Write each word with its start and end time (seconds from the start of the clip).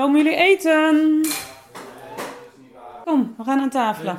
Komen 0.00 0.22
jullie 0.22 0.36
eten? 0.38 1.20
Kom, 3.04 3.34
we 3.36 3.44
gaan 3.44 3.60
aan 3.60 3.70
tafel. 3.70 4.14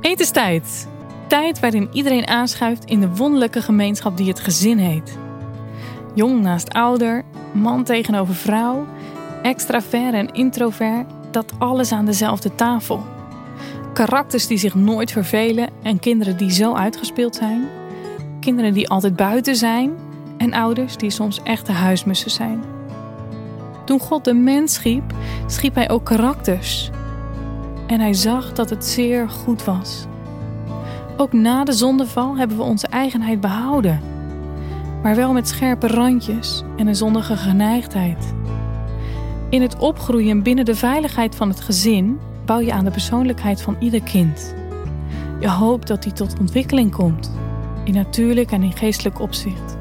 Etenstijd. 0.00 0.88
Tijd 1.28 1.60
waarin 1.60 1.88
iedereen 1.92 2.26
aanschuift 2.26 2.84
in 2.84 3.00
de 3.00 3.16
wonderlijke 3.16 3.62
gemeenschap 3.62 4.16
die 4.16 4.28
het 4.28 4.40
gezin 4.40 4.78
heet. 4.78 5.18
Jong 6.14 6.40
naast 6.40 6.72
ouder, 6.72 7.24
man 7.52 7.84
tegenover 7.84 8.34
vrouw, 8.34 8.86
extravert 9.42 10.14
en 10.14 10.32
introvert, 10.32 11.06
dat 11.30 11.52
alles 11.58 11.92
aan 11.92 12.04
dezelfde 12.04 12.54
tafel. 12.54 13.04
Karakters 13.92 14.46
die 14.46 14.58
zich 14.58 14.74
nooit 14.74 15.12
vervelen 15.12 15.70
en 15.82 15.98
kinderen 15.98 16.36
die 16.36 16.52
zo 16.52 16.74
uitgespeeld 16.74 17.34
zijn. 17.34 17.68
Kinderen 18.40 18.72
die 18.72 18.88
altijd 18.88 19.16
buiten 19.16 19.56
zijn 19.56 19.96
en 20.36 20.54
ouders 20.54 20.96
die 20.96 21.10
soms 21.10 21.42
echte 21.42 21.72
huismussen 21.72 22.30
zijn. 22.30 22.79
Toen 23.90 24.00
God 24.00 24.24
de 24.24 24.34
mens 24.34 24.74
schiep, 24.74 25.14
schiep 25.46 25.74
hij 25.74 25.90
ook 25.90 26.04
karakters. 26.04 26.90
En 27.86 28.00
hij 28.00 28.14
zag 28.14 28.52
dat 28.52 28.70
het 28.70 28.84
zeer 28.84 29.28
goed 29.28 29.64
was. 29.64 30.06
Ook 31.16 31.32
na 31.32 31.64
de 31.64 31.72
zondeval 31.72 32.36
hebben 32.36 32.56
we 32.56 32.62
onze 32.62 32.86
eigenheid 32.86 33.40
behouden, 33.40 34.00
maar 35.02 35.16
wel 35.16 35.32
met 35.32 35.48
scherpe 35.48 35.86
randjes 35.86 36.62
en 36.76 36.86
een 36.86 36.96
zondige 36.96 37.36
geneigdheid. 37.36 38.34
In 39.48 39.62
het 39.62 39.78
opgroeien 39.78 40.42
binnen 40.42 40.64
de 40.64 40.74
veiligheid 40.74 41.34
van 41.34 41.48
het 41.48 41.60
gezin 41.60 42.20
bouw 42.44 42.60
je 42.60 42.72
aan 42.72 42.84
de 42.84 42.90
persoonlijkheid 42.90 43.62
van 43.62 43.76
ieder 43.78 44.02
kind. 44.02 44.54
Je 45.40 45.48
hoopt 45.48 45.86
dat 45.86 46.02
die 46.02 46.12
tot 46.12 46.38
ontwikkeling 46.40 46.92
komt, 46.92 47.32
in 47.84 47.94
natuurlijk 47.94 48.50
en 48.50 48.62
in 48.62 48.76
geestelijk 48.76 49.20
opzicht. 49.20 49.76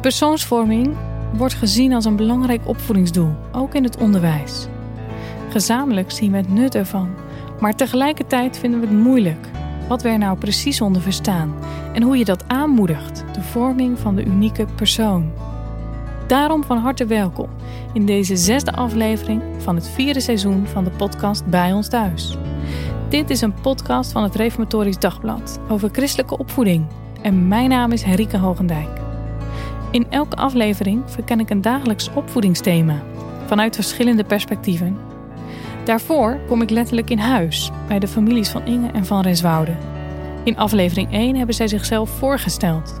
Persoonsvorming 0.00 0.96
wordt 1.36 1.54
gezien 1.54 1.92
als 1.92 2.04
een 2.04 2.16
belangrijk 2.16 2.60
opvoedingsdoel, 2.64 3.34
ook 3.52 3.74
in 3.74 3.84
het 3.84 3.96
onderwijs. 3.96 4.66
Gezamenlijk 5.48 6.10
zien 6.10 6.30
we 6.30 6.36
het 6.36 6.48
nut 6.48 6.74
ervan, 6.74 7.08
maar 7.60 7.74
tegelijkertijd 7.74 8.58
vinden 8.58 8.80
we 8.80 8.86
het 8.86 8.96
moeilijk 8.96 9.48
wat 9.88 10.02
we 10.02 10.08
er 10.08 10.18
nou 10.18 10.38
precies 10.38 10.80
onder 10.80 11.02
verstaan 11.02 11.54
en 11.92 12.02
hoe 12.02 12.16
je 12.16 12.24
dat 12.24 12.48
aanmoedigt, 12.48 13.24
de 13.32 13.42
vorming 13.42 13.98
van 13.98 14.14
de 14.14 14.24
unieke 14.24 14.66
persoon. 14.74 15.32
Daarom 16.26 16.64
van 16.64 16.78
harte 16.78 17.06
welkom 17.06 17.48
in 17.92 18.06
deze 18.06 18.36
zesde 18.36 18.72
aflevering 18.72 19.42
van 19.58 19.74
het 19.74 19.88
vierde 19.88 20.20
seizoen 20.20 20.66
van 20.66 20.84
de 20.84 20.90
podcast 20.90 21.46
Bij 21.46 21.72
ons 21.72 21.88
thuis. 21.88 22.36
Dit 23.08 23.30
is 23.30 23.40
een 23.40 23.54
podcast 23.54 24.12
van 24.12 24.22
het 24.22 24.34
Reformatorisch 24.34 24.98
Dagblad 24.98 25.58
over 25.68 25.88
christelijke 25.92 26.38
opvoeding 26.38 26.86
en 27.22 27.48
mijn 27.48 27.68
naam 27.68 27.92
is 27.92 28.02
Henrike 28.02 28.38
Hogendijk. 28.38 29.03
In 29.94 30.06
elke 30.10 30.36
aflevering 30.36 31.02
verken 31.06 31.40
ik 31.40 31.50
een 31.50 31.60
dagelijks 31.60 32.10
opvoedingsthema 32.14 33.02
vanuit 33.46 33.74
verschillende 33.74 34.24
perspectieven. 34.24 34.96
Daarvoor 35.84 36.38
kom 36.46 36.62
ik 36.62 36.70
letterlijk 36.70 37.10
in 37.10 37.18
huis 37.18 37.70
bij 37.88 37.98
de 37.98 38.08
families 38.08 38.48
van 38.48 38.66
Inge 38.66 38.90
en 38.90 39.04
van 39.06 39.20
Renswoude. 39.20 39.76
In 40.44 40.56
aflevering 40.56 41.12
1 41.12 41.36
hebben 41.36 41.54
zij 41.54 41.68
zichzelf 41.68 42.10
voorgesteld. 42.10 43.00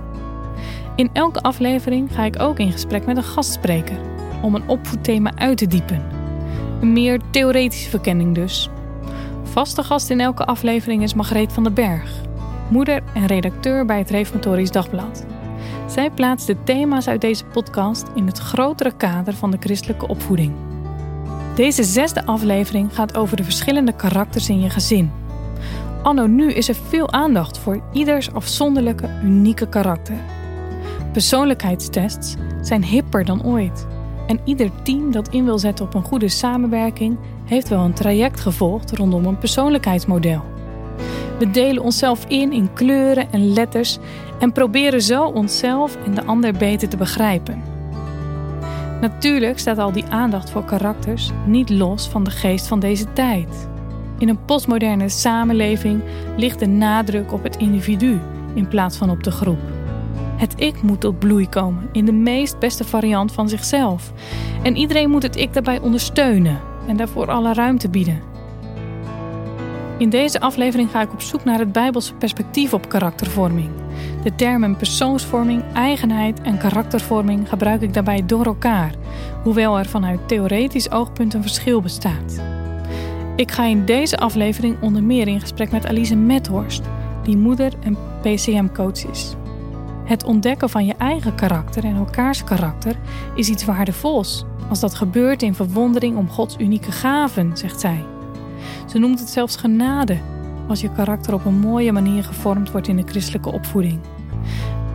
In 0.96 1.10
elke 1.12 1.40
aflevering 1.40 2.14
ga 2.14 2.24
ik 2.24 2.40
ook 2.40 2.58
in 2.58 2.72
gesprek 2.72 3.06
met 3.06 3.16
een 3.16 3.22
gastspreker 3.22 3.98
om 4.42 4.54
een 4.54 4.68
opvoedthema 4.68 5.32
uit 5.36 5.58
te 5.58 5.66
diepen. 5.66 6.02
Een 6.80 6.92
meer 6.92 7.20
theoretische 7.30 7.90
verkenning 7.90 8.34
dus. 8.34 8.70
Vaste 9.42 9.82
gast 9.82 10.10
in 10.10 10.20
elke 10.20 10.44
aflevering 10.44 11.02
is 11.02 11.14
Margreet 11.14 11.52
van 11.52 11.62
den 11.62 11.74
Berg, 11.74 12.10
moeder 12.68 13.02
en 13.14 13.26
redacteur 13.26 13.84
bij 13.84 13.98
het 13.98 14.10
Reformatorisch 14.10 14.70
Dagblad. 14.70 15.33
Zij 15.86 16.10
plaatst 16.10 16.46
de 16.46 16.56
thema's 16.64 17.08
uit 17.08 17.20
deze 17.20 17.44
podcast 17.44 18.06
in 18.14 18.26
het 18.26 18.38
grotere 18.38 18.96
kader 18.96 19.34
van 19.34 19.50
de 19.50 19.56
christelijke 19.60 20.08
opvoeding. 20.08 20.52
Deze 21.54 21.82
zesde 21.82 22.26
aflevering 22.26 22.94
gaat 22.94 23.16
over 23.16 23.36
de 23.36 23.44
verschillende 23.44 23.92
karakters 23.92 24.48
in 24.48 24.60
je 24.60 24.70
gezin. 24.70 25.12
Anno 26.02 26.26
nu 26.26 26.52
is 26.52 26.68
er 26.68 26.74
veel 26.88 27.12
aandacht 27.12 27.58
voor 27.58 27.82
ieders 27.92 28.32
afzonderlijke, 28.32 29.20
unieke 29.22 29.68
karakter. 29.68 30.16
Persoonlijkheidstests 31.12 32.34
zijn 32.60 32.84
hipper 32.84 33.24
dan 33.24 33.44
ooit. 33.44 33.86
En 34.26 34.40
ieder 34.44 34.70
team 34.82 35.12
dat 35.12 35.28
in 35.28 35.44
wil 35.44 35.58
zetten 35.58 35.84
op 35.84 35.94
een 35.94 36.04
goede 36.04 36.28
samenwerking 36.28 37.18
heeft 37.44 37.68
wel 37.68 37.80
een 37.80 37.92
traject 37.94 38.40
gevolgd 38.40 38.96
rondom 38.96 39.26
een 39.26 39.38
persoonlijkheidsmodel. 39.38 40.42
We 41.38 41.50
delen 41.50 41.82
onszelf 41.82 42.24
in 42.28 42.52
in 42.52 42.72
kleuren 42.72 43.32
en 43.32 43.52
letters 43.52 43.98
en 44.44 44.52
proberen 44.52 45.02
zo 45.02 45.24
onszelf 45.24 45.96
en 46.06 46.14
de 46.14 46.24
ander 46.24 46.52
beter 46.52 46.88
te 46.88 46.96
begrijpen. 46.96 47.62
Natuurlijk 49.00 49.58
staat 49.58 49.78
al 49.78 49.92
die 49.92 50.04
aandacht 50.04 50.50
voor 50.50 50.64
karakters 50.64 51.30
niet 51.46 51.70
los 51.70 52.08
van 52.08 52.24
de 52.24 52.30
geest 52.30 52.66
van 52.66 52.80
deze 52.80 53.12
tijd. 53.12 53.68
In 54.18 54.28
een 54.28 54.44
postmoderne 54.44 55.08
samenleving 55.08 56.02
ligt 56.36 56.58
de 56.58 56.66
nadruk 56.66 57.32
op 57.32 57.42
het 57.42 57.56
individu 57.56 58.20
in 58.54 58.68
plaats 58.68 58.96
van 58.96 59.10
op 59.10 59.22
de 59.22 59.30
groep. 59.30 59.60
Het 60.36 60.52
ik 60.56 60.82
moet 60.82 61.00
tot 61.00 61.18
bloei 61.18 61.48
komen 61.48 61.88
in 61.92 62.04
de 62.04 62.12
meest 62.12 62.58
beste 62.58 62.84
variant 62.84 63.32
van 63.32 63.48
zichzelf. 63.48 64.12
En 64.62 64.76
iedereen 64.76 65.10
moet 65.10 65.22
het 65.22 65.36
ik 65.36 65.52
daarbij 65.52 65.80
ondersteunen 65.80 66.60
en 66.86 66.96
daarvoor 66.96 67.30
alle 67.30 67.52
ruimte 67.52 67.88
bieden. 67.88 68.22
In 69.98 70.10
deze 70.10 70.40
aflevering 70.40 70.90
ga 70.90 71.00
ik 71.00 71.12
op 71.12 71.20
zoek 71.20 71.44
naar 71.44 71.58
het 71.58 71.72
Bijbelse 71.72 72.14
perspectief 72.14 72.72
op 72.72 72.88
karaktervorming. 72.88 73.83
De 74.22 74.34
termen 74.34 74.76
persoonsvorming, 74.76 75.62
eigenheid 75.72 76.40
en 76.40 76.58
karaktervorming 76.58 77.48
gebruik 77.48 77.80
ik 77.80 77.94
daarbij 77.94 78.26
door 78.26 78.44
elkaar, 78.44 78.94
hoewel 79.42 79.78
er 79.78 79.86
vanuit 79.86 80.28
theoretisch 80.28 80.90
oogpunt 80.90 81.34
een 81.34 81.42
verschil 81.42 81.80
bestaat. 81.80 82.42
Ik 83.36 83.50
ga 83.50 83.64
in 83.64 83.84
deze 83.84 84.16
aflevering 84.16 84.76
onder 84.80 85.02
meer 85.02 85.28
in 85.28 85.40
gesprek 85.40 85.70
met 85.70 85.86
Alice 85.86 86.16
Methorst, 86.16 86.82
die 87.22 87.36
moeder 87.36 87.72
en 87.80 87.96
PCM-coach 88.20 89.10
is. 89.10 89.34
Het 90.04 90.24
ontdekken 90.24 90.70
van 90.70 90.86
je 90.86 90.94
eigen 90.98 91.34
karakter 91.34 91.84
en 91.84 91.96
elkaars 91.96 92.44
karakter 92.44 92.96
is 93.34 93.48
iets 93.48 93.64
waardevols, 93.64 94.44
als 94.68 94.80
dat 94.80 94.94
gebeurt 94.94 95.42
in 95.42 95.54
verwondering 95.54 96.16
om 96.16 96.28
Gods 96.28 96.56
unieke 96.58 96.92
gaven, 96.92 97.56
zegt 97.56 97.80
zij. 97.80 98.04
Ze 98.86 98.98
noemt 98.98 99.20
het 99.20 99.28
zelfs 99.28 99.56
genade 99.56 100.18
als 100.68 100.80
je 100.80 100.92
karakter 100.92 101.34
op 101.34 101.44
een 101.44 101.58
mooie 101.58 101.92
manier 101.92 102.24
gevormd 102.24 102.70
wordt 102.70 102.88
in 102.88 102.96
de 102.96 103.06
christelijke 103.06 103.52
opvoeding. 103.52 104.00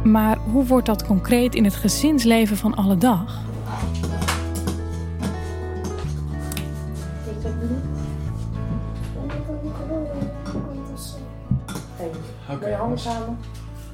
Maar 0.03 0.38
hoe 0.38 0.66
wordt 0.66 0.85
dat 0.85 1.06
concreet 1.06 1.56
in 1.56 1.63
het 1.63 1.75
gezinsleven 1.75 2.57
van 2.57 2.75
alle 2.75 2.97
dag? 2.97 3.40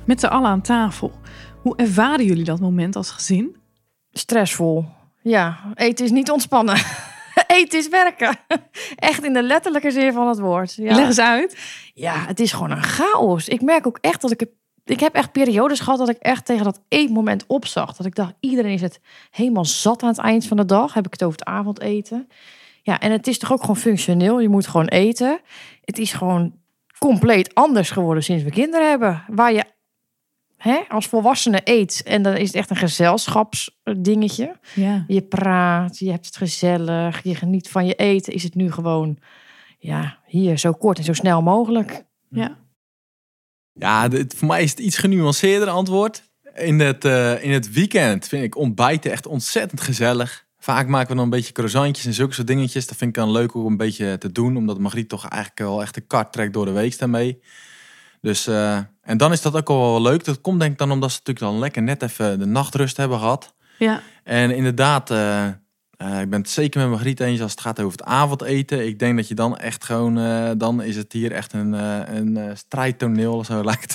Met 0.05 0.19
z'n 0.19 0.25
allen 0.25 0.49
aan 0.49 0.61
tafel. 0.61 1.11
Hoe 1.61 1.75
ervaren 1.75 2.25
jullie 2.25 2.43
dat 2.43 2.59
moment 2.59 2.95
als 2.95 3.11
gezin? 3.11 3.55
Stressvol. 4.11 4.85
Ja, 5.21 5.57
eten 5.73 6.05
is 6.05 6.11
niet 6.11 6.31
ontspannen. 6.31 6.77
eten 7.47 7.79
is 7.79 7.89
werken. 7.89 8.35
Echt 8.95 9.23
in 9.23 9.33
de 9.33 9.43
letterlijke 9.43 9.91
zin 9.91 10.13
van 10.13 10.27
het 10.27 10.39
woord. 10.39 10.73
Ja. 10.73 10.95
Leg 10.95 11.05
eens 11.05 11.19
uit. 11.19 11.57
Ja, 11.93 12.25
het 12.27 12.39
is 12.39 12.51
gewoon 12.51 12.71
een 12.71 12.83
chaos. 12.83 13.47
Ik 13.47 13.61
merk 13.61 13.87
ook 13.87 13.97
echt 14.01 14.21
dat 14.21 14.31
ik... 14.31 14.45
Ik 14.85 14.99
heb 14.99 15.13
echt 15.13 15.31
periodes 15.31 15.79
gehad 15.79 15.99
dat 15.99 16.09
ik 16.09 16.17
echt 16.17 16.45
tegen 16.45 16.63
dat 16.63 16.81
eetmoment 16.87 17.43
opzag. 17.47 17.95
Dat 17.95 18.05
ik 18.05 18.15
dacht, 18.15 18.33
iedereen 18.39 18.73
is 18.73 18.81
het 18.81 18.99
helemaal 19.29 19.65
zat 19.65 20.03
aan 20.03 20.09
het 20.09 20.17
eind 20.17 20.47
van 20.47 20.57
de 20.57 20.65
dag. 20.65 20.93
Heb 20.93 21.05
ik 21.05 21.11
het 21.11 21.23
over 21.23 21.39
het 21.39 21.47
avondeten. 21.47 22.27
Ja, 22.81 22.99
en 22.99 23.11
het 23.11 23.27
is 23.27 23.39
toch 23.39 23.51
ook 23.51 23.61
gewoon 23.61 23.77
functioneel. 23.77 24.39
Je 24.39 24.49
moet 24.49 24.67
gewoon 24.67 24.87
eten. 24.87 25.39
Het 25.83 25.97
is 25.97 26.13
gewoon 26.13 26.53
compleet 26.99 27.53
anders 27.53 27.91
geworden 27.91 28.23
sinds 28.23 28.43
we 28.43 28.49
kinderen 28.49 28.89
hebben. 28.89 29.23
Waar 29.27 29.53
je 29.53 29.63
hè, 30.57 30.79
als 30.89 31.07
volwassene 31.07 31.61
eet 31.63 32.03
en 32.03 32.21
dan 32.21 32.35
is 32.35 32.47
het 32.47 32.55
echt 32.55 32.69
een 32.69 32.75
gezelschapsdingetje. 32.75 34.59
Ja. 34.75 35.03
Je 35.07 35.21
praat, 35.21 35.99
je 35.99 36.11
hebt 36.11 36.25
het 36.25 36.37
gezellig, 36.37 37.23
je 37.23 37.35
geniet 37.35 37.69
van 37.69 37.85
je 37.85 37.95
eten. 37.95 38.33
Is 38.33 38.43
het 38.43 38.55
nu 38.55 38.71
gewoon, 38.71 39.17
ja, 39.79 40.19
hier 40.25 40.57
zo 40.57 40.71
kort 40.71 40.97
en 40.97 41.03
zo 41.03 41.13
snel 41.13 41.41
mogelijk. 41.41 42.03
Ja. 42.29 42.57
Ja, 43.73 44.07
dit, 44.07 44.33
voor 44.35 44.47
mij 44.47 44.63
is 44.63 44.69
het 44.69 44.79
iets 44.79 44.97
genuanceerder 44.97 45.69
antwoord. 45.69 46.23
In 46.55 46.79
het, 46.79 47.05
eh, 47.05 47.43
in 47.43 47.51
het 47.51 47.73
weekend 47.73 48.27
vind 48.27 48.43
ik 48.43 48.57
ontbijten 48.57 49.11
echt 49.11 49.27
ontzettend 49.27 49.81
gezellig. 49.81 50.45
Vaak 50.59 50.87
maken 50.87 51.07
we 51.07 51.15
dan 51.15 51.23
een 51.23 51.29
beetje 51.29 51.53
croissantjes 51.53 52.05
en 52.05 52.13
zulke 52.13 52.33
soort 52.33 52.47
dingetjes. 52.47 52.87
Dat 52.87 52.97
vind 52.97 53.09
ik 53.09 53.23
dan 53.23 53.31
leuk 53.31 53.53
om 53.53 53.65
een 53.65 53.77
beetje 53.77 54.17
te 54.17 54.31
doen. 54.31 54.57
Omdat 54.57 54.79
Margriet 54.79 55.09
toch 55.09 55.27
eigenlijk 55.27 55.61
wel 55.61 55.81
echt 55.81 55.93
de 55.93 56.01
kart 56.01 56.33
trekt 56.33 56.53
door 56.53 56.65
de 56.65 56.71
week 56.71 56.97
daarmee. 56.97 57.41
Dus, 58.25 58.47
eh, 58.47 58.77
en 59.01 59.17
dan 59.17 59.31
is 59.31 59.41
dat 59.41 59.55
ook 59.55 59.67
wel 59.67 60.01
leuk. 60.01 60.23
Dat 60.23 60.41
komt 60.41 60.59
denk 60.59 60.71
ik 60.71 60.77
dan 60.77 60.91
omdat 60.91 61.11
ze 61.11 61.17
natuurlijk 61.17 61.45
dan 61.45 61.59
lekker 61.59 61.81
net 61.81 62.01
even 62.01 62.39
de 62.39 62.45
nachtrust 62.45 62.97
hebben 62.97 63.19
gehad. 63.19 63.53
Ja. 63.77 64.01
En 64.23 64.51
inderdaad, 64.51 65.11
eh, 65.11 65.47
ik 65.97 66.29
ben 66.29 66.39
het 66.39 66.49
zeker 66.49 66.81
met 66.81 66.89
Margriet 66.89 67.19
eens 67.19 67.41
als 67.41 67.51
het 67.51 67.61
gaat 67.61 67.79
over 67.79 67.97
het 67.97 68.07
avondeten. 68.07 68.87
Ik 68.87 68.99
denk 68.99 69.15
dat 69.15 69.27
je 69.27 69.35
dan 69.35 69.57
echt 69.57 69.83
gewoon, 69.83 70.15
dan 70.57 70.81
is 70.81 70.95
het 70.95 71.13
hier 71.13 71.31
echt 71.31 71.53
een, 71.53 71.73
een 72.17 72.57
strijdtoneel. 72.57 73.43
Zo 73.43 73.63
lijkt 73.71 73.93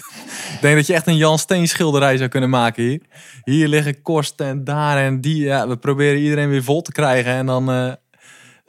ik 0.55 0.59
denk 0.61 0.77
dat 0.77 0.87
je 0.87 0.95
echt 0.95 1.07
een 1.07 1.17
Jan 1.17 1.39
Steen 1.39 1.69
schilderij 1.69 2.17
zou 2.17 2.29
kunnen 2.29 2.51
maken 2.51 2.83
hier. 2.83 3.01
Hier 3.45 3.69
liggen 3.69 4.03
kosten 4.03 4.47
en 4.47 4.65
daar 4.65 4.99
en 4.99 5.21
die. 5.21 5.45
Ja, 5.45 5.69
we 5.69 5.77
proberen 5.77 6.21
iedereen 6.21 6.49
weer 6.49 6.65
vol 6.65 6.83
te 6.83 6.93
krijgen. 6.93 7.33
En 7.33 7.47
dan, 7.47 7.97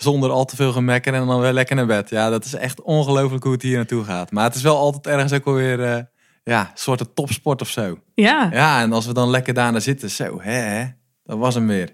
Zonder 0.02 0.30
al 0.30 0.46
te 0.46 0.56
veel 0.56 0.72
gemekker 0.72 1.14
en 1.14 1.26
dan 1.26 1.42
weer 1.42 1.54
lekker 1.54 1.76
naar 1.76 1.86
bed. 1.86 2.10
Ja, 2.10 2.30
dat 2.30 2.46
is 2.46 2.54
echt 2.54 2.82
ongelooflijk 2.82 3.44
hoe 3.44 3.54
het 3.54 3.62
hier 3.62 3.76
naartoe 3.76 4.04
gaat. 4.04 4.32
Maar 4.32 4.44
het 4.44 4.56
is 4.56 4.62
wel 4.62 4.78
altijd 4.78 5.08
ergens 5.08 5.34
ook 5.34 5.46
alweer 5.46 5.84
eh 5.84 6.02
ja, 6.44 6.60
een 6.62 6.78
soort 6.78 7.16
topsport 7.16 7.62
of 7.62 7.70
zo. 7.70 8.00
Ja. 8.14 8.50
Ja, 8.52 8.82
en 8.82 8.94
als 8.94 9.06
we 9.06 9.14
dan 9.14 9.30
lekker 9.30 9.54
daarna 9.54 9.80
zitten, 9.80 10.10
zo, 10.10 10.42
hè, 10.42 10.52
hè 10.52 10.86
dat 11.24 11.38
was 11.38 11.56
hem 11.56 11.68
weer. 11.68 11.90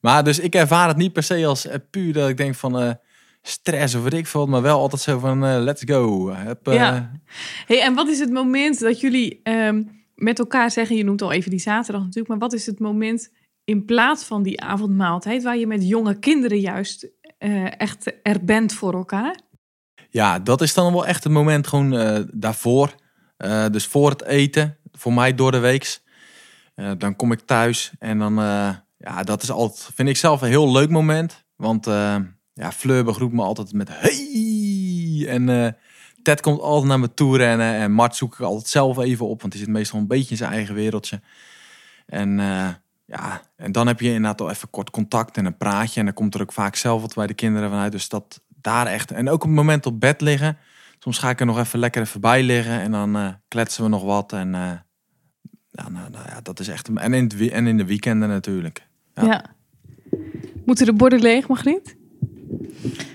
Maar 0.00 0.24
dus 0.24 0.38
ik 0.38 0.54
ervaar 0.54 0.88
het 0.88 0.96
niet 0.96 1.12
per 1.12 1.22
se 1.22 1.46
als 1.46 1.66
eh, 1.66 1.78
puur 1.90 2.12
dat 2.12 2.28
ik 2.28 2.36
denk 2.36 2.54
van 2.54 2.78
eh, 2.80 2.90
stress 3.42 3.94
of 3.94 4.02
wat 4.02 4.12
ik 4.12 4.26
veel, 4.26 4.46
maar 4.46 4.62
wel 4.62 4.78
altijd 4.78 5.02
zo 5.02 5.18
van 5.18 5.44
eh, 5.44 5.56
let's 5.58 5.82
go. 5.86 6.28
Eh, 6.30 6.74
Ja. 6.74 7.10
Hey, 7.66 7.82
en 7.82 7.94
wat 7.94 8.08
is 8.08 8.18
het 8.18 8.30
moment 8.30 8.80
dat 8.80 9.00
jullie 9.00 9.40
ehm, 9.42 9.82
met 10.14 10.38
elkaar 10.38 10.70
zeggen, 10.70 10.96
je 10.96 11.04
noemt 11.04 11.22
al 11.22 11.32
even 11.32 11.50
die 11.50 11.60
zaterdag 11.60 12.02
natuurlijk, 12.02 12.28
maar 12.28 12.38
wat 12.38 12.52
is 12.52 12.66
het 12.66 12.78
moment 12.78 13.32
in 13.64 13.84
plaats 13.84 14.24
van 14.24 14.42
die 14.42 14.60
avondmaaltijd 14.60 15.42
waar 15.42 15.56
je 15.56 15.66
met 15.66 15.88
jonge 15.88 16.18
kinderen 16.18 16.60
juist 16.60 17.08
eh, 17.38 17.80
echt 17.80 18.12
er 18.22 18.44
bent 18.44 18.72
voor 18.72 18.94
elkaar? 18.94 19.40
Ja, 20.10 20.38
dat 20.38 20.60
is 20.60 20.74
dan 20.74 20.92
wel 20.92 21.06
echt 21.06 21.24
het 21.24 21.32
moment 21.32 21.66
gewoon 21.66 21.96
eh, 21.96 22.22
daarvoor. 22.32 22.94
Eh, 23.36 23.66
dus 23.70 23.86
voor 23.86 24.10
het 24.10 24.24
eten, 24.24 24.76
voor 24.92 25.12
mij 25.12 25.34
door 25.34 25.50
de 25.50 25.58
weeks. 25.58 26.02
Dan 26.98 27.16
kom 27.16 27.32
ik 27.32 27.40
thuis 27.40 27.92
en 27.98 28.18
dan, 28.18 28.34
ja, 28.96 29.22
dat 29.24 29.42
is 29.42 29.50
altijd, 29.50 29.90
vind 29.94 30.08
ik 30.08 30.16
zelf 30.16 30.42
een 30.42 30.48
heel 30.48 30.72
leuk 30.72 30.90
moment. 30.90 31.44
Want 31.56 31.86
ja, 32.52 32.72
Fleur 32.72 33.04
begroet 33.04 33.32
me 33.32 33.42
altijd 33.42 33.72
met 33.72 33.88
hey! 33.92 35.26
En 35.28 35.76
Ted 36.22 36.40
komt 36.40 36.60
altijd 36.60 36.88
naar 36.88 37.00
me 37.00 37.14
toe 37.14 37.36
rennen. 37.36 37.74
En 37.74 37.92
Mart 37.92 38.16
zoek 38.16 38.34
ik 38.34 38.40
altijd 38.40 38.68
zelf 38.68 38.98
even 38.98 39.28
op, 39.28 39.40
want 39.40 39.52
die 39.52 39.62
zit 39.62 39.70
meestal 39.70 39.98
een 39.98 40.06
beetje 40.06 40.30
in 40.30 40.36
zijn 40.36 40.52
eigen 40.52 40.74
wereldje. 40.74 41.20
En 42.06 42.38
ja, 43.04 43.42
en 43.56 43.72
dan 43.72 43.86
heb 43.86 44.00
je 44.00 44.06
inderdaad 44.06 44.40
al 44.40 44.50
even 44.50 44.70
kort 44.70 44.90
contact 44.90 45.36
en 45.36 45.44
een 45.44 45.56
praatje. 45.56 46.00
En 46.00 46.06
dan 46.06 46.14
komt 46.14 46.34
er 46.34 46.40
ook 46.40 46.52
vaak 46.52 46.76
zelf 46.76 47.00
wat 47.00 47.14
bij 47.14 47.26
de 47.26 47.34
kinderen 47.34 47.70
vanuit. 47.70 47.92
Dus 47.92 48.08
dat 48.08 48.40
daar 48.60 48.86
echt. 48.86 49.10
En 49.10 49.28
ook 49.28 49.42
op 49.42 49.48
het 49.48 49.56
moment 49.56 49.86
op 49.86 50.00
bed 50.00 50.20
liggen. 50.20 50.58
Soms 50.98 51.18
ga 51.18 51.30
ik 51.30 51.40
er 51.40 51.46
nog 51.46 51.58
even 51.58 51.78
lekker 51.78 52.02
even 52.02 52.20
bij 52.20 52.42
liggen. 52.42 52.80
En 52.80 52.90
dan 52.90 53.16
eh, 53.16 53.28
kletsen 53.48 53.82
we 53.82 53.88
nog 53.88 54.02
wat. 54.02 54.32
En 54.32 54.54
eh, 54.54 54.70
ja, 55.70 55.88
nou, 55.88 56.10
nou 56.10 56.28
ja, 56.28 56.40
dat 56.42 56.60
is 56.60 56.68
echt. 56.68 56.88
En 56.94 57.12
in, 57.12 57.24
het, 57.24 57.50
en 57.50 57.66
in 57.66 57.76
de 57.76 57.84
weekenden 57.84 58.28
natuurlijk. 58.28 58.86
Ja. 59.14 59.24
Ja. 59.24 59.44
Moeten 60.64 60.86
de 60.86 60.92
borden 60.92 61.20
leeg, 61.20 61.48
Margriet? 61.48 61.96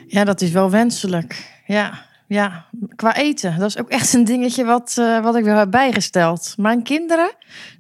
Ja, 0.08 0.24
dat 0.24 0.42
is 0.42 0.52
wel 0.52 0.70
wenselijk. 0.70 1.62
Ja, 1.66 2.06
ja. 2.30 2.66
Qua 2.96 3.16
eten, 3.16 3.58
dat 3.60 3.68
is 3.68 3.78
ook 3.78 3.90
echt 3.90 4.14
een 4.14 4.24
dingetje 4.24 4.66
wat, 4.66 4.96
eh, 5.00 5.20
wat 5.20 5.36
ik 5.36 5.44
weer 5.44 5.56
heb 5.58 5.72
bijgesteld. 5.72 6.54
Mijn 6.58 6.84
kinderen, 6.84 7.32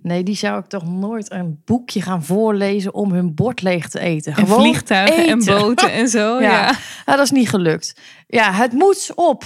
nee, 0.01 0.23
die 0.23 0.35
zou 0.35 0.59
ik 0.59 0.65
toch 0.65 0.87
nooit 0.87 1.31
een 1.31 1.61
boekje 1.65 2.01
gaan 2.01 2.23
voorlezen 2.23 2.93
om 2.93 3.11
hun 3.11 3.33
bord 3.35 3.61
leeg 3.61 3.89
te 3.89 3.99
eten. 3.99 4.33
En 4.35 4.43
Gewoon 4.45 4.59
vliegtuigen 4.59 5.27
en 5.27 5.45
boten 5.45 5.91
en 5.91 6.07
zo. 6.07 6.37
Ja. 6.41 6.51
ja. 6.51 6.71
Ja, 7.05 7.15
dat 7.15 7.19
is 7.19 7.31
niet 7.31 7.49
gelukt. 7.49 7.99
Ja, 8.27 8.51
het 8.51 8.71
moet 8.73 9.11
op. 9.15 9.43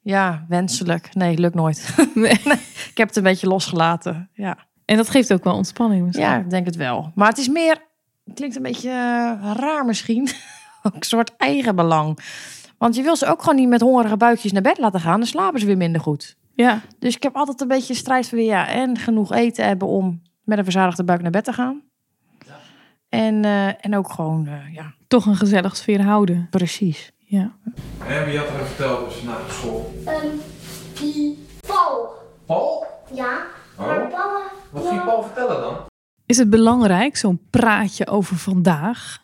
Ja, 0.00 0.44
wenselijk. 0.48 1.14
Nee, 1.14 1.38
lukt 1.38 1.54
nooit. 1.54 1.94
Nee. 2.14 2.40
ik 2.90 2.96
heb 2.96 3.08
het 3.08 3.16
een 3.16 3.22
beetje 3.22 3.48
losgelaten. 3.48 4.30
Ja. 4.32 4.56
En 4.84 4.96
dat 4.96 5.10
geeft 5.10 5.32
ook 5.32 5.44
wel 5.44 5.54
ontspanning. 5.54 6.04
misschien. 6.04 6.26
Ja, 6.26 6.36
ik 6.38 6.50
denk 6.50 6.66
het 6.66 6.76
wel. 6.76 7.12
Maar 7.14 7.28
het 7.28 7.38
is 7.38 7.48
meer, 7.48 7.76
het 8.24 8.34
klinkt 8.34 8.56
een 8.56 8.62
beetje 8.62 8.90
eh, 8.90 9.52
raar 9.56 9.84
misschien, 9.84 10.28
ook 10.82 10.94
een 10.94 11.02
soort 11.02 11.36
eigenbelang. 11.36 12.18
Want 12.78 12.96
je 12.96 13.02
wil 13.02 13.16
ze 13.16 13.26
ook 13.26 13.40
gewoon 13.42 13.56
niet 13.56 13.68
met 13.68 13.80
hongerige 13.80 14.16
buikjes 14.16 14.52
naar 14.52 14.62
bed 14.62 14.78
laten 14.78 15.00
gaan, 15.00 15.18
dan 15.18 15.28
slapen 15.28 15.60
ze 15.60 15.66
weer 15.66 15.76
minder 15.76 16.00
goed. 16.00 16.36
ja. 16.54 16.80
Dus 16.98 17.16
ik 17.16 17.22
heb 17.22 17.36
altijd 17.36 17.60
een 17.60 17.68
beetje 17.68 17.94
strijd 17.94 18.28
van 18.28 18.38
ja, 18.44 18.68
en 18.68 18.98
genoeg 18.98 19.32
eten 19.32 19.64
hebben 19.66 19.88
om 19.88 20.22
met 20.44 20.58
een 20.58 20.64
verzadigde 20.64 21.04
buik 21.04 21.22
naar 21.22 21.30
bed 21.30 21.44
te 21.44 21.52
gaan. 21.52 21.82
En, 23.08 23.44
eh, 23.44 23.84
en 23.84 23.96
ook 23.96 24.10
gewoon, 24.10 24.46
eh, 24.46 24.74
ja, 24.74 24.94
Toch 25.08 25.26
een 25.26 25.36
gezellig 25.36 25.76
sfeer 25.76 26.02
houden. 26.02 26.46
precies. 26.50 27.12
Ja. 27.18 27.52
En 28.06 28.24
wie 28.24 28.38
had 28.38 28.46
er 28.48 28.66
verteld 28.66 29.08
dus 29.08 29.22
naar 29.22 29.36
de 29.46 29.52
school? 29.52 29.92
Ehm, 30.06 30.26
die 31.00 31.46
Paul. 31.66 32.08
Paul? 32.46 32.86
Ja. 33.14 33.38
Oh. 33.78 33.86
Maar 33.86 34.06
Paul... 34.08 34.40
Wat 34.70 34.86
ging 34.88 35.04
Paul 35.04 35.22
vertellen 35.22 35.60
dan? 35.60 35.76
Is 36.26 36.36
het 36.38 36.50
belangrijk, 36.50 37.16
zo'n 37.16 37.40
praatje 37.50 38.06
over 38.06 38.36
vandaag? 38.36 39.18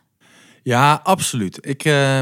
Ja, 0.63 1.01
absoluut. 1.03 1.67
Ik 1.67 1.85
eh, 1.85 2.21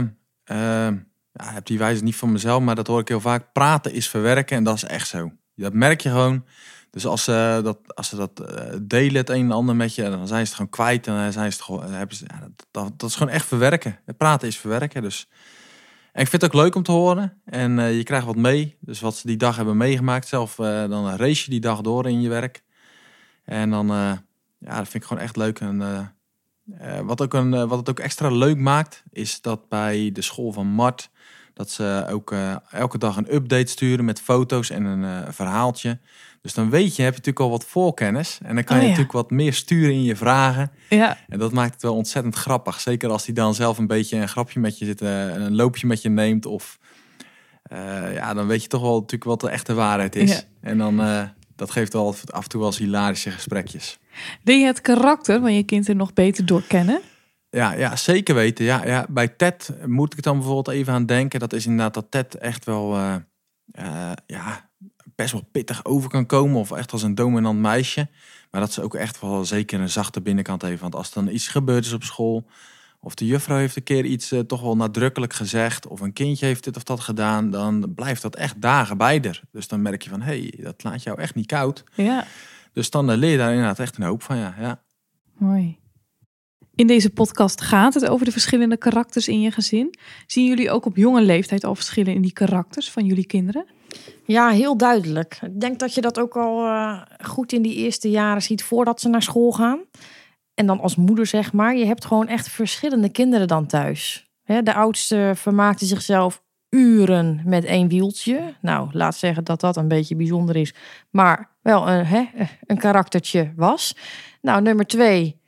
eh, 1.32 1.46
ja, 1.46 1.52
heb 1.52 1.66
die 1.66 1.78
wijze 1.78 2.02
niet 2.02 2.16
van 2.16 2.32
mezelf, 2.32 2.62
maar 2.62 2.74
dat 2.74 2.86
hoor 2.86 3.00
ik 3.00 3.08
heel 3.08 3.20
vaak. 3.20 3.52
Praten 3.52 3.92
is 3.92 4.08
verwerken 4.08 4.56
en 4.56 4.64
dat 4.64 4.76
is 4.76 4.84
echt 4.84 5.08
zo. 5.08 5.32
Dat 5.54 5.72
merk 5.72 6.00
je 6.00 6.08
gewoon. 6.08 6.44
Dus 6.90 7.06
als 7.06 7.24
ze 7.24 7.60
dat, 7.62 7.78
als 7.94 8.08
ze 8.08 8.16
dat 8.16 8.40
eh, 8.40 8.76
delen, 8.82 9.16
het 9.16 9.28
een 9.28 9.44
en 9.44 9.52
ander 9.52 9.76
met 9.76 9.94
je, 9.94 10.02
dan 10.02 10.26
zijn 10.26 10.40
ze 10.40 10.46
het 10.46 10.54
gewoon 10.54 10.70
kwijt. 10.70 11.06
En 11.06 11.32
zijn 11.32 11.52
ze 11.52 11.62
gewoon, 11.62 11.80
dan 11.80 11.92
hebben 11.92 12.16
ze, 12.16 12.24
ja, 12.26 12.48
dat, 12.70 12.92
dat, 12.98 13.10
is 13.10 13.16
gewoon 13.16 13.32
echt 13.32 13.46
verwerken. 13.46 13.98
Praten 14.16 14.48
is 14.48 14.58
verwerken. 14.58 15.02
Dus. 15.02 15.28
En 16.12 16.22
ik 16.22 16.28
vind 16.28 16.42
het 16.42 16.54
ook 16.54 16.60
leuk 16.62 16.74
om 16.74 16.82
te 16.82 16.92
horen. 16.92 17.40
En 17.44 17.78
eh, 17.78 17.96
je 17.96 18.02
krijgt 18.02 18.26
wat 18.26 18.36
mee. 18.36 18.76
Dus 18.80 19.00
wat 19.00 19.16
ze 19.16 19.26
die 19.26 19.36
dag 19.36 19.56
hebben 19.56 19.76
meegemaakt. 19.76 20.28
Zelf 20.28 20.58
eh, 20.58 20.88
dan 20.88 21.16
race 21.16 21.44
je 21.44 21.50
die 21.50 21.60
dag 21.60 21.80
door 21.80 22.08
in 22.08 22.20
je 22.20 22.28
werk. 22.28 22.62
En 23.44 23.70
dan, 23.70 23.90
eh, 23.90 24.12
ja, 24.58 24.76
dat 24.76 24.88
vind 24.88 24.94
ik 24.94 25.04
gewoon 25.04 25.22
echt 25.22 25.36
leuk. 25.36 25.60
En, 25.60 25.80
eh, 26.78 27.00
wat, 27.00 27.20
ook 27.20 27.34
een, 27.34 27.54
eh, 27.54 27.64
wat 27.64 27.78
het 27.78 27.90
ook 27.90 27.98
extra 27.98 28.30
leuk 28.30 28.56
maakt, 28.56 29.02
is 29.10 29.40
dat 29.40 29.68
bij 29.68 30.10
de 30.12 30.22
school 30.22 30.52
van 30.52 30.66
Mart, 30.66 31.10
dat 31.54 31.70
ze 31.70 32.06
ook 32.10 32.32
eh, 32.32 32.56
elke 32.70 32.98
dag 32.98 33.16
een 33.16 33.34
update 33.34 33.70
sturen 33.70 34.04
met 34.04 34.20
foto's 34.20 34.70
en 34.70 34.84
een 34.84 35.32
verhaaltje. 35.32 35.98
Dus 36.40 36.54
dan 36.54 36.70
weet 36.70 36.96
je, 36.96 37.02
heb 37.02 37.12
je 37.12 37.18
natuurlijk 37.18 37.44
al 37.44 37.50
wat 37.50 37.64
voorkennis. 37.64 38.38
En 38.42 38.54
dan 38.54 38.64
kan 38.64 38.76
Oh 38.76 38.82
je 38.82 38.88
ja. 38.88 38.94
natuurlijk 38.94 39.28
wat 39.28 39.30
meer 39.30 39.52
sturen 39.52 39.92
in 39.92 40.02
je 40.02 40.16
vragen. 40.16 40.70
Ja. 40.88 41.18
En 41.28 41.38
dat 41.38 41.52
maakt 41.52 41.72
het 41.72 41.82
wel 41.82 41.94
ontzettend 41.94 42.34
grappig. 42.34 42.80
Zeker 42.80 43.10
als 43.10 43.26
hij 43.26 43.34
dan 43.34 43.54
zelf 43.54 43.78
een 43.78 43.86
beetje 43.86 44.16
een 44.16 44.28
grapje 44.28 44.60
met 44.60 44.78
je 44.78 44.84
zit, 44.84 45.00
een 45.00 45.54
loopje 45.54 45.86
met 45.86 46.02
je 46.02 46.08
neemt. 46.08 46.46
Of 46.46 46.78
ja, 48.14 48.34
dan 48.34 48.46
weet 48.46 48.62
je 48.62 48.68
toch 48.68 48.82
wel 48.82 48.94
natuurlijk 48.94 49.24
wat 49.24 49.40
de 49.40 49.48
echte 49.48 49.74
waarheid 49.74 50.16
is. 50.16 50.32
Ja. 50.32 50.40
En 50.60 50.78
dan, 50.78 51.00
dat 51.56 51.70
geeft 51.70 51.92
wel 51.92 52.14
af 52.26 52.42
en 52.42 52.48
toe 52.48 52.60
wel 52.60 52.68
eens 52.68 52.78
hilarische 52.78 53.30
gesprekjes. 53.30 53.98
Wil 54.42 54.56
je 54.56 54.66
het 54.66 54.80
karakter 54.80 55.40
van 55.40 55.54
je 55.54 55.62
kind 55.62 55.88
er 55.88 55.96
nog 55.96 56.12
beter 56.12 56.46
door 56.46 56.62
kennen? 56.62 57.00
Ja, 57.50 57.72
ja, 57.72 57.96
zeker 57.96 58.34
weten. 58.34 58.64
Ja, 58.64 58.86
ja, 58.86 59.06
bij 59.08 59.28
Ted 59.28 59.72
moet 59.86 60.12
ik 60.12 60.22
dan 60.22 60.36
bijvoorbeeld 60.36 60.76
even 60.76 60.92
aan 60.92 61.06
denken. 61.06 61.40
Dat 61.40 61.52
is 61.52 61.66
inderdaad 61.66 61.94
dat 61.94 62.10
Ted 62.10 62.34
echt 62.34 62.64
wel 62.64 62.94
eh, 62.94 63.14
eh, 63.72 64.12
ja, 64.26 64.70
best 65.14 65.32
wel 65.32 65.48
pittig 65.52 65.84
over 65.84 66.10
kan 66.10 66.26
komen. 66.26 66.60
Of 66.60 66.70
echt 66.70 66.92
als 66.92 67.02
een 67.02 67.14
dominant 67.14 67.58
meisje. 67.58 68.08
Maar 68.50 68.60
dat 68.60 68.72
ze 68.72 68.82
ook 68.82 68.94
echt 68.94 69.20
wel 69.20 69.44
zeker 69.44 69.80
een 69.80 69.88
zachte 69.88 70.20
binnenkant 70.20 70.62
heeft. 70.62 70.80
Want 70.80 70.94
als 70.94 71.08
er 71.08 71.24
dan 71.24 71.34
iets 71.34 71.48
gebeurd 71.48 71.84
is 71.84 71.92
op 71.92 72.02
school. 72.02 72.46
Of 73.04 73.14
de 73.14 73.26
juffrouw 73.26 73.56
heeft 73.56 73.76
een 73.76 73.82
keer 73.82 74.04
iets 74.04 74.32
eh, 74.32 74.40
toch 74.40 74.60
wel 74.60 74.76
nadrukkelijk 74.76 75.32
gezegd. 75.32 75.86
Of 75.86 76.00
een 76.00 76.12
kindje 76.12 76.46
heeft 76.46 76.64
dit 76.64 76.76
of 76.76 76.82
dat 76.82 77.00
gedaan. 77.00 77.50
Dan 77.50 77.92
blijft 77.94 78.22
dat 78.22 78.36
echt 78.36 78.60
dagen 78.60 78.96
bij 78.96 79.22
er. 79.22 79.42
Dus 79.52 79.68
dan 79.68 79.82
merk 79.82 80.02
je 80.02 80.10
van, 80.10 80.20
hé, 80.20 80.38
hey, 80.38 80.54
dat 80.62 80.82
laat 80.84 81.02
jou 81.02 81.20
echt 81.20 81.34
niet 81.34 81.46
koud. 81.46 81.84
Ja, 81.94 82.26
Dus 82.72 82.90
dan 82.90 83.10
eh, 83.10 83.16
leer 83.16 83.30
je 83.30 83.36
daar 83.36 83.50
inderdaad 83.50 83.78
echt 83.78 83.96
een 83.96 84.02
hoop 84.04 84.22
van, 84.22 84.36
ja. 84.36 84.54
ja. 84.58 84.82
mooi. 85.38 85.78
In 86.74 86.86
deze 86.86 87.10
podcast 87.10 87.60
gaat 87.60 87.94
het 87.94 88.06
over 88.06 88.24
de 88.24 88.32
verschillende 88.32 88.76
karakters 88.76 89.28
in 89.28 89.40
je 89.40 89.50
gezin. 89.50 89.94
Zien 90.26 90.46
jullie 90.46 90.70
ook 90.70 90.86
op 90.86 90.96
jonge 90.96 91.22
leeftijd 91.22 91.64
al 91.64 91.74
verschillen 91.74 92.14
in 92.14 92.22
die 92.22 92.32
karakters 92.32 92.90
van 92.90 93.04
jullie 93.04 93.26
kinderen? 93.26 93.66
Ja, 94.24 94.48
heel 94.48 94.76
duidelijk. 94.76 95.38
Ik 95.42 95.60
denk 95.60 95.78
dat 95.78 95.94
je 95.94 96.00
dat 96.00 96.18
ook 96.18 96.36
al 96.36 96.66
eh, 96.66 97.02
goed 97.24 97.52
in 97.52 97.62
die 97.62 97.74
eerste 97.74 98.10
jaren 98.10 98.42
ziet 98.42 98.62
voordat 98.64 99.00
ze 99.00 99.08
naar 99.08 99.22
school 99.22 99.52
gaan. 99.52 99.80
En 100.54 100.66
dan 100.66 100.80
als 100.80 100.96
moeder 100.96 101.26
zeg 101.26 101.52
maar, 101.52 101.76
je 101.76 101.84
hebt 101.84 102.04
gewoon 102.04 102.28
echt 102.28 102.48
verschillende 102.48 103.08
kinderen 103.08 103.48
dan 103.48 103.66
thuis. 103.66 104.30
De 104.44 104.74
oudste 104.74 105.32
vermaakte 105.34 105.84
zichzelf 105.84 106.42
uren 106.70 107.42
met 107.44 107.64
één 107.64 107.88
wieltje. 107.88 108.54
Nou, 108.60 108.88
laat 108.92 109.16
zeggen 109.16 109.44
dat 109.44 109.60
dat 109.60 109.76
een 109.76 109.88
beetje 109.88 110.16
bijzonder 110.16 110.56
is. 110.56 110.74
Maar 111.10 111.50
wel 111.62 111.88
een, 111.88 112.04
hè, 112.06 112.28
een 112.66 112.78
karaktertje 112.78 113.52
was. 113.56 113.96
Nou, 114.40 114.62
nummer 114.62 114.86
twee, 114.86 115.40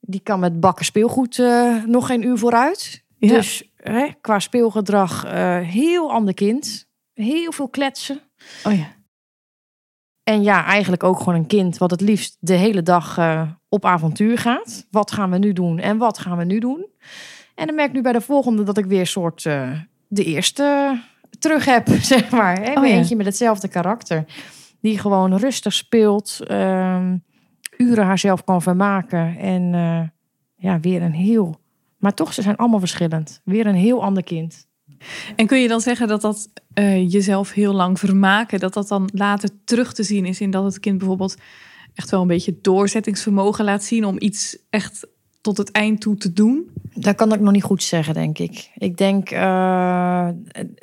die 0.00 0.20
kan 0.20 0.40
met 0.40 0.60
bakken 0.60 0.84
speelgoed 0.84 1.38
eh, 1.38 1.84
nog 1.84 2.06
geen 2.06 2.22
uur 2.22 2.38
vooruit. 2.38 3.04
Ja. 3.18 3.28
Dus 3.28 3.70
hè, 3.76 4.08
qua 4.20 4.38
speelgedrag 4.38 5.24
eh, 5.24 5.58
heel 5.58 6.12
ander 6.12 6.34
kind. 6.34 6.88
Heel 7.14 7.52
veel 7.52 7.68
kletsen. 7.68 8.20
Oh 8.64 8.76
ja. 8.76 8.94
En 10.22 10.42
ja, 10.42 10.64
eigenlijk 10.64 11.02
ook 11.02 11.18
gewoon 11.18 11.34
een 11.34 11.46
kind 11.46 11.78
wat 11.78 11.90
het 11.90 12.00
liefst 12.00 12.36
de 12.40 12.54
hele 12.54 12.82
dag 12.82 13.18
eh, 13.18 13.50
op 13.76 13.84
avontuur 13.84 14.38
gaat. 14.38 14.86
Wat 14.90 15.12
gaan 15.12 15.30
we 15.30 15.38
nu 15.38 15.52
doen 15.52 15.78
en 15.78 15.98
wat 15.98 16.18
gaan 16.18 16.36
we 16.36 16.44
nu 16.44 16.58
doen? 16.58 16.86
En 17.54 17.66
dan 17.66 17.74
merk 17.74 17.88
ik 17.88 17.94
nu 17.94 18.02
bij 18.02 18.12
de 18.12 18.20
volgende 18.20 18.62
dat 18.62 18.78
ik 18.78 18.84
weer 18.84 19.06
soort 19.06 19.46
eh, 19.46 19.70
de 20.08 20.24
eerste 20.24 20.98
terug 21.38 21.64
heb, 21.64 21.88
zeg 22.12 22.30
maar. 22.30 22.60
Hè? 22.60 22.72
Oh 22.72 22.86
ja. 22.86 22.94
Eentje 22.94 23.16
met 23.16 23.26
hetzelfde 23.26 23.68
karakter. 23.68 24.24
Die 24.80 24.98
gewoon 24.98 25.36
rustig 25.36 25.72
speelt, 25.72 26.40
ehm, 26.46 27.16
uren 27.76 28.04
haarzelf 28.04 28.44
kan 28.44 28.62
vermaken. 28.62 29.38
En 29.38 29.74
eh, 29.74 30.08
ja, 30.56 30.80
weer 30.80 31.02
een 31.02 31.14
heel... 31.14 31.60
Maar 31.98 32.14
toch, 32.14 32.32
ze 32.32 32.42
zijn 32.42 32.56
allemaal 32.56 32.78
verschillend. 32.78 33.40
Weer 33.44 33.66
een 33.66 33.74
heel 33.74 34.02
ander 34.02 34.24
kind. 34.24 34.66
En 35.36 35.46
kun 35.46 35.58
je 35.58 35.68
dan 35.68 35.80
zeggen 35.80 36.08
dat 36.08 36.20
dat 36.20 36.48
eh, 36.74 37.10
jezelf 37.12 37.52
heel 37.52 37.72
lang 37.72 37.98
vermaken, 37.98 38.58
dat 38.58 38.74
dat 38.74 38.88
dan 38.88 39.08
later 39.12 39.50
terug 39.64 39.92
te 39.92 40.02
zien 40.02 40.24
is 40.24 40.40
in 40.40 40.50
dat 40.50 40.64
het 40.64 40.80
kind 40.80 40.98
bijvoorbeeld 40.98 41.36
echt 41.96 42.10
wel 42.10 42.20
een 42.20 42.26
beetje 42.26 42.58
doorzettingsvermogen 42.60 43.64
laat 43.64 43.84
zien 43.84 44.04
om 44.04 44.16
iets 44.18 44.58
echt 44.70 45.06
tot 45.40 45.56
het 45.56 45.70
eind 45.70 46.00
toe 46.00 46.16
te 46.16 46.32
doen? 46.32 46.70
Dat 46.94 47.14
kan 47.14 47.32
ik 47.32 47.40
nog 47.40 47.52
niet 47.52 47.62
goed 47.62 47.82
zeggen, 47.82 48.14
denk 48.14 48.38
ik. 48.38 48.70
Ik 48.74 48.96
denk, 48.96 49.30
eh, 49.30 50.28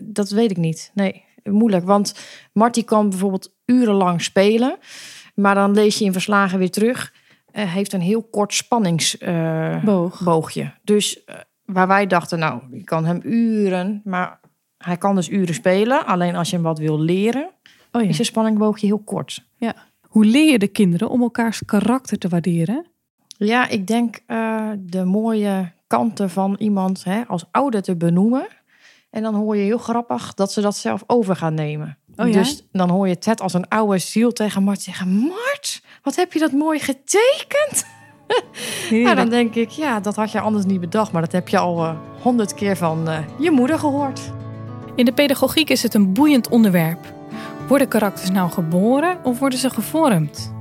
dat 0.04 0.30
weet 0.30 0.52
ik 0.52 0.58
niet. 0.58 0.92
Nee, 0.94 1.24
moeilijk. 1.44 1.86
Want 1.86 2.16
Marty 2.54 2.84
kan 2.84 3.10
bijvoorbeeld 3.10 3.56
urenlang 3.66 4.22
spelen. 4.22 4.78
Maar 5.36 5.56
dan 5.56 5.74
lees 5.74 5.98
je 5.98 6.06
in 6.06 6.12
verslagen 6.14 6.60
weer 6.60 6.72
terug. 6.72 7.14
eh, 7.52 7.74
heeft 7.74 7.94
een 7.94 8.02
heel 8.02 8.24
kort 8.24 8.54
spanningsboogje. 8.54 10.24
Boog. 10.24 10.80
Dus 10.84 11.24
eh, 11.24 11.36
waar 11.66 11.88
wij 11.88 12.08
dachten, 12.08 12.40
nou, 12.40 12.62
je 12.72 12.84
kan 12.84 13.06
hem 13.06 13.20
uren. 13.24 14.02
Maar 14.04 14.40
hij 14.78 14.98
kan 14.98 15.16
dus 15.16 15.30
uren 15.30 15.54
spelen. 15.56 16.06
Alleen 16.06 16.36
als 16.36 16.50
je 16.50 16.56
hem 16.56 16.66
wat 16.66 16.80
wil 16.80 17.00
leren, 17.00 17.50
Oh 17.92 18.02
ja. 18.02 18.08
is 18.08 18.16
zijn 18.16 18.28
spanningboogje 18.28 18.86
heel 18.86 19.00
kort. 19.04 19.46
Hoe 20.14 20.26
leer 20.26 20.52
je 20.52 20.60
de 20.60 20.68
kinderen 20.68 21.10
om 21.10 21.22
elkaars 21.22 21.66
karakter 21.66 22.18
te 22.18 22.28
waarderen? 22.28 22.86
Ja, 23.28 23.68
ik 23.68 23.88
denk 23.88 24.20
eh, 24.26 24.70
de 24.80 25.04
mooie 25.04 25.72
kanten 25.88 26.30
van 26.30 26.56
iemand 26.60 27.04
hè, 27.04 27.22
als 27.28 27.46
ouder 27.52 27.82
te 27.82 27.96
benoemen. 27.96 28.48
En 29.10 29.24
dan 29.24 29.36
hoor 29.36 29.56
je 29.56 29.64
heel 29.64 29.78
grappig 29.78 30.34
dat 30.34 30.52
ze 30.52 30.62
dat 30.62 30.76
zelf 30.76 31.04
over 31.08 31.36
gaan 31.36 31.54
nemen. 31.54 31.98
Oh 32.16 32.28
ja? 32.28 32.34
Dus 32.34 32.68
dan 32.72 32.90
hoor 32.90 33.08
je 33.08 33.18
Ted 33.18 33.42
als 33.42 33.54
een 33.54 33.68
oude 33.68 33.98
ziel 33.98 34.32
tegen 34.32 34.64
Mart 34.64 34.82
zeggen... 34.82 35.08
Mart, 35.08 35.82
wat 36.04 36.16
heb 36.16 36.34
je 36.34 36.40
dat 36.40 36.52
mooi 36.52 36.80
getekend? 36.80 37.86
Nou, 38.90 39.16
dan 39.16 39.30
denk 39.30 39.56
ik, 39.56 39.70
ja, 39.70 40.00
dat 40.00 40.16
had 40.16 40.32
je 40.32 40.40
anders 40.40 40.66
niet 40.66 40.80
bedacht. 40.80 41.12
Maar 41.12 41.22
dat 41.22 41.32
heb 41.32 41.48
je 41.48 41.58
al 41.58 41.84
eh, 41.84 41.98
honderd 42.22 42.54
keer 42.54 42.78
van 42.78 43.10
eh, 43.10 43.18
je 43.40 43.52
moeder 43.52 43.80
gehoord. 43.80 44.32
In 44.96 45.06
de 45.06 45.14
pedagogiek 45.14 45.70
is 45.70 45.84
het 45.84 45.94
een 45.94 46.14
boeiend 46.14 46.50
onderwerp. 46.50 47.14
Worden 47.74 47.92
karakters 47.92 48.30
nou 48.30 48.52
geboren 48.52 49.24
of 49.24 49.40
worden 49.40 49.60
ze 49.60 49.70
gevormd? 49.70 50.54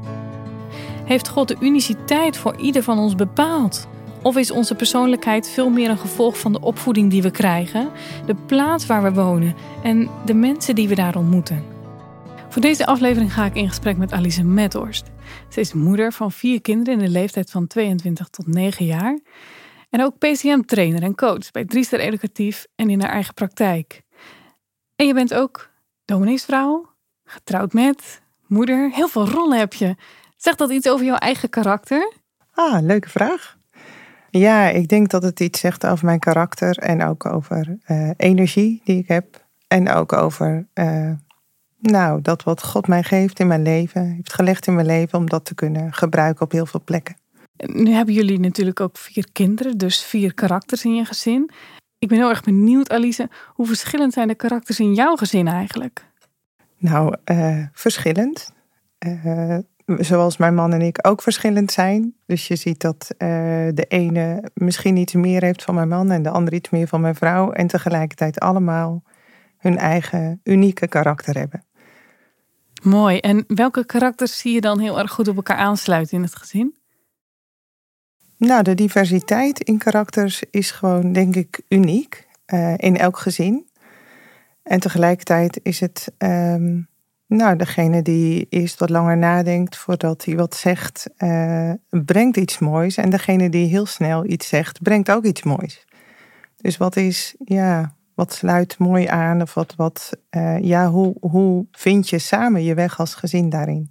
Heeft 1.04 1.28
God 1.28 1.48
de 1.48 1.56
uniciteit 1.60 2.36
voor 2.36 2.56
ieder 2.56 2.82
van 2.82 2.98
ons 2.98 3.14
bepaald? 3.14 3.88
Of 4.22 4.36
is 4.36 4.50
onze 4.50 4.74
persoonlijkheid 4.74 5.48
veel 5.48 5.70
meer 5.70 5.90
een 5.90 5.98
gevolg 5.98 6.38
van 6.38 6.52
de 6.52 6.60
opvoeding 6.60 7.10
die 7.10 7.22
we 7.22 7.30
krijgen, 7.30 7.90
de 8.26 8.34
plaats 8.34 8.86
waar 8.86 9.02
we 9.02 9.12
wonen 9.12 9.54
en 9.82 10.10
de 10.24 10.34
mensen 10.34 10.74
die 10.74 10.88
we 10.88 10.94
daar 10.94 11.16
ontmoeten? 11.16 11.64
Voor 12.48 12.62
deze 12.62 12.86
aflevering 12.86 13.32
ga 13.32 13.44
ik 13.44 13.54
in 13.54 13.68
gesprek 13.68 13.96
met 13.96 14.12
Alice 14.12 14.44
Methorst. 14.44 15.10
Ze 15.48 15.60
is 15.60 15.72
moeder 15.72 16.12
van 16.12 16.32
vier 16.32 16.60
kinderen 16.60 16.94
in 16.94 17.04
de 17.04 17.10
leeftijd 17.10 17.50
van 17.50 17.66
22 17.66 18.28
tot 18.28 18.46
9 18.46 18.84
jaar. 18.84 19.20
En 19.90 20.02
ook 20.02 20.18
PCM-trainer 20.18 21.02
en 21.02 21.14
coach 21.14 21.50
bij 21.50 21.64
Driester 21.64 22.00
Educatief 22.00 22.66
en 22.74 22.90
in 22.90 23.00
haar 23.00 23.10
eigen 23.10 23.34
praktijk. 23.34 24.02
En 24.96 25.06
je 25.06 25.14
bent 25.14 25.34
ook 25.34 25.70
domineesvrouw, 26.04 26.91
getrouwd 27.32 27.72
met, 27.72 28.20
moeder. 28.46 28.90
Heel 28.92 29.08
veel 29.08 29.28
rollen 29.28 29.58
heb 29.58 29.74
je. 29.74 29.96
Zegt 30.36 30.58
dat 30.58 30.70
iets 30.70 30.88
over 30.88 31.04
jouw 31.04 31.16
eigen 31.16 31.48
karakter? 31.48 32.12
Ah, 32.54 32.82
leuke 32.82 33.08
vraag. 33.08 33.56
Ja, 34.30 34.68
ik 34.68 34.88
denk 34.88 35.10
dat 35.10 35.22
het 35.22 35.40
iets 35.40 35.60
zegt 35.60 35.86
over 35.86 36.04
mijn 36.04 36.18
karakter 36.18 36.78
en 36.78 37.04
ook 37.04 37.26
over 37.26 37.76
eh, 37.84 38.10
energie 38.16 38.80
die 38.84 38.98
ik 38.98 39.08
heb. 39.08 39.46
En 39.68 39.90
ook 39.90 40.12
over, 40.12 40.66
eh, 40.72 41.10
nou, 41.78 42.22
dat 42.22 42.42
wat 42.42 42.62
God 42.62 42.86
mij 42.86 43.02
geeft 43.02 43.38
in 43.38 43.46
mijn 43.46 43.62
leven, 43.62 44.14
heeft 44.14 44.32
gelegd 44.32 44.66
in 44.66 44.74
mijn 44.74 44.86
leven, 44.86 45.18
om 45.18 45.28
dat 45.28 45.44
te 45.44 45.54
kunnen 45.54 45.92
gebruiken 45.92 46.44
op 46.44 46.52
heel 46.52 46.66
veel 46.66 46.82
plekken. 46.84 47.16
Nu 47.56 47.90
hebben 47.90 48.14
jullie 48.14 48.40
natuurlijk 48.40 48.80
ook 48.80 48.98
vier 48.98 49.26
kinderen, 49.32 49.78
dus 49.78 50.04
vier 50.04 50.34
karakters 50.34 50.84
in 50.84 50.94
je 50.94 51.04
gezin. 51.04 51.50
Ik 51.98 52.08
ben 52.08 52.18
heel 52.18 52.28
erg 52.28 52.42
benieuwd, 52.42 52.90
Alice, 52.90 53.28
hoe 53.54 53.66
verschillend 53.66 54.12
zijn 54.12 54.28
de 54.28 54.34
karakters 54.34 54.80
in 54.80 54.94
jouw 54.94 55.16
gezin 55.16 55.48
eigenlijk? 55.48 56.10
Nou, 56.82 57.16
eh, 57.24 57.64
verschillend. 57.72 58.52
Eh, 58.98 59.58
zoals 59.86 60.36
mijn 60.36 60.54
man 60.54 60.72
en 60.72 60.80
ik 60.80 60.98
ook 61.06 61.22
verschillend 61.22 61.72
zijn. 61.72 62.14
Dus 62.26 62.48
je 62.48 62.56
ziet 62.56 62.80
dat 62.80 63.14
eh, 63.18 63.28
de 63.74 63.84
ene 63.88 64.50
misschien 64.54 64.96
iets 64.96 65.12
meer 65.12 65.42
heeft 65.42 65.62
van 65.62 65.74
mijn 65.74 65.88
man 65.88 66.10
en 66.10 66.22
de 66.22 66.30
andere 66.30 66.56
iets 66.56 66.70
meer 66.70 66.86
van 66.86 67.00
mijn 67.00 67.14
vrouw. 67.14 67.52
En 67.52 67.66
tegelijkertijd 67.66 68.40
allemaal 68.40 69.02
hun 69.58 69.78
eigen 69.78 70.40
unieke 70.44 70.88
karakter 70.88 71.38
hebben. 71.38 71.64
Mooi. 72.82 73.18
En 73.18 73.44
welke 73.46 73.86
karakters 73.86 74.38
zie 74.38 74.52
je 74.52 74.60
dan 74.60 74.78
heel 74.78 74.98
erg 74.98 75.10
goed 75.10 75.28
op 75.28 75.36
elkaar 75.36 75.56
aansluiten 75.56 76.16
in 76.16 76.22
het 76.22 76.36
gezin? 76.36 76.74
Nou, 78.36 78.62
de 78.62 78.74
diversiteit 78.74 79.60
in 79.60 79.78
karakters 79.78 80.42
is 80.50 80.70
gewoon, 80.70 81.12
denk 81.12 81.36
ik, 81.36 81.62
uniek 81.68 82.26
in 82.76 82.96
elk 82.96 83.18
gezin. 83.18 83.70
En 84.62 84.80
tegelijkertijd 84.80 85.60
is 85.62 85.80
het, 85.80 86.12
ehm, 86.18 86.80
nou, 87.26 87.56
degene 87.56 88.02
die 88.02 88.46
eerst 88.50 88.78
wat 88.78 88.90
langer 88.90 89.16
nadenkt 89.16 89.76
voordat 89.76 90.24
hij 90.24 90.36
wat 90.36 90.54
zegt, 90.54 91.10
eh, 91.16 91.70
brengt 91.88 92.36
iets 92.36 92.58
moois. 92.58 92.96
En 92.96 93.10
degene 93.10 93.48
die 93.48 93.66
heel 93.66 93.86
snel 93.86 94.24
iets 94.26 94.48
zegt, 94.48 94.82
brengt 94.82 95.10
ook 95.10 95.24
iets 95.24 95.42
moois. 95.42 95.86
Dus 96.56 96.76
wat 96.76 96.96
is, 96.96 97.34
ja, 97.44 97.94
wat 98.14 98.32
sluit 98.32 98.78
mooi 98.78 99.06
aan? 99.06 99.42
Of 99.42 99.54
wat, 99.54 99.74
wat 99.76 100.10
eh, 100.30 100.58
ja, 100.60 100.90
hoe, 100.90 101.14
hoe 101.20 101.66
vind 101.72 102.08
je 102.08 102.18
samen 102.18 102.64
je 102.64 102.74
weg 102.74 102.98
als 102.98 103.14
gezin 103.14 103.50
daarin? 103.50 103.90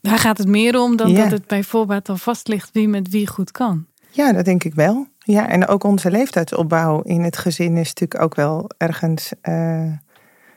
Daar 0.00 0.18
gaat 0.18 0.38
het 0.38 0.48
meer 0.48 0.80
om 0.80 0.96
dan 0.96 1.14
dat 1.14 1.30
het 1.30 1.46
bij 1.46 1.62
voorbaat 1.62 2.08
al 2.08 2.16
vast 2.16 2.48
ligt 2.48 2.70
wie 2.72 2.88
met 2.88 3.08
wie 3.08 3.26
goed 3.26 3.50
kan. 3.50 3.86
Ja, 4.10 4.32
dat 4.32 4.44
denk 4.44 4.64
ik 4.64 4.74
wel. 4.74 5.06
Ja, 5.30 5.48
en 5.48 5.66
ook 5.66 5.84
onze 5.84 6.10
leeftijdsopbouw 6.10 7.00
in 7.00 7.22
het 7.22 7.38
gezin 7.38 7.76
is 7.76 7.88
natuurlijk 7.88 8.22
ook 8.22 8.34
wel 8.34 8.70
ergens, 8.76 9.32
eh, 9.40 9.82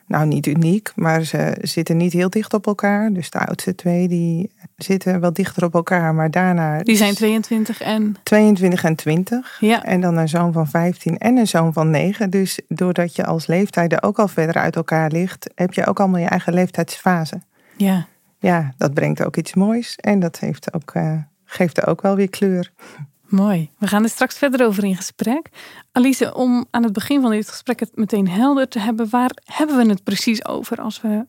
nou 0.07 0.25
niet 0.25 0.45
uniek, 0.45 0.91
maar 0.95 1.23
ze 1.23 1.57
zitten 1.61 1.97
niet 1.97 2.13
heel 2.13 2.29
dicht 2.29 2.53
op 2.53 2.67
elkaar. 2.67 3.13
Dus 3.13 3.29
de 3.29 3.39
oudste 3.39 3.75
twee 3.75 4.07
die 4.07 4.51
zitten 4.75 5.19
wel 5.19 5.33
dichter 5.33 5.63
op 5.63 5.73
elkaar, 5.73 6.15
maar 6.15 6.31
daarna 6.31 6.79
Die 6.79 6.95
zijn 6.95 7.13
22 7.13 7.81
en 7.81 8.15
22 8.23 8.83
en 8.83 8.95
20. 8.95 9.57
ja, 9.59 9.83
En 9.83 10.01
dan 10.01 10.17
een 10.17 10.29
zoon 10.29 10.53
van 10.53 10.67
15 10.67 11.17
en 11.17 11.37
een 11.37 11.47
zoon 11.47 11.73
van 11.73 11.89
9. 11.89 12.29
Dus 12.29 12.59
doordat 12.67 13.15
je 13.15 13.25
als 13.25 13.47
leeftijden 13.47 14.03
ook 14.03 14.19
al 14.19 14.27
verder 14.27 14.55
uit 14.55 14.75
elkaar 14.75 15.11
ligt, 15.11 15.49
heb 15.55 15.73
je 15.73 15.85
ook 15.85 15.99
allemaal 15.99 16.19
je 16.19 16.27
eigen 16.27 16.53
leeftijdsfase. 16.53 17.41
ja. 17.77 18.07
Ja, 18.39 18.73
dat 18.77 18.93
brengt 18.93 19.25
ook 19.25 19.37
iets 19.37 19.53
moois 19.53 19.95
en 19.95 20.19
dat 20.19 20.39
heeft 20.39 20.73
ook, 20.73 20.91
eh, 20.93 21.13
geeft 21.45 21.77
er 21.77 21.87
ook 21.87 22.01
wel 22.01 22.15
weer 22.15 22.29
kleur. 22.29 22.71
Mooi. 23.33 23.69
We 23.77 23.87
gaan 23.87 24.03
er 24.03 24.09
straks 24.09 24.37
verder 24.37 24.65
over 24.65 24.83
in 24.83 24.95
gesprek. 24.95 25.49
Alice, 25.91 26.33
om 26.33 26.65
aan 26.71 26.83
het 26.83 26.93
begin 26.93 27.21
van 27.21 27.31
dit 27.31 27.49
gesprek 27.49 27.79
het 27.79 27.95
meteen 27.95 28.27
helder 28.27 28.67
te 28.67 28.79
hebben, 28.79 29.09
waar 29.09 29.31
hebben 29.43 29.77
we 29.77 29.89
het 29.89 30.03
precies 30.03 30.45
over 30.45 30.81
als 30.81 31.01
we 31.01 31.25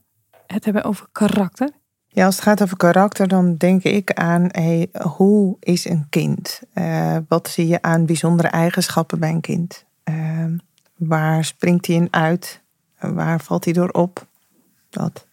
het 0.46 0.64
hebben 0.64 0.84
over 0.84 1.06
karakter? 1.12 1.70
Ja, 2.06 2.24
als 2.24 2.34
het 2.34 2.44
gaat 2.44 2.62
over 2.62 2.76
karakter, 2.76 3.28
dan 3.28 3.56
denk 3.56 3.82
ik 3.82 4.12
aan 4.12 4.46
hey, 4.50 4.88
hoe 5.02 5.56
is 5.60 5.84
een 5.84 6.06
kind? 6.08 6.60
Eh, 6.72 7.16
wat 7.28 7.48
zie 7.48 7.66
je 7.66 7.82
aan 7.82 8.06
bijzondere 8.06 8.48
eigenschappen 8.48 9.18
bij 9.18 9.30
een 9.30 9.40
kind? 9.40 9.84
Eh, 10.02 10.44
waar 10.96 11.44
springt 11.44 11.86
hij 11.86 11.96
in 11.96 12.08
uit? 12.10 12.62
Waar 12.98 13.40
valt 13.40 13.64
hij 13.64 13.72
door 13.72 13.90
op? 13.90 14.26
Dat. 14.90 15.26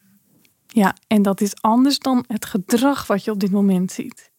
Ja, 0.68 0.96
en 1.08 1.22
dat 1.22 1.42
is 1.42 1.62
anders 1.62 2.00
dan 2.00 2.24
het 2.28 2.46
gedrag 2.46 3.08
wat 3.08 3.24
je 3.24 3.32
op 3.32 3.40
dit 3.40 3.52
moment 3.52 3.92
ziet. 3.92 4.31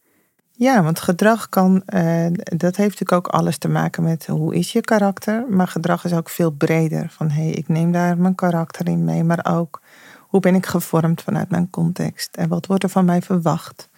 Ja, 0.63 0.83
want 0.83 1.01
gedrag 1.01 1.49
kan, 1.49 1.83
eh, 1.87 2.27
dat 2.33 2.77
heeft 2.77 3.01
natuurlijk 3.01 3.13
ook 3.13 3.27
alles 3.27 3.59
te 3.59 3.69
maken 3.69 4.03
met 4.03 4.27
hoe 4.27 4.55
is 4.55 4.73
je 4.73 4.81
karakter. 4.81 5.47
Maar 5.49 5.69
gedrag 5.69 6.05
is 6.05 6.13
ook 6.13 6.29
veel 6.29 6.51
breder. 6.51 7.11
Van 7.11 7.31
hé, 7.31 7.43
hey, 7.43 7.51
ik 7.51 7.69
neem 7.69 7.93
daar 7.93 8.19
mijn 8.19 8.35
karakter 8.35 8.89
in 8.89 9.05
mee. 9.05 9.25
Maar 9.25 9.47
ook 9.51 9.81
hoe 10.19 10.41
ben 10.41 10.55
ik 10.55 10.67
gevormd 10.67 11.23
vanuit 11.23 11.51
mijn 11.51 11.71
context? 11.71 12.37
En 12.37 12.49
wat 12.49 12.67
wordt 12.67 12.83
er 12.83 12.89
van 12.89 13.05
mij 13.05 13.23
verwacht? 13.23 13.89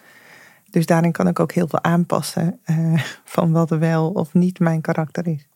Dus 0.69 0.85
daarin 0.85 1.11
kan 1.11 1.27
ik 1.27 1.39
ook 1.39 1.51
heel 1.51 1.67
veel 1.67 1.83
aanpassen 1.83 2.59
eh, 2.63 3.03
van 3.23 3.51
wat 3.51 3.69
wel 3.69 4.09
of 4.09 4.33
niet 4.33 4.59
mijn 4.59 4.81
karakter 4.81 5.27
is. 5.27 5.47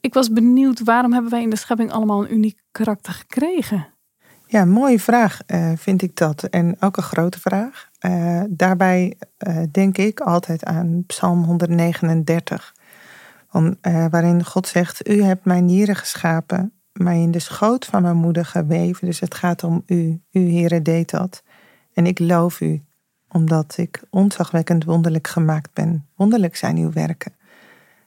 Ik 0.00 0.14
was 0.14 0.32
benieuwd, 0.32 0.82
waarom 0.84 1.12
hebben 1.12 1.30
wij 1.30 1.42
in 1.42 1.50
de 1.50 1.56
schepping 1.56 1.92
allemaal 1.92 2.24
een 2.24 2.32
uniek 2.32 2.60
karakter 2.72 3.12
gekregen? 3.12 3.86
Ja, 4.46 4.64
mooie 4.64 5.00
vraag 5.00 5.40
eh, 5.46 5.72
vind 5.76 6.02
ik 6.02 6.16
dat. 6.16 6.42
En 6.42 6.76
ook 6.80 6.96
een 6.96 7.02
grote 7.02 7.40
vraag. 7.40 7.90
Eh, 8.02 8.42
daarbij 8.48 9.16
eh, 9.36 9.62
denk 9.70 9.98
ik 9.98 10.20
altijd 10.20 10.64
aan 10.64 11.04
Psalm 11.06 11.44
139. 11.44 12.74
Van, 13.48 13.76
eh, 13.80 14.06
waarin 14.10 14.44
God 14.44 14.68
zegt, 14.68 15.08
u 15.08 15.22
hebt 15.22 15.44
mijn 15.44 15.64
nieren 15.64 15.96
geschapen, 15.96 16.72
mij 16.92 17.20
in 17.20 17.30
de 17.30 17.38
schoot 17.38 17.84
van 17.84 18.02
mijn 18.02 18.16
moeder 18.16 18.44
geweven. 18.44 19.06
Dus 19.06 19.20
het 19.20 19.34
gaat 19.34 19.64
om 19.64 19.82
u. 19.86 20.20
U, 20.30 20.52
Heere, 20.52 20.82
deed 20.82 21.10
dat. 21.10 21.42
En 21.92 22.06
ik 22.06 22.18
loof 22.18 22.60
u, 22.60 22.82
omdat 23.28 23.74
ik 23.76 24.02
ontzagwekkend 24.10 24.84
wonderlijk 24.84 25.28
gemaakt 25.28 25.72
ben. 25.72 26.06
Wonderlijk 26.16 26.56
zijn 26.56 26.76
uw 26.76 26.92
werken. 26.92 27.32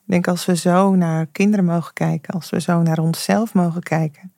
Ik 0.06 0.12
denk 0.12 0.28
als 0.28 0.46
we 0.46 0.56
zo 0.56 0.96
naar 0.96 1.26
kinderen 1.26 1.66
mogen 1.66 1.94
kijken, 1.94 2.34
als 2.34 2.50
we 2.50 2.62
zo 2.62 2.82
naar 2.82 3.00
onszelf 3.00 3.54
mogen 3.54 3.82
kijken, 3.82 4.34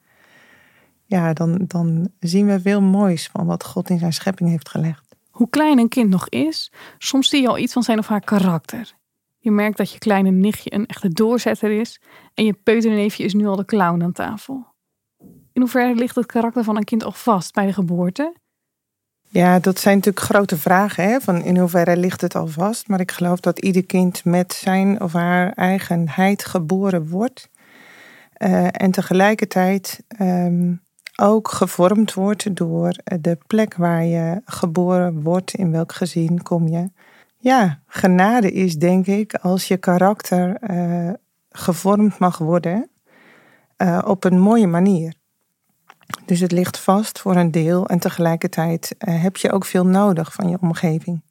ja, 1.05 1.33
dan, 1.33 1.65
dan 1.67 2.09
zien 2.19 2.45
we 2.45 2.61
veel 2.61 2.81
moois 2.81 3.27
van 3.27 3.45
wat 3.45 3.63
God 3.63 3.89
in 3.89 3.99
zijn 3.99 4.13
schepping 4.13 4.49
heeft 4.49 4.69
gelegd. 4.69 5.06
Hoe 5.37 5.49
klein 5.49 5.79
een 5.79 5.89
kind 5.89 6.09
nog 6.09 6.29
is, 6.29 6.71
soms 6.97 7.29
zie 7.29 7.41
je 7.41 7.47
al 7.47 7.57
iets 7.57 7.73
van 7.73 7.83
zijn 7.83 7.99
of 7.99 8.07
haar 8.07 8.21
karakter. 8.21 8.93
Je 9.37 9.51
merkt 9.51 9.77
dat 9.77 9.91
je 9.91 9.97
kleine 9.97 10.31
nichtje 10.31 10.73
een 10.73 10.85
echte 10.85 11.09
doorzetter 11.09 11.71
is 11.71 12.01
en 12.33 12.45
je 12.45 12.53
peuterneefje 12.53 13.23
is 13.23 13.33
nu 13.33 13.47
al 13.47 13.55
de 13.55 13.65
clown 13.65 14.03
aan 14.03 14.11
tafel. 14.11 14.65
In 15.53 15.61
hoeverre 15.61 15.95
ligt 15.95 16.15
het 16.15 16.25
karakter 16.25 16.63
van 16.63 16.77
een 16.77 16.83
kind 16.83 17.03
al 17.03 17.11
vast 17.11 17.53
bij 17.53 17.65
de 17.65 17.73
geboorte? 17.73 18.35
Ja, 19.29 19.59
dat 19.59 19.79
zijn 19.79 19.95
natuurlijk 19.95 20.25
grote 20.25 20.57
vragen. 20.57 21.03
Hè? 21.03 21.19
Van 21.19 21.43
in 21.43 21.57
hoeverre 21.57 21.97
ligt 21.97 22.21
het 22.21 22.35
al 22.35 22.47
vast? 22.47 22.87
Maar 22.87 22.99
ik 22.99 23.11
geloof 23.11 23.39
dat 23.39 23.59
ieder 23.59 23.85
kind 23.85 24.25
met 24.25 24.53
zijn 24.53 25.01
of 25.01 25.13
haar 25.13 25.51
eigenheid 25.51 26.45
geboren 26.45 27.09
wordt. 27.09 27.49
Eh, 28.33 28.67
en 28.71 28.91
tegelijkertijd 28.91 30.03
ehm, 30.07 30.73
ook 31.21 31.51
gevormd 31.51 32.13
wordt 32.13 32.55
door 32.55 32.95
de 33.19 33.37
plek 33.47 33.75
waar 33.75 34.03
je 34.03 34.41
geboren 34.45 35.21
wordt. 35.21 35.53
In 35.53 35.71
welk 35.71 35.93
gezin 35.93 36.43
kom 36.43 36.67
je? 36.67 36.89
Ja, 37.37 37.79
genade 37.87 38.51
is 38.51 38.75
denk 38.75 39.07
ik 39.07 39.33
als 39.33 39.67
je 39.67 39.77
karakter 39.77 40.55
eh, 40.55 41.13
gevormd 41.49 42.19
mag 42.19 42.37
worden 42.37 42.89
eh, 43.75 44.01
op 44.05 44.23
een 44.23 44.39
mooie 44.39 44.67
manier. 44.67 45.13
Dus 46.25 46.39
het 46.39 46.51
ligt 46.51 46.79
vast 46.79 47.19
voor 47.19 47.35
een 47.35 47.51
deel 47.51 47.87
en 47.87 47.99
tegelijkertijd 47.99 48.95
eh, 48.97 49.21
heb 49.21 49.37
je 49.37 49.51
ook 49.51 49.65
veel 49.65 49.85
nodig 49.85 50.33
van 50.33 50.49
je 50.49 50.57
omgeving. 50.61 51.21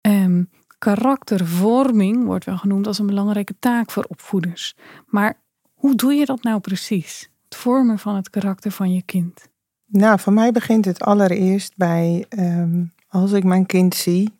Um, 0.00 0.50
karaktervorming 0.78 2.24
wordt 2.24 2.44
wel 2.44 2.58
genoemd 2.58 2.86
als 2.86 2.98
een 2.98 3.06
belangrijke 3.06 3.54
taak 3.58 3.90
voor 3.90 4.04
opvoeders. 4.08 4.76
Maar 5.06 5.38
hoe 5.74 5.94
doe 5.94 6.14
je 6.14 6.24
dat 6.24 6.42
nou 6.42 6.60
precies? 6.60 7.30
Vormen 7.54 7.98
van 7.98 8.14
het 8.16 8.30
karakter 8.30 8.70
van 8.70 8.92
je 8.92 9.02
kind. 9.02 9.48
Nou, 9.86 10.18
voor 10.18 10.32
mij 10.32 10.52
begint 10.52 10.84
het 10.84 11.00
allereerst 11.00 11.76
bij 11.76 12.26
ehm, 12.28 12.84
als 13.08 13.32
ik 13.32 13.44
mijn 13.44 13.66
kind 13.66 13.94
zie, 13.94 14.32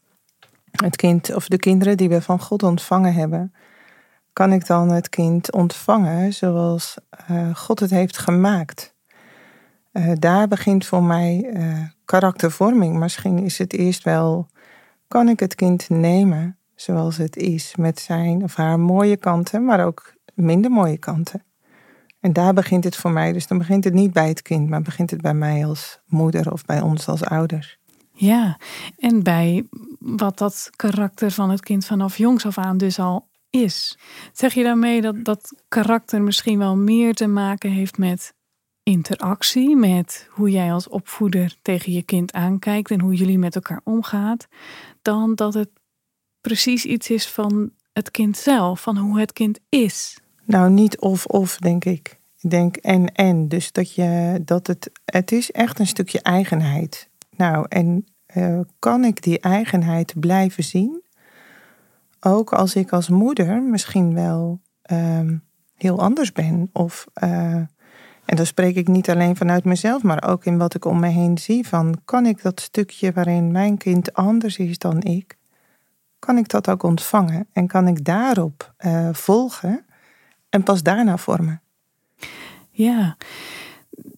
het 0.70 0.96
kind 0.96 1.34
of 1.34 1.48
de 1.48 1.56
kinderen 1.56 1.96
die 1.96 2.08
we 2.08 2.22
van 2.22 2.40
God 2.40 2.62
ontvangen 2.62 3.14
hebben, 3.14 3.52
kan 4.32 4.52
ik 4.52 4.66
dan 4.66 4.90
het 4.90 5.08
kind 5.08 5.52
ontvangen 5.52 6.32
zoals 6.32 6.96
uh, 7.30 7.54
God 7.54 7.80
het 7.80 7.90
heeft 7.90 8.18
gemaakt. 8.18 8.94
Uh, 9.92 10.12
daar 10.18 10.48
begint 10.48 10.86
voor 10.86 11.02
mij 11.02 11.50
uh, 11.52 11.82
karaktervorming. 12.04 12.96
Misschien 12.96 13.38
is 13.38 13.58
het 13.58 13.72
eerst 13.72 14.02
wel, 14.02 14.46
kan 15.08 15.28
ik 15.28 15.40
het 15.40 15.54
kind 15.54 15.88
nemen 15.88 16.58
zoals 16.74 17.16
het 17.16 17.36
is, 17.36 17.76
met 17.76 18.00
zijn 18.00 18.42
of 18.42 18.54
haar 18.54 18.80
mooie 18.80 19.16
kanten, 19.16 19.64
maar 19.64 19.86
ook 19.86 20.14
minder 20.34 20.70
mooie 20.70 20.98
kanten. 20.98 21.42
En 22.24 22.32
daar 22.32 22.54
begint 22.54 22.84
het 22.84 22.96
voor 22.96 23.10
mij. 23.10 23.32
Dus 23.32 23.46
dan 23.46 23.58
begint 23.58 23.84
het 23.84 23.92
niet 23.92 24.12
bij 24.12 24.28
het 24.28 24.42
kind, 24.42 24.68
maar 24.68 24.82
begint 24.82 25.10
het 25.10 25.20
bij 25.20 25.34
mij 25.34 25.66
als 25.66 25.98
moeder 26.06 26.52
of 26.52 26.64
bij 26.64 26.80
ons 26.80 27.08
als 27.08 27.24
ouders. 27.24 27.78
Ja, 28.12 28.58
en 28.98 29.22
bij 29.22 29.66
wat 29.98 30.38
dat 30.38 30.70
karakter 30.76 31.30
van 31.30 31.50
het 31.50 31.60
kind 31.60 31.86
vanaf 31.86 32.16
jongs 32.16 32.46
af 32.46 32.58
aan 32.58 32.76
dus 32.76 32.98
al 32.98 33.26
is. 33.50 33.98
Zeg 34.32 34.54
je 34.54 34.62
daarmee 34.62 35.00
dat 35.00 35.24
dat 35.24 35.54
karakter 35.68 36.22
misschien 36.22 36.58
wel 36.58 36.76
meer 36.76 37.14
te 37.14 37.26
maken 37.26 37.70
heeft 37.70 37.98
met 37.98 38.34
interactie, 38.82 39.76
met 39.76 40.28
hoe 40.30 40.50
jij 40.50 40.72
als 40.72 40.88
opvoeder 40.88 41.56
tegen 41.62 41.92
je 41.92 42.02
kind 42.02 42.32
aankijkt 42.32 42.90
en 42.90 43.00
hoe 43.00 43.14
jullie 43.14 43.38
met 43.38 43.54
elkaar 43.54 43.80
omgaat, 43.84 44.46
dan 45.02 45.34
dat 45.34 45.54
het 45.54 45.70
precies 46.40 46.84
iets 46.84 47.10
is 47.10 47.28
van 47.28 47.70
het 47.92 48.10
kind 48.10 48.36
zelf, 48.36 48.80
van 48.80 48.96
hoe 48.96 49.20
het 49.20 49.32
kind 49.32 49.60
is? 49.68 50.18
Nou, 50.44 50.70
niet 50.70 50.98
of-of, 50.98 51.56
denk 51.56 51.84
ik. 51.84 52.18
Ik 52.40 52.50
denk 52.50 52.76
en-en. 52.76 53.48
Dus 53.48 53.72
dat, 53.72 53.94
je, 53.94 54.40
dat 54.44 54.66
het, 54.66 54.90
het 55.04 55.32
is 55.32 55.50
echt 55.50 55.78
een 55.78 55.86
stukje 55.86 56.22
eigenheid. 56.22 57.08
Nou, 57.36 57.66
en 57.68 58.06
uh, 58.36 58.60
kan 58.78 59.04
ik 59.04 59.22
die 59.22 59.40
eigenheid 59.40 60.14
blijven 60.20 60.64
zien? 60.64 61.02
Ook 62.20 62.52
als 62.52 62.74
ik 62.74 62.92
als 62.92 63.08
moeder 63.08 63.62
misschien 63.62 64.14
wel 64.14 64.60
um, 64.92 65.42
heel 65.76 66.00
anders 66.00 66.32
ben. 66.32 66.70
Of, 66.72 67.06
uh, 67.22 67.54
en 68.24 68.36
dan 68.36 68.46
spreek 68.46 68.76
ik 68.76 68.88
niet 68.88 69.10
alleen 69.10 69.36
vanuit 69.36 69.64
mezelf, 69.64 70.02
maar 70.02 70.28
ook 70.28 70.44
in 70.44 70.58
wat 70.58 70.74
ik 70.74 70.84
om 70.84 71.00
me 71.00 71.08
heen 71.08 71.38
zie. 71.38 71.68
Van 71.68 72.00
kan 72.04 72.26
ik 72.26 72.42
dat 72.42 72.60
stukje 72.60 73.12
waarin 73.12 73.52
mijn 73.52 73.76
kind 73.76 74.12
anders 74.12 74.56
is 74.58 74.78
dan 74.78 75.02
ik, 75.02 75.38
kan 76.18 76.38
ik 76.38 76.48
dat 76.48 76.70
ook 76.70 76.82
ontvangen? 76.82 77.46
En 77.52 77.66
kan 77.66 77.88
ik 77.88 78.04
daarop 78.04 78.74
uh, 78.86 79.08
volgen 79.12 79.84
en 80.54 80.62
pas 80.62 80.82
daarna 80.82 81.16
vormen? 81.16 81.62
Ja, 82.70 83.16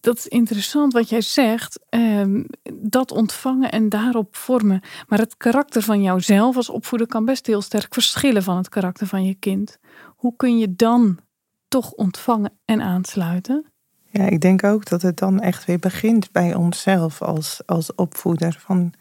dat 0.00 0.16
is 0.16 0.26
interessant 0.26 0.92
wat 0.92 1.08
jij 1.08 1.20
zegt. 1.20 1.80
Um, 1.90 2.46
dat 2.72 3.12
ontvangen 3.12 3.70
en 3.70 3.88
daarop 3.88 4.36
vormen. 4.36 4.80
Maar 5.08 5.18
het 5.18 5.36
karakter 5.36 5.82
van 5.82 6.02
jouzelf 6.02 6.56
als 6.56 6.70
opvoeder 6.70 7.06
kan 7.06 7.24
best 7.24 7.46
heel 7.46 7.62
sterk 7.62 7.94
verschillen 7.94 8.42
van 8.42 8.56
het 8.56 8.68
karakter 8.68 9.06
van 9.06 9.24
je 9.24 9.34
kind. 9.34 9.78
Hoe 10.16 10.34
kun 10.36 10.58
je 10.58 10.76
dan 10.76 11.18
toch 11.68 11.92
ontvangen 11.92 12.52
en 12.64 12.80
aansluiten? 12.80 13.64
Ja, 14.10 14.24
ik 14.24 14.40
denk 14.40 14.64
ook 14.64 14.88
dat 14.88 15.02
het 15.02 15.18
dan 15.18 15.40
echt 15.40 15.64
weer 15.64 15.78
begint 15.78 16.32
bij 16.32 16.54
onszelf 16.54 17.22
als, 17.22 17.62
als 17.66 17.94
opvoeder. 17.94 18.56
Van 18.60 18.92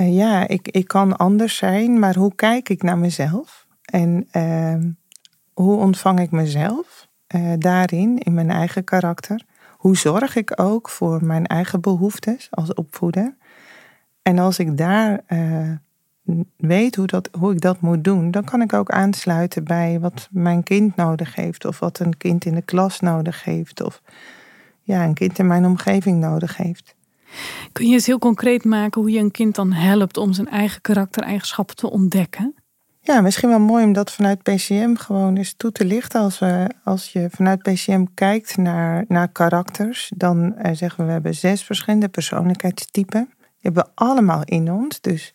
uh, 0.00 0.16
ja, 0.16 0.48
ik, 0.48 0.68
ik 0.68 0.88
kan 0.88 1.16
anders 1.16 1.56
zijn, 1.56 1.98
maar 1.98 2.16
hoe 2.16 2.34
kijk 2.34 2.68
ik 2.68 2.82
naar 2.82 2.98
mezelf? 2.98 3.66
En 3.84 4.28
uh, 4.32 4.92
hoe 5.54 5.76
ontvang 5.76 6.20
ik 6.20 6.30
mezelf 6.30 7.08
uh, 7.34 7.52
daarin, 7.58 8.18
in 8.18 8.34
mijn 8.34 8.50
eigen 8.50 8.84
karakter? 8.84 9.44
Hoe 9.76 9.96
zorg 9.96 10.36
ik 10.36 10.60
ook 10.60 10.88
voor 10.88 11.24
mijn 11.24 11.46
eigen 11.46 11.80
behoeftes 11.80 12.48
als 12.50 12.74
opvoeder? 12.74 13.36
En 14.22 14.38
als 14.38 14.58
ik 14.58 14.76
daar 14.76 15.20
uh, 15.28 15.70
weet 16.56 16.96
hoe, 16.96 17.06
dat, 17.06 17.28
hoe 17.38 17.52
ik 17.52 17.60
dat 17.60 17.80
moet 17.80 18.04
doen, 18.04 18.30
dan 18.30 18.44
kan 18.44 18.62
ik 18.62 18.72
ook 18.72 18.90
aansluiten 18.90 19.64
bij 19.64 20.00
wat 20.00 20.28
mijn 20.30 20.62
kind 20.62 20.96
nodig 20.96 21.34
heeft, 21.34 21.64
of 21.64 21.78
wat 21.78 21.98
een 21.98 22.16
kind 22.16 22.44
in 22.44 22.54
de 22.54 22.62
klas 22.62 23.00
nodig 23.00 23.44
heeft, 23.44 23.82
of 23.82 24.02
ja, 24.82 25.04
een 25.04 25.14
kind 25.14 25.38
in 25.38 25.46
mijn 25.46 25.64
omgeving 25.64 26.20
nodig 26.20 26.56
heeft. 26.56 26.94
Kun 27.72 27.86
je 27.86 27.92
eens 27.92 28.06
heel 28.06 28.18
concreet 28.18 28.64
maken 28.64 29.00
hoe 29.00 29.10
je 29.10 29.18
een 29.18 29.30
kind 29.30 29.54
dan 29.54 29.72
helpt 29.72 30.16
om 30.16 30.32
zijn 30.32 30.48
eigen 30.48 30.80
karaktereigenschappen 30.80 31.76
te 31.76 31.90
ontdekken? 31.90 32.54
Ja, 33.06 33.20
misschien 33.20 33.48
wel 33.48 33.58
mooi 33.58 33.84
om 33.84 33.92
dat 33.92 34.12
vanuit 34.12 34.42
PCM 34.42 34.94
gewoon 34.94 35.36
eens 35.36 35.54
toe 35.56 35.72
te 35.72 35.84
lichten. 35.84 36.20
Als, 36.20 36.38
we, 36.38 36.70
als 36.84 37.12
je 37.12 37.28
vanuit 37.30 37.62
PCM 37.62 38.04
kijkt 38.14 38.56
naar, 38.56 39.04
naar 39.08 39.28
karakters, 39.28 40.12
dan 40.16 40.44
uh, 40.44 40.70
zeggen 40.72 40.98
we 40.98 41.04
we 41.04 41.12
hebben 41.12 41.34
zes 41.34 41.64
verschillende 41.64 42.08
persoonlijkheidstypen. 42.08 43.28
Die 43.38 43.58
hebben 43.60 43.84
we 43.84 43.90
allemaal 43.94 44.42
in 44.44 44.72
ons. 44.72 45.00
Dus 45.00 45.32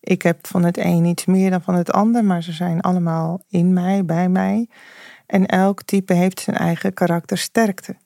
ik 0.00 0.22
heb 0.22 0.46
van 0.46 0.64
het 0.64 0.78
een 0.78 1.04
iets 1.04 1.24
meer 1.24 1.50
dan 1.50 1.62
van 1.62 1.74
het 1.74 1.92
ander, 1.92 2.24
maar 2.24 2.42
ze 2.42 2.52
zijn 2.52 2.80
allemaal 2.80 3.40
in 3.48 3.72
mij, 3.72 4.04
bij 4.04 4.28
mij. 4.28 4.68
En 5.26 5.46
elk 5.46 5.82
type 5.82 6.12
heeft 6.12 6.40
zijn 6.40 6.56
eigen 6.56 6.94
karaktersterkte. 6.94 7.96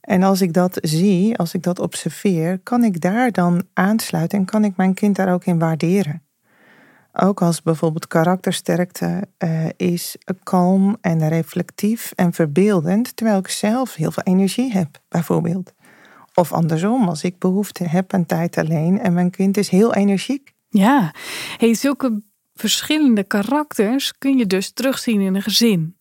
En 0.00 0.22
als 0.22 0.40
ik 0.40 0.52
dat 0.52 0.78
zie, 0.80 1.36
als 1.36 1.54
ik 1.54 1.62
dat 1.62 1.78
observeer, 1.78 2.58
kan 2.58 2.84
ik 2.84 3.00
daar 3.00 3.30
dan 3.30 3.62
aansluiten 3.72 4.38
en 4.38 4.44
kan 4.44 4.64
ik 4.64 4.76
mijn 4.76 4.94
kind 4.94 5.16
daar 5.16 5.32
ook 5.32 5.44
in 5.44 5.58
waarderen. 5.58 6.22
Ook 7.12 7.42
als 7.42 7.62
bijvoorbeeld 7.62 8.06
karaktersterkte 8.06 9.28
uh, 9.38 9.68
is 9.76 10.16
kalm 10.42 10.96
en 11.00 11.28
reflectief 11.28 12.12
en 12.14 12.32
verbeeldend, 12.32 13.16
terwijl 13.16 13.38
ik 13.38 13.48
zelf 13.48 13.94
heel 13.94 14.10
veel 14.10 14.22
energie 14.22 14.72
heb, 14.72 14.98
bijvoorbeeld. 15.08 15.72
Of 16.34 16.52
andersom, 16.52 17.08
als 17.08 17.24
ik 17.24 17.38
behoefte 17.38 17.84
heb 17.84 18.14
aan 18.14 18.26
tijd 18.26 18.58
alleen 18.58 19.00
en 19.00 19.12
mijn 19.12 19.30
kind 19.30 19.56
is 19.56 19.68
heel 19.68 19.94
energiek. 19.94 20.52
Ja, 20.68 21.14
hey, 21.56 21.74
zulke 21.74 22.22
verschillende 22.54 23.24
karakters 23.24 24.18
kun 24.18 24.36
je 24.36 24.46
dus 24.46 24.72
terugzien 24.72 25.20
in 25.20 25.34
een 25.34 25.42
gezin. 25.42 25.96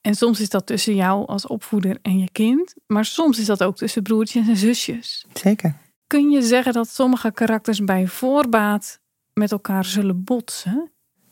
En 0.00 0.14
soms 0.14 0.40
is 0.40 0.48
dat 0.48 0.66
tussen 0.66 0.94
jou 0.94 1.26
als 1.26 1.46
opvoeder 1.46 1.98
en 2.02 2.18
je 2.18 2.28
kind, 2.32 2.74
maar 2.86 3.04
soms 3.04 3.38
is 3.38 3.46
dat 3.46 3.62
ook 3.62 3.76
tussen 3.76 4.02
broertjes 4.02 4.48
en 4.48 4.56
zusjes. 4.56 5.26
Zeker. 5.32 5.76
Kun 6.06 6.30
je 6.30 6.42
zeggen 6.42 6.72
dat 6.72 6.88
sommige 6.88 7.32
karakters 7.32 7.84
bij 7.84 8.06
voorbaat 8.06 9.00
met 9.34 9.52
elkaar 9.52 9.84
zullen 9.84 10.24
botsen? 10.24 10.90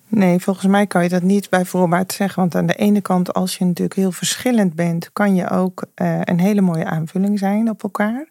Nee, 0.08 0.38
volgens 0.38 0.66
mij 0.66 0.86
kan 0.86 1.02
je 1.02 1.08
dat 1.08 1.22
niet 1.22 1.50
bij 1.50 1.64
voorbaat 1.64 2.12
zeggen. 2.12 2.40
Want 2.40 2.54
aan 2.54 2.66
de 2.66 2.74
ene 2.74 3.00
kant, 3.00 3.32
als 3.32 3.56
je 3.56 3.64
natuurlijk 3.64 3.96
heel 3.96 4.12
verschillend 4.12 4.74
bent, 4.74 5.12
kan 5.12 5.34
je 5.34 5.50
ook 5.50 5.84
uh, 6.02 6.20
een 6.20 6.40
hele 6.40 6.60
mooie 6.60 6.84
aanvulling 6.84 7.38
zijn 7.38 7.70
op 7.70 7.82
elkaar. 7.82 8.28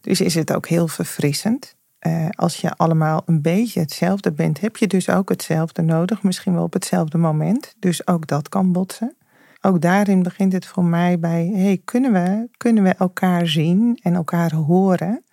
Dus 0.00 0.20
is 0.20 0.34
het 0.34 0.52
ook 0.52 0.66
heel 0.66 0.88
verfrissend. 0.88 1.74
Uh, 2.06 2.28
als 2.30 2.56
je 2.56 2.76
allemaal 2.76 3.22
een 3.26 3.42
beetje 3.42 3.80
hetzelfde 3.80 4.32
bent, 4.32 4.60
heb 4.60 4.76
je 4.76 4.86
dus 4.86 5.08
ook 5.08 5.28
hetzelfde 5.28 5.82
nodig. 5.82 6.22
Misschien 6.22 6.54
wel 6.54 6.62
op 6.62 6.72
hetzelfde 6.72 7.18
moment. 7.18 7.74
Dus 7.78 8.06
ook 8.06 8.26
dat 8.26 8.48
kan 8.48 8.72
botsen. 8.72 9.16
Ook 9.60 9.80
daarin 9.80 10.22
begint 10.22 10.52
het 10.52 10.66
voor 10.66 10.84
mij 10.84 11.18
bij: 11.18 11.50
hey, 11.54 11.80
kunnen, 11.84 12.12
we, 12.12 12.48
kunnen 12.56 12.82
we 12.82 12.94
elkaar 12.94 13.46
zien 13.46 13.98
en 14.02 14.14
elkaar 14.14 14.54
horen 14.54 15.24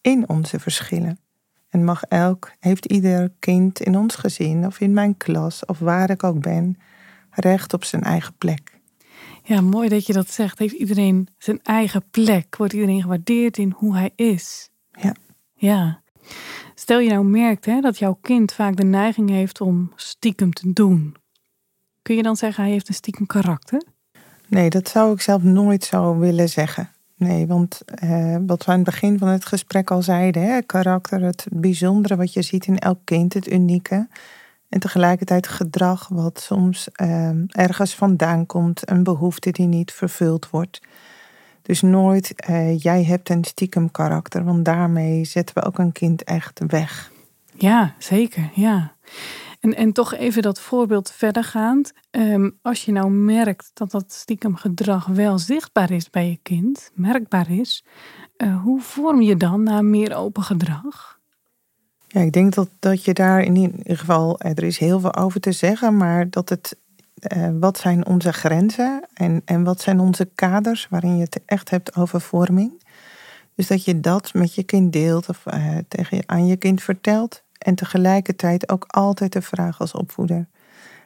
in 0.00 0.28
onze 0.28 0.60
verschillen? 0.60 1.18
En 1.76 1.84
mag 1.84 2.02
elk, 2.02 2.52
heeft 2.60 2.84
ieder 2.84 3.32
kind 3.38 3.80
in 3.80 3.96
ons 3.96 4.14
gezin 4.14 4.66
of 4.66 4.80
in 4.80 4.92
mijn 4.92 5.16
klas 5.16 5.64
of 5.64 5.78
waar 5.78 6.10
ik 6.10 6.24
ook 6.24 6.40
ben, 6.40 6.78
recht 7.30 7.72
op 7.72 7.84
zijn 7.84 8.02
eigen 8.02 8.34
plek. 8.38 8.80
Ja, 9.42 9.60
mooi 9.60 9.88
dat 9.88 10.06
je 10.06 10.12
dat 10.12 10.30
zegt. 10.30 10.58
Heeft 10.58 10.74
iedereen 10.74 11.28
zijn 11.38 11.60
eigen 11.62 12.04
plek? 12.10 12.56
Wordt 12.56 12.72
iedereen 12.72 13.02
gewaardeerd 13.02 13.58
in 13.58 13.72
hoe 13.76 13.96
hij 13.96 14.10
is? 14.14 14.70
Ja. 14.90 15.14
Ja. 15.54 16.00
Stel 16.74 16.98
je 16.98 17.10
nou 17.10 17.24
merkt 17.24 17.64
hè, 17.64 17.80
dat 17.80 17.98
jouw 17.98 18.18
kind 18.20 18.52
vaak 18.52 18.76
de 18.76 18.84
neiging 18.84 19.30
heeft 19.30 19.60
om 19.60 19.92
stiekem 19.96 20.52
te 20.52 20.72
doen. 20.72 21.14
Kun 22.02 22.16
je 22.16 22.22
dan 22.22 22.36
zeggen 22.36 22.62
hij 22.62 22.72
heeft 22.72 22.88
een 22.88 22.94
stiekem 22.94 23.26
karakter? 23.26 23.82
Nee, 24.46 24.70
dat 24.70 24.88
zou 24.88 25.12
ik 25.12 25.20
zelf 25.20 25.42
nooit 25.42 25.84
zo 25.84 26.18
willen 26.18 26.48
zeggen. 26.48 26.90
Nee, 27.16 27.46
want 27.46 27.82
eh, 27.84 28.36
wat 28.46 28.64
we 28.64 28.70
aan 28.70 28.76
het 28.76 28.86
begin 28.86 29.18
van 29.18 29.28
het 29.28 29.44
gesprek 29.44 29.90
al 29.90 30.02
zeiden, 30.02 30.42
hè, 30.42 30.62
karakter, 30.62 31.22
het 31.22 31.46
bijzondere 31.50 32.16
wat 32.16 32.32
je 32.32 32.42
ziet 32.42 32.66
in 32.66 32.78
elk 32.78 32.98
kind, 33.04 33.34
het 33.34 33.50
unieke. 33.50 34.08
En 34.68 34.80
tegelijkertijd 34.80 35.48
gedrag 35.48 36.08
wat 36.08 36.40
soms 36.40 36.88
eh, 36.92 37.30
ergens 37.48 37.94
vandaan 37.94 38.46
komt, 38.46 38.90
een 38.90 39.02
behoefte 39.02 39.50
die 39.50 39.66
niet 39.66 39.92
vervuld 39.92 40.50
wordt. 40.50 40.80
Dus 41.62 41.82
nooit, 41.82 42.34
eh, 42.34 42.78
jij 42.78 43.04
hebt 43.04 43.28
een 43.28 43.44
stiekem 43.44 43.90
karakter, 43.90 44.44
want 44.44 44.64
daarmee 44.64 45.24
zetten 45.24 45.54
we 45.54 45.64
ook 45.64 45.78
een 45.78 45.92
kind 45.92 46.24
echt 46.24 46.60
weg. 46.66 47.10
Ja, 47.54 47.94
zeker. 47.98 48.50
Ja. 48.54 48.92
En, 49.60 49.74
en 49.74 49.92
toch 49.92 50.14
even 50.14 50.42
dat 50.42 50.60
voorbeeld 50.60 51.10
verdergaand. 51.10 51.92
Ehm, 52.10 52.50
als 52.62 52.84
je 52.84 52.92
nou 52.92 53.10
merkt 53.10 53.70
dat 53.74 53.90
dat 53.90 54.12
stiekem 54.12 54.56
gedrag 54.56 55.06
wel 55.06 55.38
zichtbaar 55.38 55.90
is 55.90 56.10
bij 56.10 56.28
je 56.28 56.38
kind, 56.42 56.90
merkbaar 56.94 57.50
is, 57.50 57.84
eh, 58.36 58.62
hoe 58.62 58.80
vorm 58.80 59.22
je 59.22 59.36
dan 59.36 59.62
naar 59.62 59.84
meer 59.84 60.16
open 60.16 60.42
gedrag? 60.42 61.18
Ja, 62.08 62.20
ik 62.20 62.32
denk 62.32 62.54
dat, 62.54 62.68
dat 62.78 63.04
je 63.04 63.14
daar 63.14 63.42
in 63.42 63.56
ieder 63.56 63.98
geval, 63.98 64.38
eh, 64.38 64.50
er 64.50 64.62
is 64.64 64.78
heel 64.78 65.00
veel 65.00 65.14
over 65.14 65.40
te 65.40 65.52
zeggen, 65.52 65.96
maar 65.96 66.30
dat 66.30 66.48
het, 66.48 66.76
eh, 67.14 67.48
wat 67.60 67.78
zijn 67.78 68.06
onze 68.06 68.32
grenzen 68.32 69.06
en, 69.14 69.42
en 69.44 69.64
wat 69.64 69.80
zijn 69.80 70.00
onze 70.00 70.30
kaders 70.34 70.86
waarin 70.90 71.16
je 71.16 71.22
het 71.22 71.40
echt 71.46 71.70
hebt 71.70 71.96
over 71.96 72.20
vorming. 72.20 72.84
Dus 73.54 73.66
dat 73.66 73.84
je 73.84 74.00
dat 74.00 74.34
met 74.34 74.54
je 74.54 74.62
kind 74.62 74.92
deelt 74.92 75.28
of 75.28 75.44
tegen 75.88 76.22
aan 76.26 76.46
je 76.46 76.56
kind 76.56 76.82
vertelt. 76.82 77.44
En 77.58 77.74
tegelijkertijd 77.74 78.68
ook 78.68 78.84
altijd 78.88 79.32
de 79.32 79.42
vraag 79.42 79.80
als 79.80 79.92
opvoeder. 79.92 80.46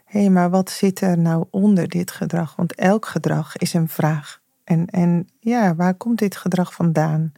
Hé, 0.04 0.20
hey, 0.20 0.30
maar 0.30 0.50
wat 0.50 0.70
zit 0.70 1.00
er 1.00 1.18
nou 1.18 1.44
onder 1.50 1.88
dit 1.88 2.10
gedrag? 2.10 2.56
Want 2.56 2.74
elk 2.74 3.06
gedrag 3.06 3.56
is 3.56 3.72
een 3.72 3.88
vraag. 3.88 4.40
En, 4.64 4.86
en 4.86 5.28
ja, 5.38 5.74
waar 5.74 5.94
komt 5.94 6.18
dit 6.18 6.36
gedrag 6.36 6.74
vandaan? 6.74 7.32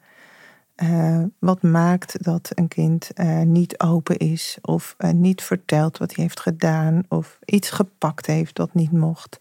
Uh, 0.77 1.25
wat 1.39 1.63
maakt 1.63 2.25
dat 2.25 2.51
een 2.55 2.69
kind 2.69 3.11
uh, 3.15 3.41
niet 3.41 3.81
open 3.81 4.17
is 4.17 4.59
of 4.61 4.95
uh, 4.99 5.11
niet 5.11 5.43
vertelt 5.43 5.99
wat 5.99 6.15
hij 6.15 6.25
heeft 6.25 6.41
gedaan 6.41 7.03
of 7.09 7.39
iets 7.45 7.71
gepakt 7.71 8.27
heeft 8.27 8.57
dat 8.57 8.75
niet 8.75 8.93
mocht? 8.93 9.41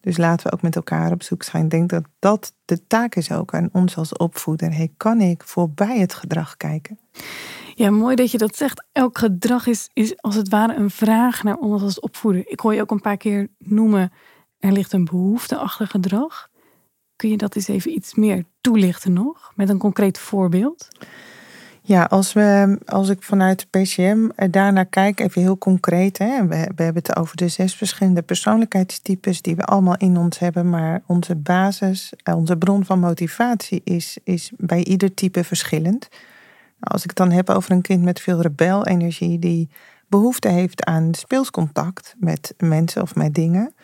Dus 0.00 0.16
laten 0.16 0.46
we 0.46 0.52
ook 0.52 0.62
met 0.62 0.76
elkaar 0.76 1.12
op 1.12 1.22
zoek 1.22 1.42
zijn. 1.42 1.64
Ik 1.64 1.70
denk 1.70 1.90
dat 1.90 2.04
dat 2.18 2.54
de 2.64 2.86
taak 2.86 3.14
is 3.14 3.32
ook 3.32 3.54
aan 3.54 3.68
ons 3.72 3.96
als 3.96 4.12
opvoeder. 4.12 4.72
Hey, 4.72 4.92
kan 4.96 5.20
ik 5.20 5.42
voorbij 5.42 5.98
het 5.98 6.14
gedrag 6.14 6.56
kijken? 6.56 6.98
Ja, 7.74 7.90
mooi 7.90 8.16
dat 8.16 8.30
je 8.30 8.38
dat 8.38 8.56
zegt. 8.56 8.84
Elk 8.92 9.18
gedrag 9.18 9.66
is, 9.66 9.90
is 9.92 10.22
als 10.22 10.34
het 10.34 10.48
ware 10.48 10.74
een 10.74 10.90
vraag 10.90 11.42
naar 11.42 11.56
ons 11.56 11.82
als 11.82 12.00
opvoeder. 12.00 12.48
Ik 12.48 12.60
hoor 12.60 12.74
je 12.74 12.80
ook 12.80 12.90
een 12.90 13.00
paar 13.00 13.16
keer 13.16 13.48
noemen, 13.58 14.12
er 14.58 14.72
ligt 14.72 14.92
een 14.92 15.04
behoefte 15.04 15.56
achter 15.56 15.86
gedrag. 15.86 16.48
Kun 17.16 17.30
je 17.30 17.36
dat 17.36 17.56
eens 17.56 17.68
even 17.68 17.92
iets 17.92 18.14
meer 18.14 18.44
toelichten 18.60 19.12
nog, 19.12 19.52
met 19.54 19.68
een 19.68 19.78
concreet 19.78 20.18
voorbeeld? 20.18 20.88
Ja, 21.88 22.04
als, 22.04 22.32
we, 22.32 22.78
als 22.86 23.08
ik 23.08 23.22
vanuit 23.22 23.70
PCM 23.70 24.28
daarnaar 24.50 24.86
kijk, 24.86 25.20
even 25.20 25.40
heel 25.40 25.58
concreet. 25.58 26.18
Hè, 26.18 26.46
we, 26.46 26.70
we 26.74 26.82
hebben 26.82 27.02
het 27.02 27.16
over 27.16 27.36
de 27.36 27.48
zes 27.48 27.74
verschillende 27.74 28.22
persoonlijkheidstypes 28.22 29.42
die 29.42 29.56
we 29.56 29.64
allemaal 29.64 29.96
in 29.96 30.16
ons 30.16 30.38
hebben. 30.38 30.70
Maar 30.70 31.02
onze 31.06 31.34
basis, 31.36 32.12
onze 32.34 32.56
bron 32.56 32.84
van 32.84 32.98
motivatie 32.98 33.80
is, 33.84 34.18
is 34.24 34.52
bij 34.56 34.84
ieder 34.84 35.14
type 35.14 35.44
verschillend. 35.44 36.08
Als 36.80 37.02
ik 37.02 37.08
het 37.08 37.18
dan 37.18 37.30
heb 37.30 37.50
over 37.50 37.70
een 37.70 37.82
kind 37.82 38.02
met 38.02 38.20
veel 38.20 38.40
rebelenergie 38.40 39.38
die 39.38 39.68
behoefte 40.08 40.48
heeft 40.48 40.84
aan 40.84 41.14
speelscontact 41.14 42.14
met 42.18 42.54
mensen 42.58 43.02
of 43.02 43.14
met 43.14 43.34
dingen. 43.34 43.74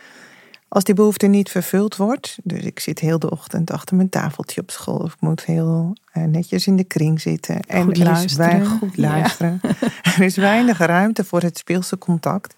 Als 0.74 0.84
die 0.84 0.94
behoefte 0.94 1.26
niet 1.26 1.50
vervuld 1.50 1.96
wordt, 1.96 2.38
dus 2.42 2.62
ik 2.62 2.80
zit 2.80 2.98
heel 2.98 3.18
de 3.18 3.30
ochtend 3.30 3.70
achter 3.70 3.96
mijn 3.96 4.08
tafeltje 4.08 4.60
op 4.60 4.70
school 4.70 4.96
of 4.96 5.12
ik 5.12 5.20
moet 5.20 5.44
heel 5.44 5.96
uh, 6.14 6.24
netjes 6.24 6.66
in 6.66 6.76
de 6.76 6.84
kring 6.84 7.20
zitten 7.20 7.60
en 7.60 7.82
goed 7.82 7.98
er 7.98 8.04
luisteren. 8.04 8.60
is 8.60 8.68
goed 8.68 8.96
luisteren. 8.96 9.60
Ja. 9.62 9.70
er 10.16 10.22
is 10.22 10.36
weinig 10.36 10.78
ruimte 10.78 11.24
voor 11.24 11.40
het 11.40 11.58
speelse 11.58 11.98
contact. 11.98 12.56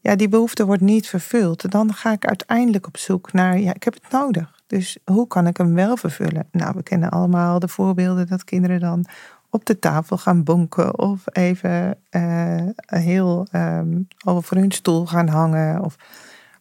Ja, 0.00 0.16
die 0.16 0.28
behoefte 0.28 0.66
wordt 0.66 0.82
niet 0.82 1.08
vervuld. 1.08 1.70
Dan 1.70 1.94
ga 1.94 2.12
ik 2.12 2.26
uiteindelijk 2.26 2.86
op 2.86 2.96
zoek 2.96 3.32
naar, 3.32 3.58
ja, 3.58 3.74
ik 3.74 3.82
heb 3.82 3.94
het 3.94 4.12
nodig. 4.12 4.60
Dus 4.66 4.98
hoe 5.04 5.26
kan 5.26 5.46
ik 5.46 5.56
hem 5.56 5.74
wel 5.74 5.96
vervullen? 5.96 6.48
Nou, 6.52 6.72
we 6.76 6.82
kennen 6.82 7.10
allemaal 7.10 7.58
de 7.58 7.68
voorbeelden 7.68 8.26
dat 8.26 8.44
kinderen 8.44 8.80
dan 8.80 9.04
op 9.48 9.64
de 9.64 9.78
tafel 9.78 10.18
gaan 10.18 10.44
bonken 10.44 10.98
of 10.98 11.22
even 11.32 11.98
uh, 12.10 12.62
heel 12.86 13.46
um, 13.52 14.08
over 14.24 14.56
hun 14.56 14.72
stoel 14.72 15.06
gaan 15.06 15.28
hangen. 15.28 15.84
Of, 15.84 15.96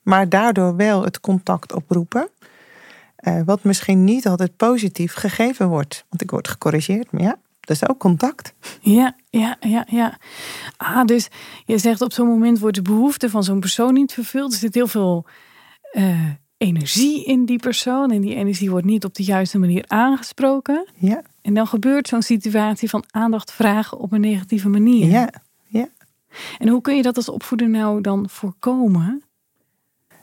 maar 0.02 0.30
daardoor 0.30 0.76
wel 0.76 1.04
het 1.04 1.20
contact 1.20 1.74
oproepen. 1.74 2.30
Uh, 3.28 3.42
wat 3.46 3.64
misschien 3.64 4.04
niet 4.04 4.28
altijd 4.28 4.56
positief 4.56 5.14
gegeven 5.14 5.68
wordt. 5.68 6.06
Want 6.10 6.22
ik 6.22 6.32
word 6.32 6.48
gecorrigeerd, 6.48 7.12
maar 7.12 7.22
ja, 7.22 7.38
dat 7.60 7.82
is 7.82 7.90
ook 7.90 8.00
contact. 8.00 8.54
Ja, 8.82 9.16
ja, 9.30 9.58
ja, 9.60 9.86
ja. 9.90 10.18
Ah, 10.78 11.06
dus 11.06 11.28
je 11.66 11.78
zegt 11.78 12.02
op 12.02 12.14
zo'n 12.14 12.28
moment 12.28 12.60
wordt 12.60 12.76
de 12.76 12.82
behoefte 12.82 13.30
van 13.30 13.44
zo'n 13.44 13.60
persoon 13.60 13.94
niet 13.94 14.14
vervuld. 14.14 14.52
Er 14.52 14.60
zit 14.60 14.74
heel 14.74 14.88
veel 14.88 15.26
uh, 15.94 16.30
energie 16.58 17.26
in 17.26 17.46
die 17.46 17.60
persoon. 17.60 18.12
En 18.12 18.22
die 18.22 18.36
energie 18.36 18.70
wordt 18.70 18.86
niet 18.86 19.06
op 19.06 19.14
de 19.14 19.24
juiste 19.24 19.60
manier 19.60 19.84
aangesproken. 19.88 20.88
Ja. 20.96 21.22
En 21.42 21.54
dan 21.54 21.68
gebeurt 21.68 22.08
zo'n 22.08 22.22
situatie 22.22 22.90
van 22.90 23.04
aandacht 23.12 23.52
vragen 23.52 23.98
op 23.98 24.12
een 24.12 24.22
negatieve 24.22 24.70
manier. 24.70 25.08
Ja, 25.08 25.30
ja. 25.68 25.88
En 26.58 26.68
hoe 26.68 26.82
kun 26.82 26.96
je 26.96 27.02
dat 27.02 27.16
als 27.16 27.30
opvoeder 27.30 27.70
nou 27.70 28.02
dan 28.02 28.30
voorkomen? 28.30 29.24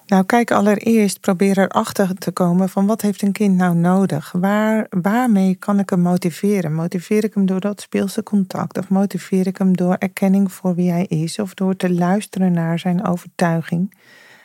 Nou, 0.07 0.25
kijk 0.25 0.51
allereerst, 0.51 1.21
probeer 1.21 1.59
erachter 1.59 2.15
te 2.15 2.31
komen 2.31 2.69
van 2.69 2.87
wat 2.87 3.01
heeft 3.01 3.23
een 3.23 3.33
kind 3.33 3.57
nou 3.57 3.75
nodig? 3.75 4.33
Waar, 4.33 4.87
waarmee 4.91 5.55
kan 5.55 5.79
ik 5.79 5.91
hem 5.91 6.01
motiveren? 6.01 6.75
Motiveer 6.75 7.25
ik 7.25 7.35
hem 7.35 7.47
door 7.47 7.61
dat 7.61 7.81
speelse 7.81 8.23
contact? 8.23 8.79
Of 8.79 8.89
motiveer 8.89 9.47
ik 9.47 9.57
hem 9.57 9.77
door 9.77 9.95
erkenning 9.95 10.53
voor 10.53 10.75
wie 10.75 10.91
hij 10.91 11.05
is? 11.05 11.39
Of 11.39 11.55
door 11.55 11.77
te 11.77 11.93
luisteren 11.93 12.53
naar 12.53 12.79
zijn 12.79 13.07
overtuiging? 13.07 13.95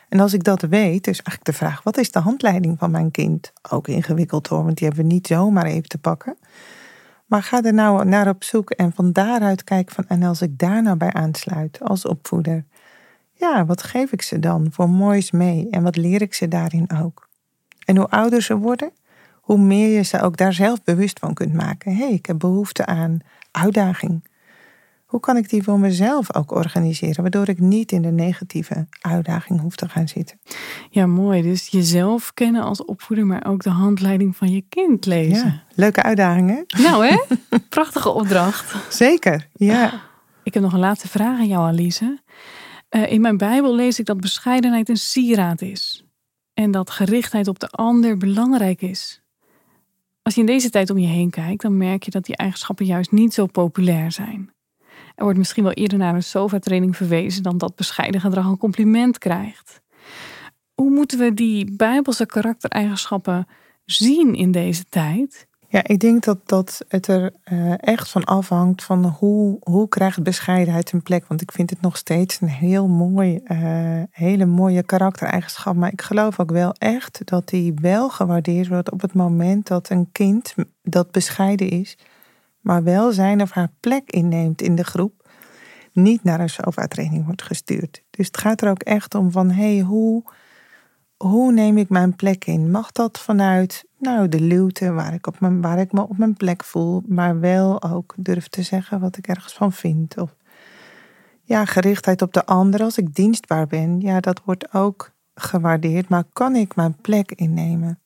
En 0.08 0.20
als 0.20 0.32
ik 0.32 0.44
dat 0.44 0.62
weet, 0.62 1.06
is 1.06 1.22
eigenlijk 1.22 1.44
de 1.44 1.52
vraag: 1.52 1.82
wat 1.82 1.96
is 1.96 2.10
de 2.10 2.18
handleiding 2.18 2.78
van 2.78 2.90
mijn 2.90 3.10
kind? 3.10 3.52
Ook 3.70 3.88
ingewikkeld 3.88 4.46
hoor, 4.46 4.64
want 4.64 4.76
die 4.76 4.86
hebben 4.86 5.06
we 5.06 5.12
niet 5.12 5.26
zomaar 5.26 5.66
even 5.66 5.88
te 5.88 5.98
pakken. 5.98 6.36
Maar 7.26 7.42
ga 7.42 7.62
er 7.62 7.74
nou 7.74 8.04
naar 8.04 8.28
op 8.28 8.44
zoek 8.44 8.70
en 8.70 8.92
van 8.92 9.12
daaruit 9.12 9.64
kijk 9.64 9.90
van, 9.90 10.04
en 10.08 10.22
als 10.22 10.42
ik 10.42 10.58
daar 10.58 10.82
nou 10.82 10.96
bij 10.96 11.12
aansluit 11.12 11.78
als 11.82 12.06
opvoeder, 12.06 12.64
ja, 13.42 13.64
wat 13.64 13.82
geef 13.82 14.12
ik 14.12 14.22
ze 14.22 14.38
dan 14.38 14.66
voor 14.70 14.90
moois 14.90 15.30
mee 15.30 15.68
en 15.70 15.82
wat 15.82 15.96
leer 15.96 16.22
ik 16.22 16.34
ze 16.34 16.48
daarin 16.48 16.90
ook? 17.02 17.28
En 17.84 17.96
hoe 17.96 18.08
ouder 18.08 18.42
ze 18.42 18.56
worden, 18.56 18.90
hoe 19.40 19.58
meer 19.58 19.88
je 19.88 20.02
ze 20.02 20.20
ook 20.20 20.36
daar 20.36 20.52
zelf 20.52 20.82
bewust 20.82 21.18
van 21.18 21.34
kunt 21.34 21.54
maken. 21.54 21.96
Hé, 21.96 22.04
hey, 22.04 22.12
ik 22.12 22.26
heb 22.26 22.38
behoefte 22.38 22.86
aan 22.86 23.18
uitdaging. 23.50 24.30
Hoe 25.04 25.20
kan 25.20 25.36
ik 25.36 25.48
die 25.48 25.62
voor 25.62 25.78
mezelf 25.78 26.34
ook 26.34 26.50
organiseren, 26.50 27.22
waardoor 27.22 27.48
ik 27.48 27.58
niet 27.58 27.92
in 27.92 28.02
de 28.02 28.10
negatieve 28.10 28.86
uitdaging 29.00 29.60
hoef 29.60 29.76
te 29.76 29.88
gaan 29.88 30.08
zitten? 30.08 30.38
Ja, 30.90 31.06
mooi. 31.06 31.42
Dus 31.42 31.68
jezelf 31.68 32.34
kennen 32.34 32.62
als 32.62 32.84
opvoeder, 32.84 33.26
maar 33.26 33.46
ook 33.46 33.62
de 33.62 33.70
handleiding 33.70 34.36
van 34.36 34.52
je 34.52 34.64
kind 34.68 35.06
lezen. 35.06 35.46
Ja, 35.46 35.62
leuke 35.74 36.02
uitdagingen. 36.02 36.64
Nou 36.82 37.06
hè, 37.06 37.16
prachtige 37.68 38.08
opdracht. 38.10 38.74
Zeker, 38.94 39.48
ja. 39.52 39.92
Ik 40.42 40.54
heb 40.54 40.62
nog 40.62 40.72
een 40.72 40.78
laatste 40.78 41.08
vraag 41.08 41.38
aan 41.38 41.48
jou, 41.48 41.66
Alice. 41.66 42.18
Uh, 42.96 43.12
in 43.12 43.20
mijn 43.20 43.36
Bijbel 43.36 43.74
lees 43.74 43.98
ik 43.98 44.06
dat 44.06 44.20
bescheidenheid 44.20 44.88
een 44.88 44.96
sieraad 44.96 45.62
is. 45.62 46.04
En 46.54 46.70
dat 46.70 46.90
gerichtheid 46.90 47.48
op 47.48 47.58
de 47.58 47.68
ander 47.68 48.16
belangrijk 48.16 48.82
is. 48.82 49.22
Als 50.22 50.34
je 50.34 50.40
in 50.40 50.46
deze 50.46 50.70
tijd 50.70 50.90
om 50.90 50.98
je 50.98 51.06
heen 51.06 51.30
kijkt, 51.30 51.62
dan 51.62 51.76
merk 51.76 52.02
je 52.02 52.10
dat 52.10 52.24
die 52.24 52.36
eigenschappen 52.36 52.86
juist 52.86 53.12
niet 53.12 53.34
zo 53.34 53.46
populair 53.46 54.12
zijn. 54.12 54.52
Er 55.14 55.24
wordt 55.24 55.38
misschien 55.38 55.62
wel 55.62 55.72
eerder 55.72 55.98
naar 55.98 56.14
een 56.14 56.22
sofa-training 56.22 56.96
verwezen 56.96 57.42
dan 57.42 57.58
dat 57.58 57.76
bescheiden 57.76 58.20
gedrag 58.20 58.46
een 58.46 58.56
compliment 58.56 59.18
krijgt. 59.18 59.80
Hoe 60.74 60.90
moeten 60.90 61.18
we 61.18 61.34
die 61.34 61.72
bijbelse 61.76 62.26
karaktereigenschappen 62.26 63.46
zien 63.84 64.34
in 64.34 64.50
deze 64.50 64.84
tijd? 64.84 65.48
Ja, 65.72 65.82
ik 65.86 65.98
denk 65.98 66.24
dat, 66.24 66.38
dat 66.44 66.84
het 66.88 67.06
er 67.06 67.32
uh, 67.52 67.74
echt 67.76 68.10
van 68.10 68.24
afhangt 68.24 68.84
van 68.84 69.04
hoe, 69.04 69.56
hoe 69.60 69.88
krijgt 69.88 70.22
bescheidenheid 70.22 70.92
een 70.92 71.02
plek. 71.02 71.26
Want 71.26 71.40
ik 71.40 71.52
vind 71.52 71.70
het 71.70 71.80
nog 71.80 71.96
steeds 71.96 72.40
een 72.40 72.48
heel 72.48 72.88
mooi, 72.88 73.40
uh, 73.44 74.02
hele 74.10 74.46
mooie 74.46 74.82
karaktereigenschap. 74.82 75.76
Maar 75.76 75.92
ik 75.92 76.02
geloof 76.02 76.40
ook 76.40 76.50
wel 76.50 76.74
echt 76.78 77.20
dat 77.24 77.48
die 77.48 77.74
wel 77.74 78.10
gewaardeerd 78.10 78.68
wordt 78.68 78.90
op 78.90 79.00
het 79.00 79.14
moment 79.14 79.66
dat 79.66 79.90
een 79.90 80.08
kind 80.12 80.54
dat 80.82 81.10
bescheiden 81.10 81.68
is, 81.68 81.98
maar 82.60 82.82
wel 82.82 83.12
zijn 83.12 83.42
of 83.42 83.50
haar 83.50 83.70
plek 83.80 84.10
inneemt 84.10 84.62
in 84.62 84.74
de 84.74 84.84
groep, 84.84 85.28
niet 85.92 86.24
naar 86.24 86.40
een 86.40 86.50
sofa-training 86.50 87.24
wordt 87.24 87.42
gestuurd. 87.42 88.02
Dus 88.10 88.26
het 88.26 88.38
gaat 88.38 88.60
er 88.60 88.70
ook 88.70 88.82
echt 88.82 89.14
om 89.14 89.30
van, 89.30 89.50
hé, 89.50 89.74
hey, 89.74 89.84
hoe, 89.84 90.22
hoe 91.22 91.52
neem 91.52 91.78
ik 91.78 91.88
mijn 91.88 92.16
plek 92.16 92.44
in? 92.44 92.70
Mag 92.70 92.92
dat 92.92 93.18
vanuit 93.18 93.84
nou, 93.98 94.28
de 94.28 94.40
luwte, 94.40 94.92
waar 94.92 95.14
ik, 95.14 95.26
op 95.26 95.40
mijn, 95.40 95.60
waar 95.60 95.78
ik 95.78 95.92
me 95.92 96.00
op 96.08 96.18
mijn 96.18 96.34
plek 96.34 96.64
voel, 96.64 97.02
maar 97.06 97.40
wel 97.40 97.82
ook 97.82 98.14
durf 98.16 98.48
te 98.48 98.62
zeggen 98.62 99.00
wat 99.00 99.16
ik 99.16 99.28
ergens 99.28 99.52
van 99.52 99.72
vind? 99.72 100.18
Of 100.18 100.36
ja, 101.42 101.64
gerichtheid 101.64 102.22
op 102.22 102.32
de 102.32 102.46
ander 102.46 102.82
als 102.82 102.98
ik 102.98 103.14
dienstbaar 103.14 103.66
ben, 103.66 104.00
ja, 104.00 104.20
dat 104.20 104.42
wordt 104.44 104.74
ook 104.74 105.12
gewaardeerd, 105.34 106.08
maar 106.08 106.24
kan 106.32 106.56
ik 106.56 106.74
mijn 106.74 106.96
plek 106.96 107.32
innemen? 107.32 107.98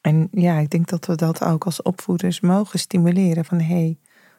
En 0.00 0.28
ja, 0.30 0.58
ik 0.58 0.70
denk 0.70 0.88
dat 0.88 1.06
we 1.06 1.14
dat 1.14 1.44
ook 1.44 1.64
als 1.64 1.82
opvoeders 1.82 2.40
mogen 2.40 2.78
stimuleren. 2.78 3.44
Van 3.44 3.60
hé, 3.60 3.74
hey, 3.74 3.98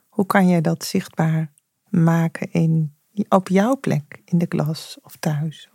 hoe 0.10 0.26
kan 0.26 0.47
je 0.47 0.62
dat 0.62 0.86
zichtbaar 0.86 1.52
maken 1.89 2.52
in, 2.52 2.95
op 3.30 3.47
jouw 3.47 3.80
plek 3.80 4.21
in 4.26 4.38
de 4.38 4.47
klas 4.47 4.97
of 5.02 5.15
thuis? 5.15 5.69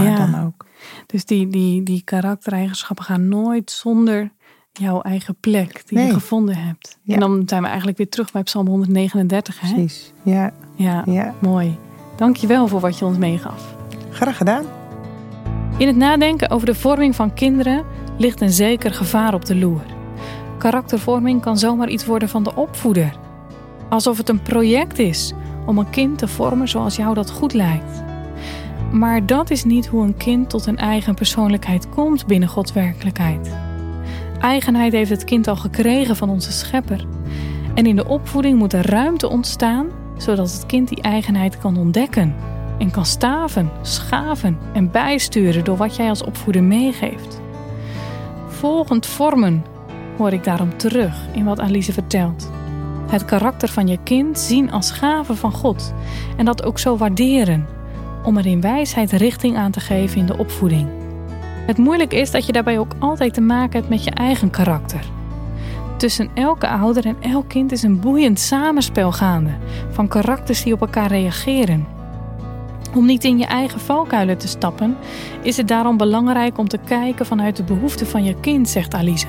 Ja. 0.00 0.16
dan 0.16 0.44
ook. 0.44 0.66
Dus 1.06 1.24
die, 1.24 1.48
die, 1.48 1.82
die 1.82 2.02
karaktereigenschappen 2.04 3.04
gaan 3.04 3.28
nooit 3.28 3.70
zonder 3.70 4.30
jouw 4.72 5.00
eigen 5.00 5.36
plek 5.40 5.82
die 5.88 5.98
je 5.98 6.12
gevonden 6.12 6.56
hebt. 6.56 6.98
Ja. 7.02 7.14
En 7.14 7.20
dan 7.20 7.42
zijn 7.46 7.60
we 7.62 7.66
eigenlijk 7.68 7.98
weer 7.98 8.08
terug 8.08 8.32
bij 8.32 8.42
Psalm 8.42 8.66
139. 8.66 9.60
Hè? 9.60 9.72
Precies. 9.72 10.12
Ja, 10.22 10.52
Ja, 10.76 11.02
ja. 11.06 11.34
mooi. 11.38 11.78
Dankjewel 12.16 12.68
voor 12.68 12.80
wat 12.80 12.98
je 12.98 13.04
ons 13.04 13.18
meegaf. 13.18 13.74
Graag 14.10 14.36
gedaan. 14.36 14.64
In 15.78 15.86
het 15.86 15.96
nadenken 15.96 16.50
over 16.50 16.66
de 16.66 16.74
vorming 16.74 17.14
van 17.16 17.34
kinderen 17.34 17.84
ligt 18.18 18.40
een 18.40 18.50
zeker 18.52 18.94
gevaar 18.94 19.34
op 19.34 19.44
de 19.44 19.56
loer. 19.56 19.82
Karaktervorming 20.58 21.40
kan 21.40 21.58
zomaar 21.58 21.88
iets 21.88 22.06
worden 22.06 22.28
van 22.28 22.42
de 22.42 22.54
opvoeder. 22.54 23.16
Alsof 23.88 24.16
het 24.16 24.28
een 24.28 24.42
project 24.42 24.98
is 24.98 25.32
om 25.66 25.78
een 25.78 25.90
kind 25.90 26.18
te 26.18 26.28
vormen 26.28 26.68
zoals 26.68 26.96
jou 26.96 27.14
dat 27.14 27.30
goed 27.30 27.52
lijkt. 27.52 28.02
Maar 28.92 29.26
dat 29.26 29.50
is 29.50 29.64
niet 29.64 29.86
hoe 29.86 30.04
een 30.04 30.16
kind 30.16 30.50
tot 30.50 30.66
een 30.66 30.78
eigen 30.78 31.14
persoonlijkheid 31.14 31.88
komt 31.88 32.26
binnen 32.26 32.48
Gods 32.48 32.72
werkelijkheid. 32.72 33.56
Eigenheid 34.40 34.92
heeft 34.92 35.10
het 35.10 35.24
kind 35.24 35.48
al 35.48 35.56
gekregen 35.56 36.16
van 36.16 36.30
onze 36.30 36.52
schepper. 36.52 37.06
En 37.74 37.86
in 37.86 37.96
de 37.96 38.08
opvoeding 38.08 38.58
moet 38.58 38.72
er 38.72 38.90
ruimte 38.90 39.28
ontstaan 39.28 39.86
zodat 40.22 40.52
het 40.52 40.66
kind 40.66 40.88
die 40.88 41.02
eigenheid 41.02 41.58
kan 41.58 41.76
ontdekken 41.76 42.34
en 42.78 42.90
kan 42.90 43.06
staven, 43.06 43.70
schaven 43.82 44.58
en 44.72 44.90
bijsturen 44.90 45.64
door 45.64 45.76
wat 45.76 45.96
jij 45.96 46.08
als 46.08 46.24
opvoeder 46.24 46.62
meegeeft. 46.62 47.40
Volgend 48.46 49.06
vormen 49.06 49.64
hoor 50.16 50.32
ik 50.32 50.44
daarom 50.44 50.76
terug 50.76 51.26
in 51.32 51.44
wat 51.44 51.60
Alice 51.60 51.92
vertelt. 51.92 52.50
Het 53.08 53.24
karakter 53.24 53.68
van 53.68 53.86
je 53.86 53.98
kind 54.02 54.38
zien 54.38 54.72
als 54.72 54.90
gave 54.90 55.34
van 55.34 55.52
God 55.52 55.94
en 56.36 56.44
dat 56.44 56.64
ook 56.64 56.78
zo 56.78 56.96
waarderen, 56.96 57.66
om 58.24 58.36
er 58.36 58.46
in 58.46 58.60
wijsheid 58.60 59.12
richting 59.12 59.56
aan 59.56 59.70
te 59.70 59.80
geven 59.80 60.18
in 60.18 60.26
de 60.26 60.38
opvoeding. 60.38 60.88
Het 61.66 61.78
moeilijk 61.78 62.12
is 62.12 62.30
dat 62.30 62.46
je 62.46 62.52
daarbij 62.52 62.78
ook 62.78 62.94
altijd 62.98 63.34
te 63.34 63.40
maken 63.40 63.78
hebt 63.78 63.88
met 63.88 64.04
je 64.04 64.10
eigen 64.10 64.50
karakter. 64.50 65.00
Tussen 65.96 66.30
elke 66.34 66.68
ouder 66.68 67.06
en 67.06 67.16
elk 67.20 67.48
kind 67.48 67.72
is 67.72 67.82
een 67.82 68.00
boeiend 68.00 68.40
samenspel 68.40 69.12
gaande 69.12 69.50
van 69.90 70.08
karakters 70.08 70.62
die 70.62 70.72
op 70.72 70.80
elkaar 70.80 71.08
reageren. 71.08 71.86
Om 72.94 73.06
niet 73.06 73.24
in 73.24 73.38
je 73.38 73.46
eigen 73.46 73.80
valkuilen 73.80 74.38
te 74.38 74.48
stappen, 74.48 74.96
is 75.42 75.56
het 75.56 75.68
daarom 75.68 75.96
belangrijk 75.96 76.58
om 76.58 76.68
te 76.68 76.78
kijken 76.84 77.26
vanuit 77.26 77.56
de 77.56 77.64
behoeften 77.64 78.06
van 78.06 78.24
je 78.24 78.40
kind, 78.40 78.68
zegt 78.68 78.94
Alice. 78.94 79.26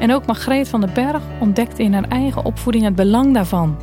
En 0.00 0.14
ook 0.14 0.26
Margreet 0.26 0.68
van 0.68 0.80
den 0.80 0.94
Berg 0.94 1.22
ontdekte 1.40 1.82
in 1.82 1.92
haar 1.92 2.08
eigen 2.08 2.44
opvoeding 2.44 2.84
het 2.84 2.94
belang 2.94 3.34
daarvan. 3.34 3.76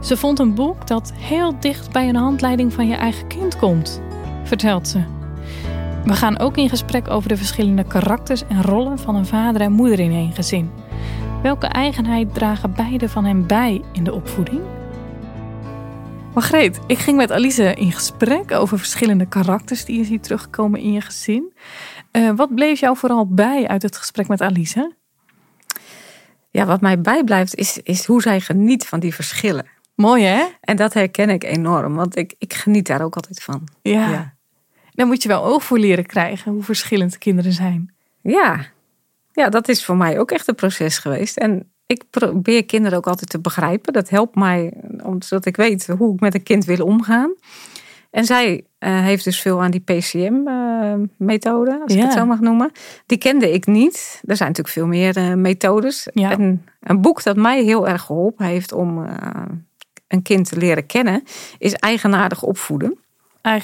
Ze 0.00 0.16
vond 0.16 0.38
een 0.38 0.54
boek 0.54 0.86
dat 0.86 1.12
heel 1.16 1.54
dicht 1.60 1.92
bij 1.92 2.08
een 2.08 2.16
handleiding 2.16 2.72
van 2.72 2.88
je 2.88 2.94
eigen 2.94 3.26
kind 3.26 3.56
komt, 3.56 4.00
vertelt 4.44 4.88
ze. 4.88 5.02
We 6.04 6.12
gaan 6.14 6.38
ook 6.38 6.56
in 6.56 6.68
gesprek 6.68 7.10
over 7.10 7.28
de 7.28 7.36
verschillende 7.36 7.84
karakters 7.84 8.46
en 8.46 8.62
rollen 8.62 8.98
van 8.98 9.14
een 9.14 9.26
vader 9.26 9.60
en 9.60 9.72
moeder 9.72 9.98
in 9.98 10.12
één 10.12 10.32
gezin. 10.32 10.70
Welke 11.42 11.66
eigenheid 11.66 12.34
dragen 12.34 12.74
beide 12.74 13.08
van 13.08 13.24
hen 13.24 13.46
bij 13.46 13.82
in 13.92 14.04
de 14.04 14.12
opvoeding? 14.12 14.60
Margreet, 16.34 16.80
ik 16.86 16.98
ging 16.98 17.16
met 17.16 17.32
Alice 17.32 17.74
in 17.74 17.92
gesprek 17.92 18.52
over 18.52 18.78
verschillende 18.78 19.26
karakters 19.26 19.84
die 19.84 19.98
je 19.98 20.04
ziet 20.04 20.22
terugkomen 20.22 20.80
in 20.80 20.92
je 20.92 21.00
gezin. 21.00 21.52
Eh, 22.10 22.30
wat 22.36 22.54
bleef 22.54 22.80
jou 22.80 22.96
vooral 22.96 23.26
bij 23.26 23.68
uit 23.68 23.82
het 23.82 23.96
gesprek 23.96 24.28
met 24.28 24.40
Alice? 24.40 24.92
Ja, 26.58 26.66
wat 26.66 26.80
mij 26.80 27.00
bijblijft 27.00 27.54
is, 27.54 27.78
is 27.82 28.06
hoe 28.06 28.22
zij 28.22 28.40
geniet 28.40 28.86
van 28.86 29.00
die 29.00 29.14
verschillen. 29.14 29.66
Mooi 29.94 30.24
hè? 30.24 30.44
En 30.60 30.76
dat 30.76 30.94
herken 30.94 31.30
ik 31.30 31.44
enorm, 31.44 31.94
want 31.94 32.16
ik, 32.16 32.34
ik 32.38 32.54
geniet 32.54 32.86
daar 32.86 33.02
ook 33.02 33.14
altijd 33.14 33.42
van. 33.42 33.68
Ja. 33.82 34.10
Ja. 34.10 34.34
Daar 34.90 35.06
moet 35.06 35.22
je 35.22 35.28
wel 35.28 35.44
oog 35.44 35.64
voor 35.64 35.78
leren 35.78 36.06
krijgen 36.06 36.52
hoe 36.52 36.62
verschillend 36.62 37.18
kinderen 37.18 37.52
zijn. 37.52 37.94
Ja. 38.22 38.66
ja, 39.32 39.48
dat 39.48 39.68
is 39.68 39.84
voor 39.84 39.96
mij 39.96 40.18
ook 40.18 40.30
echt 40.30 40.48
een 40.48 40.54
proces 40.54 40.98
geweest. 40.98 41.36
En 41.36 41.70
ik 41.86 42.04
probeer 42.10 42.64
kinderen 42.64 42.98
ook 42.98 43.06
altijd 43.06 43.30
te 43.30 43.40
begrijpen. 43.40 43.92
Dat 43.92 44.08
helpt 44.08 44.34
mij, 44.34 44.72
omdat 45.02 45.46
ik 45.46 45.56
weet 45.56 45.86
hoe 45.86 46.14
ik 46.14 46.20
met 46.20 46.34
een 46.34 46.42
kind 46.42 46.64
wil 46.64 46.84
omgaan. 46.84 47.34
En 48.18 48.24
zij 48.24 48.64
eh, 48.78 49.00
heeft 49.00 49.24
dus 49.24 49.40
veel 49.40 49.62
aan 49.62 49.70
die 49.70 49.80
PCM-methode, 49.80 51.80
als 51.82 51.94
ik 51.94 52.02
het 52.02 52.12
zo 52.12 52.26
mag 52.26 52.40
noemen. 52.40 52.70
Die 53.06 53.18
kende 53.18 53.52
ik 53.52 53.66
niet. 53.66 54.20
Er 54.24 54.36
zijn 54.36 54.48
natuurlijk 54.48 54.76
veel 54.76 54.86
meer 54.86 55.16
eh, 55.16 55.34
methodes. 55.34 56.08
Ja. 56.12 56.30
En 56.30 56.66
een 56.80 57.00
boek 57.00 57.22
dat 57.22 57.36
mij 57.36 57.62
heel 57.62 57.88
erg 57.88 58.02
geholpen 58.02 58.46
heeft 58.46 58.72
om 58.72 59.04
eh, 59.04 59.42
een 60.08 60.22
kind 60.22 60.48
te 60.48 60.56
leren 60.56 60.86
kennen, 60.86 61.22
is 61.58 61.72
Eigenaardig 61.72 62.42
opvoeden. 62.42 62.98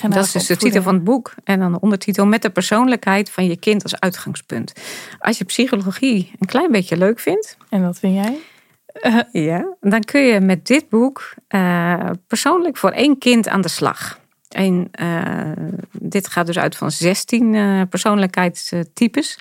Dat 0.09 0.25
is 0.25 0.33
dus 0.33 0.47
de 0.47 0.57
titel 0.57 0.83
van 0.83 0.95
het 0.95 1.05
boek. 1.05 1.35
En 1.45 1.59
dan 1.59 1.73
de 1.73 1.81
ondertitel 1.81 2.27
met 2.27 2.43
de 2.43 2.51
persoonlijkheid 2.51 3.31
van 3.31 3.47
je 3.47 3.57
kind 3.57 3.83
als 3.83 4.01
uitgangspunt. 4.01 4.73
Als 5.19 5.39
je 5.39 5.45
psychologie 5.45 6.33
een 6.39 6.47
klein 6.47 6.71
beetje 6.71 6.97
leuk 6.97 7.21
vindt, 7.21 7.57
En 7.69 7.83
wat 7.83 7.99
vind 7.99 8.15
jij? 8.15 8.39
ja, 9.49 9.77
dan 9.81 10.01
kun 10.01 10.21
je 10.21 10.41
met 10.41 10.67
dit 10.67 10.89
boek 10.89 11.35
eh, 11.49 12.11
persoonlijk 12.27 12.77
voor 12.77 12.91
één 12.91 13.19
kind 13.19 13.49
aan 13.49 13.61
de 13.61 13.69
slag. 13.69 14.23
En 14.55 14.89
eh, 14.91 15.51
dit 15.93 16.29
gaat 16.29 16.47
dus 16.47 16.59
uit 16.59 16.77
van 16.77 16.91
16 16.91 17.55
eh, 17.55 17.81
persoonlijkheidstypes. 17.89 19.39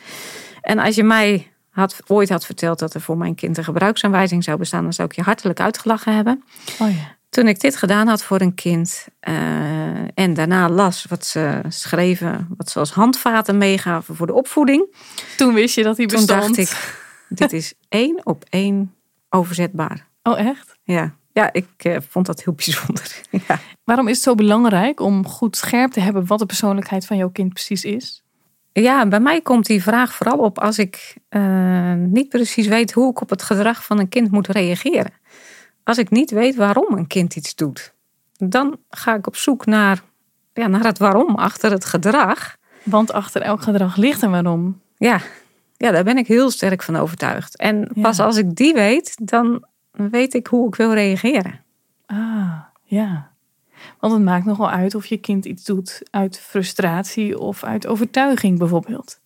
En 0.61 0.79
als 0.79 0.95
je 0.95 1.03
mij 1.03 1.51
had, 1.69 1.99
ooit 2.07 2.29
had 2.29 2.45
verteld 2.45 2.79
dat 2.79 2.93
er 2.93 3.01
voor 3.01 3.17
mijn 3.17 3.35
kind 3.35 3.57
een 3.57 3.63
gebruiksaanwijzing 3.63 4.43
zou 4.43 4.57
bestaan, 4.57 4.83
dan 4.83 4.93
zou 4.93 5.07
ik 5.07 5.15
je 5.15 5.21
hartelijk 5.21 5.59
uitgelachen 5.59 6.15
hebben. 6.15 6.43
Oh 6.79 6.89
ja. 6.89 7.15
Toen 7.29 7.47
ik 7.47 7.59
dit 7.59 7.75
gedaan 7.75 8.07
had 8.07 8.23
voor 8.23 8.41
een 8.41 8.53
kind 8.53 9.07
eh, 9.19 9.33
en 10.13 10.33
daarna 10.33 10.69
las 10.69 11.05
wat 11.09 11.25
ze 11.25 11.61
schreven, 11.69 12.47
wat 12.57 12.69
ze 12.69 12.79
als 12.79 12.91
handvaten 12.91 13.57
meegaven 13.57 14.15
voor 14.15 14.27
de 14.27 14.33
opvoeding, 14.33 14.95
Toen 15.37 15.53
wist 15.53 15.75
je 15.75 15.83
dat 15.83 15.97
hij 15.97 16.05
toen 16.05 16.25
bestond. 16.25 16.55
dacht 16.55 16.57
ik, 16.57 17.01
dit 17.29 17.53
is 17.53 17.73
één 17.89 18.21
op 18.23 18.45
één 18.49 18.93
overzetbaar. 19.29 20.07
Oh 20.23 20.39
echt? 20.39 20.77
Ja, 20.83 21.15
ja 21.31 21.53
ik 21.53 21.99
vond 22.09 22.25
dat 22.25 22.43
heel 22.43 22.53
bijzonder. 22.53 23.21
ja. 23.47 23.59
Waarom 23.83 24.07
is 24.07 24.15
het 24.15 24.23
zo 24.23 24.35
belangrijk 24.35 24.99
om 24.99 25.27
goed 25.27 25.57
scherp 25.57 25.91
te 25.91 25.99
hebben 25.99 26.25
wat 26.25 26.39
de 26.39 26.45
persoonlijkheid 26.45 27.05
van 27.05 27.17
jouw 27.17 27.29
kind 27.29 27.53
precies 27.53 27.83
is? 27.83 28.23
ja, 28.73 29.07
bij 29.07 29.19
mij 29.19 29.41
komt 29.41 29.65
die 29.65 29.83
vraag 29.83 30.13
vooral 30.15 30.37
op 30.37 30.59
als 30.59 30.79
ik 30.79 31.15
eh, 31.29 31.93
niet 31.93 32.29
precies 32.29 32.67
weet 32.67 32.91
hoe 32.91 33.09
ik 33.09 33.21
op 33.21 33.29
het 33.29 33.41
gedrag 33.41 33.83
van 33.85 33.99
een 33.99 34.09
kind 34.09 34.31
moet 34.31 34.47
reageren. 34.47 35.11
Als 35.83 35.97
ik 35.97 36.09
niet 36.09 36.31
weet 36.31 36.55
waarom 36.55 36.97
een 36.97 37.07
kind 37.07 37.35
iets 37.35 37.55
doet, 37.55 37.93
dan 38.37 38.77
ga 38.89 39.15
ik 39.15 39.27
op 39.27 39.35
zoek 39.35 39.65
naar, 39.65 40.01
ja, 40.53 40.67
naar 40.67 40.83
het 40.83 40.97
waarom 40.97 41.35
achter 41.35 41.71
het 41.71 41.85
gedrag. 41.85 42.55
Want 42.83 43.11
achter 43.13 43.41
elk 43.41 43.61
gedrag 43.61 43.95
ligt 43.95 44.21
een 44.21 44.31
waarom. 44.31 44.81
Ja, 44.97 45.19
ja, 45.77 45.91
daar 45.91 46.03
ben 46.03 46.17
ik 46.17 46.27
heel 46.27 46.51
sterk 46.51 46.83
van 46.83 46.95
overtuigd. 46.95 47.57
En 47.57 47.89
Ja. 47.93 48.01
pas 48.01 48.19
als 48.19 48.37
ik 48.37 48.55
die 48.55 48.73
weet, 48.73 49.15
dan 49.21 49.65
weet 49.91 50.33
ik 50.33 50.47
hoe 50.47 50.67
ik 50.67 50.75
wil 50.75 50.93
reageren. 50.93 51.59
Ah, 52.05 52.59
ja. 52.83 53.31
Want 54.03 54.15
het 54.15 54.23
maakt 54.23 54.45
nogal 54.45 54.69
uit 54.69 54.95
of 54.95 55.05
je 55.05 55.17
kind 55.17 55.45
iets 55.45 55.63
doet 55.63 56.01
uit 56.11 56.39
frustratie 56.39 57.39
of 57.39 57.63
uit 57.63 57.87
overtuiging 57.87 58.57
bijvoorbeeld. 58.57 59.19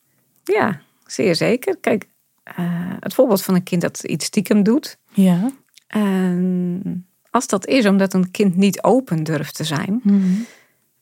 Ja, 0.43 0.81
zeer 1.05 1.35
zeker. 1.35 1.77
Kijk, 1.77 2.07
eh, 2.43 2.55
het 2.99 3.13
voorbeeld 3.13 3.43
van 3.43 3.55
een 3.55 3.63
kind 3.63 3.81
dat 3.81 4.03
iets 4.03 4.25
stiekem 4.25 4.63
doet. 4.63 4.97
Ja. 5.13 5.51
En 5.87 7.07
als 7.31 7.47
dat 7.47 7.65
is 7.67 7.85
omdat 7.85 8.13
een 8.13 8.31
kind 8.31 8.55
niet 8.55 8.83
open 8.83 9.23
durft 9.23 9.55
te 9.55 9.63
zijn, 9.63 9.99
Mhm. 10.03 10.23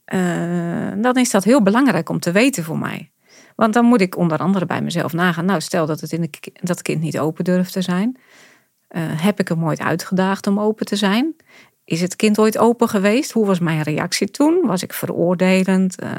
eh, 0.06 0.92
dan 1.02 1.16
is 1.16 1.32
dat 1.32 1.44
heel 1.44 1.62
belangrijk 1.64 2.10
om 2.10 2.20
te 2.20 2.32
weten 2.32 2.64
voor 2.64 2.80
mij. 2.80 3.12
Want 3.56 3.74
dan 3.74 3.86
moet 3.86 4.02
ik 4.02 4.18
onder 4.18 4.38
andere 4.38 4.66
bij 4.66 4.82
mezelf 4.82 5.14
nagaan. 5.14 5.46
Nou, 5.46 5.62
stel 5.62 5.86
dat 5.86 6.02
het 6.02 6.12
in 6.12 6.22
de, 6.22 6.30
dat 6.54 6.82
kind 6.82 7.02
niet 7.02 7.20
open 7.20 7.44
durft 7.44 7.74
te 7.74 7.82
zijn. 7.82 8.18
Eh, 8.88 9.02
heb 9.06 9.40
ik 9.40 9.48
hem 9.48 9.66
ooit 9.66 9.80
uitgedaagd 9.80 10.48
om 10.48 10.60
open 10.60 10.86
te 10.86 10.96
zijn? 10.96 11.36
Is 11.86 12.02
het 12.02 12.16
kind 12.16 12.40
ooit 12.40 12.58
open 12.58 12.90
geweest? 12.90 13.32
Hoe 13.32 13.46
was 13.46 13.60
mijn 13.60 13.82
reactie 13.82 14.32
toen? 14.32 14.62
Was 14.64 14.84
ik 14.84 14.94
veroordelend? 14.94 16.00
Eh, 16.00 16.10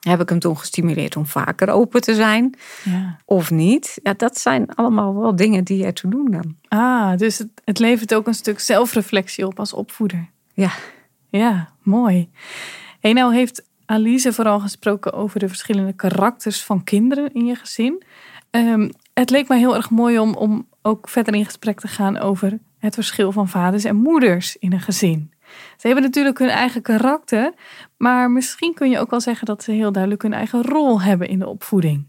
heb 0.00 0.20
ik 0.20 0.28
hem 0.28 0.38
toen 0.38 0.58
gestimuleerd 0.58 1.16
om 1.16 1.26
vaker 1.26 1.68
open 1.68 2.00
te 2.00 2.14
zijn? 2.14 2.54
Ja. 2.84 3.18
Of 3.24 3.50
niet? 3.50 3.98
Ja, 4.02 4.14
dat 4.14 4.38
zijn 4.38 4.74
allemaal 4.74 5.20
wel 5.20 5.36
dingen 5.36 5.64
die 5.64 5.84
ertoe 5.84 6.10
doen 6.10 6.30
dan. 6.30 6.56
Ah, 6.68 7.16
dus 7.16 7.38
het, 7.38 7.48
het 7.64 7.78
levert 7.78 8.14
ook 8.14 8.26
een 8.26 8.34
stuk 8.34 8.60
zelfreflectie 8.60 9.46
op 9.46 9.58
als 9.58 9.72
opvoeder. 9.72 10.28
Ja. 10.52 10.70
Ja, 11.28 11.68
mooi. 11.82 12.30
Hey, 13.00 13.12
nou 13.12 13.34
heeft 13.34 13.64
Alice 13.86 14.32
vooral 14.32 14.60
gesproken 14.60 15.12
over 15.12 15.38
de 15.38 15.48
verschillende 15.48 15.92
karakters 15.92 16.64
van 16.64 16.84
kinderen 16.84 17.32
in 17.32 17.46
je 17.46 17.54
gezin. 17.54 18.02
Ehm, 18.50 18.88
het 19.14 19.30
leek 19.30 19.48
mij 19.48 19.58
heel 19.58 19.76
erg 19.76 19.90
mooi 19.90 20.18
om, 20.18 20.34
om 20.34 20.66
ook 20.86 21.08
verder 21.08 21.34
in 21.34 21.44
gesprek 21.44 21.80
te 21.80 21.88
gaan 21.88 22.18
over 22.18 22.58
het 22.78 22.94
verschil 22.94 23.32
van 23.32 23.48
vaders 23.48 23.84
en 23.84 23.96
moeders 23.96 24.56
in 24.56 24.72
een 24.72 24.80
gezin. 24.80 25.32
Ze 25.76 25.86
hebben 25.86 26.04
natuurlijk 26.04 26.38
hun 26.38 26.48
eigen 26.48 26.82
karakter, 26.82 27.52
maar 27.96 28.30
misschien 28.30 28.74
kun 28.74 28.90
je 28.90 28.98
ook 28.98 29.10
wel 29.10 29.20
zeggen 29.20 29.46
dat 29.46 29.62
ze 29.62 29.72
heel 29.72 29.92
duidelijk 29.92 30.22
hun 30.22 30.32
eigen 30.32 30.62
rol 30.62 31.02
hebben 31.02 31.28
in 31.28 31.38
de 31.38 31.48
opvoeding. 31.48 32.06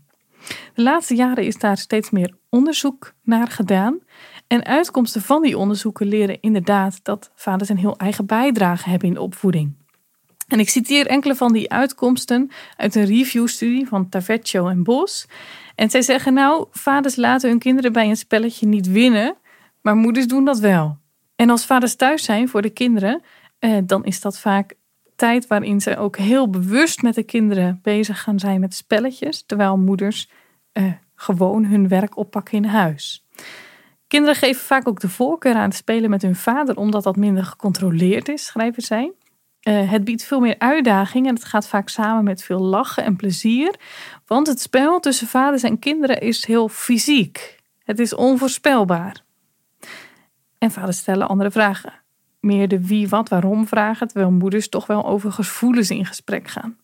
De 0.73 0.81
laatste 0.81 1.15
jaren 1.15 1.45
is 1.45 1.57
daar 1.57 1.77
steeds 1.77 2.09
meer 2.09 2.33
onderzoek 2.49 3.13
naar 3.23 3.47
gedaan. 3.47 3.99
En 4.47 4.65
uitkomsten 4.65 5.21
van 5.21 5.41
die 5.41 5.57
onderzoeken 5.57 6.07
leren 6.07 6.41
inderdaad 6.41 6.99
dat 7.03 7.31
vaders 7.35 7.69
een 7.69 7.77
heel 7.77 7.97
eigen 7.97 8.25
bijdrage 8.25 8.89
hebben 8.89 9.07
in 9.07 9.13
de 9.13 9.21
opvoeding. 9.21 9.73
En 10.47 10.59
ik 10.59 10.69
citeer 10.69 11.07
enkele 11.07 11.35
van 11.35 11.53
die 11.53 11.71
uitkomsten 11.71 12.51
uit 12.77 12.95
een 12.95 13.05
reviewstudie 13.05 13.87
van 13.87 14.09
Tavecchio 14.09 14.67
en 14.67 14.83
Bos. 14.83 15.27
En 15.75 15.89
zij 15.89 16.01
zeggen 16.01 16.33
nou, 16.33 16.67
vaders 16.71 17.15
laten 17.15 17.49
hun 17.49 17.59
kinderen 17.59 17.93
bij 17.93 18.09
een 18.09 18.17
spelletje 18.17 18.67
niet 18.67 18.87
winnen, 18.87 19.35
maar 19.81 19.95
moeders 19.95 20.27
doen 20.27 20.45
dat 20.45 20.59
wel. 20.59 20.97
En 21.35 21.49
als 21.49 21.65
vaders 21.65 21.95
thuis 21.95 22.23
zijn 22.23 22.49
voor 22.49 22.61
de 22.61 22.69
kinderen, 22.69 23.21
eh, 23.59 23.77
dan 23.83 24.05
is 24.05 24.21
dat 24.21 24.39
vaak 24.39 24.73
tijd 25.15 25.47
waarin 25.47 25.81
ze 25.81 25.97
ook 25.97 26.17
heel 26.17 26.49
bewust 26.49 27.01
met 27.01 27.15
de 27.15 27.23
kinderen 27.23 27.79
bezig 27.81 28.21
gaan 28.21 28.39
zijn 28.39 28.59
met 28.59 28.73
spelletjes, 28.73 29.43
terwijl 29.45 29.77
moeders 29.77 30.29
eh, 30.71 30.91
gewoon 31.15 31.65
hun 31.65 31.87
werk 31.87 32.17
oppakken 32.17 32.57
in 32.57 32.65
huis. 32.65 33.25
Kinderen 34.07 34.35
geven 34.35 34.61
vaak 34.61 34.87
ook 34.87 34.99
de 34.99 35.09
voorkeur 35.09 35.55
aan 35.55 35.61
het 35.61 35.75
spelen 35.75 36.09
met 36.09 36.21
hun 36.21 36.35
vader, 36.35 36.77
omdat 36.77 37.03
dat 37.03 37.15
minder 37.15 37.43
gecontroleerd 37.43 38.29
is, 38.29 38.45
schrijven 38.45 38.83
zij. 38.83 39.11
Eh, 39.65 39.91
het 39.91 40.03
biedt 40.03 40.23
veel 40.23 40.39
meer 40.39 40.55
uitdaging 40.57 41.27
en 41.27 41.33
het 41.33 41.43
gaat 41.43 41.67
vaak 41.67 41.89
samen 41.89 42.23
met 42.23 42.43
veel 42.43 42.59
lachen 42.59 43.03
en 43.03 43.15
plezier. 43.15 43.75
Want 44.25 44.47
het 44.47 44.61
spel 44.61 44.99
tussen 44.99 45.27
vaders 45.27 45.63
en 45.63 45.79
kinderen 45.79 46.21
is 46.21 46.45
heel 46.45 46.69
fysiek. 46.69 47.59
Het 47.83 47.99
is 47.99 48.13
onvoorspelbaar. 48.13 49.23
En 50.57 50.71
vaders 50.71 50.97
stellen 50.97 51.27
andere 51.27 51.51
vragen. 51.51 51.93
Meer 52.39 52.67
de 52.67 52.87
wie, 52.87 53.09
wat, 53.09 53.29
waarom 53.29 53.67
vragen, 53.67 54.07
terwijl 54.07 54.31
moeders 54.31 54.69
toch 54.69 54.87
wel 54.87 55.05
over 55.05 55.31
gevoelens 55.31 55.89
in 55.89 56.05
gesprek 56.05 56.47
gaan. 56.47 56.77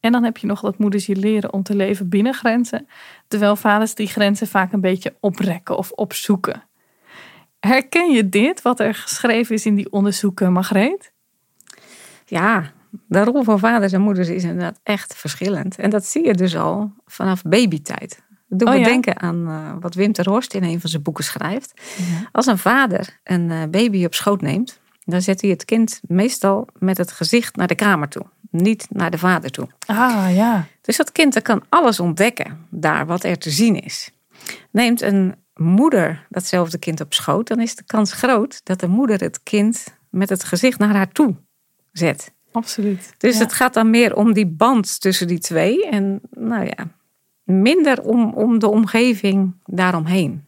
En 0.00 0.12
dan 0.12 0.24
heb 0.24 0.36
je 0.36 0.46
nog 0.46 0.60
dat 0.60 0.78
moeders 0.78 1.06
je 1.06 1.16
leren 1.16 1.52
om 1.52 1.62
te 1.62 1.76
leven 1.76 2.08
binnen 2.08 2.34
grenzen, 2.34 2.88
terwijl 3.28 3.56
vaders 3.56 3.94
die 3.94 4.08
grenzen 4.08 4.46
vaak 4.46 4.72
een 4.72 4.80
beetje 4.80 5.16
oprekken 5.20 5.76
of 5.76 5.90
opzoeken. 5.90 6.62
Herken 7.60 8.10
je 8.10 8.28
dit, 8.28 8.62
wat 8.62 8.80
er 8.80 8.94
geschreven 8.94 9.54
is 9.54 9.66
in 9.66 9.74
die 9.74 9.92
onderzoeken, 9.92 10.52
Margreet? 10.52 11.11
Ja, 12.32 12.72
de 13.06 13.24
rol 13.24 13.42
van 13.42 13.58
vaders 13.58 13.92
en 13.92 14.00
moeders 14.00 14.28
is 14.28 14.42
inderdaad 14.44 14.80
echt 14.82 15.14
verschillend. 15.14 15.78
En 15.78 15.90
dat 15.90 16.04
zie 16.04 16.26
je 16.26 16.34
dus 16.34 16.56
al 16.56 16.92
vanaf 17.06 17.42
babytijd. 17.42 18.22
Dat 18.48 18.58
doet 18.58 18.68
Oh 18.68 18.74
me 18.74 18.80
ja? 18.80 18.84
denken 18.84 19.20
aan 19.20 19.48
eh, 19.48 19.72
wat 19.80 19.94
Wim 19.94 20.12
ter 20.12 20.28
Horst 20.28 20.54
in 20.54 20.62
een 20.64 20.80
van 20.80 20.90
zijn 20.90 21.02
boeken 21.02 21.24
schrijft. 21.24 21.80
Als 22.32 22.46
een 22.46 22.58
vader 22.58 23.20
een 23.24 23.50
eh, 23.50 23.62
baby 23.70 24.04
op 24.04 24.14
schoot 24.14 24.40
neemt, 24.40 24.80
dan 25.04 25.22
zet 25.22 25.40
hij 25.40 25.50
het 25.50 25.64
kind 25.64 26.00
meestal 26.08 26.68
met 26.78 26.98
het 26.98 27.12
gezicht 27.12 27.56
naar 27.56 27.66
de 27.66 27.74
kamer 27.74 28.08
toe. 28.08 28.26
Niet 28.50 28.86
naar 28.90 29.10
de 29.10 29.18
vader 29.18 29.50
toe. 29.50 29.68
Ah 29.86 30.34
ja. 30.34 30.66
Dus 30.80 30.96
dat 30.96 31.12
kind 31.12 31.34
dat 31.34 31.42
kan 31.42 31.62
alles 31.68 32.00
ontdekken 32.00 32.66
daar 32.70 33.06
wat 33.06 33.24
er 33.24 33.38
te 33.38 33.50
zien 33.50 33.80
is. 33.82 34.10
Neemt 34.70 35.00
een 35.00 35.34
moeder 35.54 36.26
datzelfde 36.28 36.78
kind 36.78 37.00
op 37.00 37.14
schoot, 37.14 37.48
dan 37.48 37.60
is 37.60 37.74
de 37.74 37.84
kans 37.86 38.12
groot 38.12 38.60
dat 38.64 38.80
de 38.80 38.88
moeder 38.88 39.20
het 39.20 39.42
kind 39.42 39.84
met 40.10 40.28
het 40.28 40.44
gezicht 40.44 40.78
naar 40.78 40.94
haar 40.94 41.12
toe 41.12 41.36
zet. 41.92 42.32
Absoluut. 42.52 43.14
Dus 43.18 43.34
Ja. 43.38 43.42
het 43.42 43.52
gaat 43.52 43.74
dan 43.74 43.90
meer 43.90 44.16
om 44.16 44.32
die 44.32 44.46
band 44.46 45.00
tussen 45.00 45.26
die 45.26 45.38
twee 45.38 45.86
en 45.88 46.20
nou 46.30 46.64
ja, 46.64 46.88
minder 47.44 48.02
om, 48.02 48.32
om 48.34 48.58
de 48.58 48.68
omgeving 48.68 49.54
daaromheen. 49.64 50.44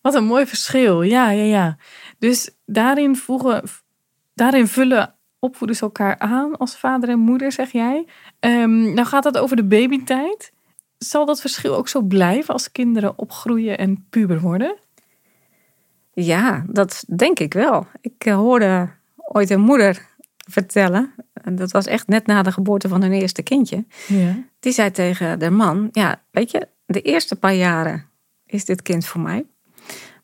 Wat 0.00 0.14
een 0.14 0.24
mooi 0.24 0.46
verschil. 0.46 1.02
Ja, 1.02 1.30
ja, 1.30 1.44
ja. 1.44 1.76
Dus 2.18 2.50
daarin, 2.66 3.16
voegen, 3.16 3.62
daarin 4.34 4.66
vullen 4.66 5.14
opvoeders 5.38 5.80
elkaar 5.80 6.18
aan 6.18 6.56
als 6.56 6.76
vader 6.76 7.08
en 7.08 7.18
moeder, 7.18 7.52
zeg 7.52 7.72
jij. 7.72 8.06
Ehm, 8.40 8.94
nou 8.94 9.06
gaat 9.06 9.24
het 9.24 9.38
over 9.38 9.56
de 9.56 9.64
babytijd. 9.64 10.52
Zal 10.98 11.26
dat 11.26 11.40
verschil 11.40 11.76
ook 11.76 11.88
zo 11.88 12.00
blijven 12.02 12.52
als 12.52 12.72
kinderen 12.72 13.18
opgroeien 13.18 13.78
en 13.78 14.06
puber 14.10 14.40
worden? 14.40 14.76
Ja, 16.12 16.64
dat 16.68 17.04
denk 17.16 17.38
ik 17.38 17.54
wel. 17.54 17.86
Ik 18.00 18.24
eh, 18.24 18.34
hoorde 18.34 18.88
ooit 19.16 19.50
een 19.50 19.60
moeder 19.60 20.06
vertellen, 20.50 21.14
en 21.32 21.56
dat 21.56 21.70
was 21.70 21.86
echt 21.86 22.06
net 22.08 22.26
na 22.26 22.42
de 22.42 22.52
geboorte 22.52 22.88
van 22.88 23.02
hun 23.02 23.12
eerste 23.12 23.42
kindje. 23.42 23.84
Ja. 24.06 24.36
Die 24.60 24.72
zei 24.72 24.90
tegen 24.90 25.38
de 25.38 25.50
man: 25.50 25.88
Ja, 25.92 26.22
weet 26.30 26.50
je, 26.50 26.68
de 26.86 27.00
eerste 27.02 27.36
paar 27.36 27.54
jaren 27.54 28.04
is 28.46 28.64
dit 28.64 28.82
kind 28.82 29.06
voor 29.06 29.20
mij. 29.20 29.46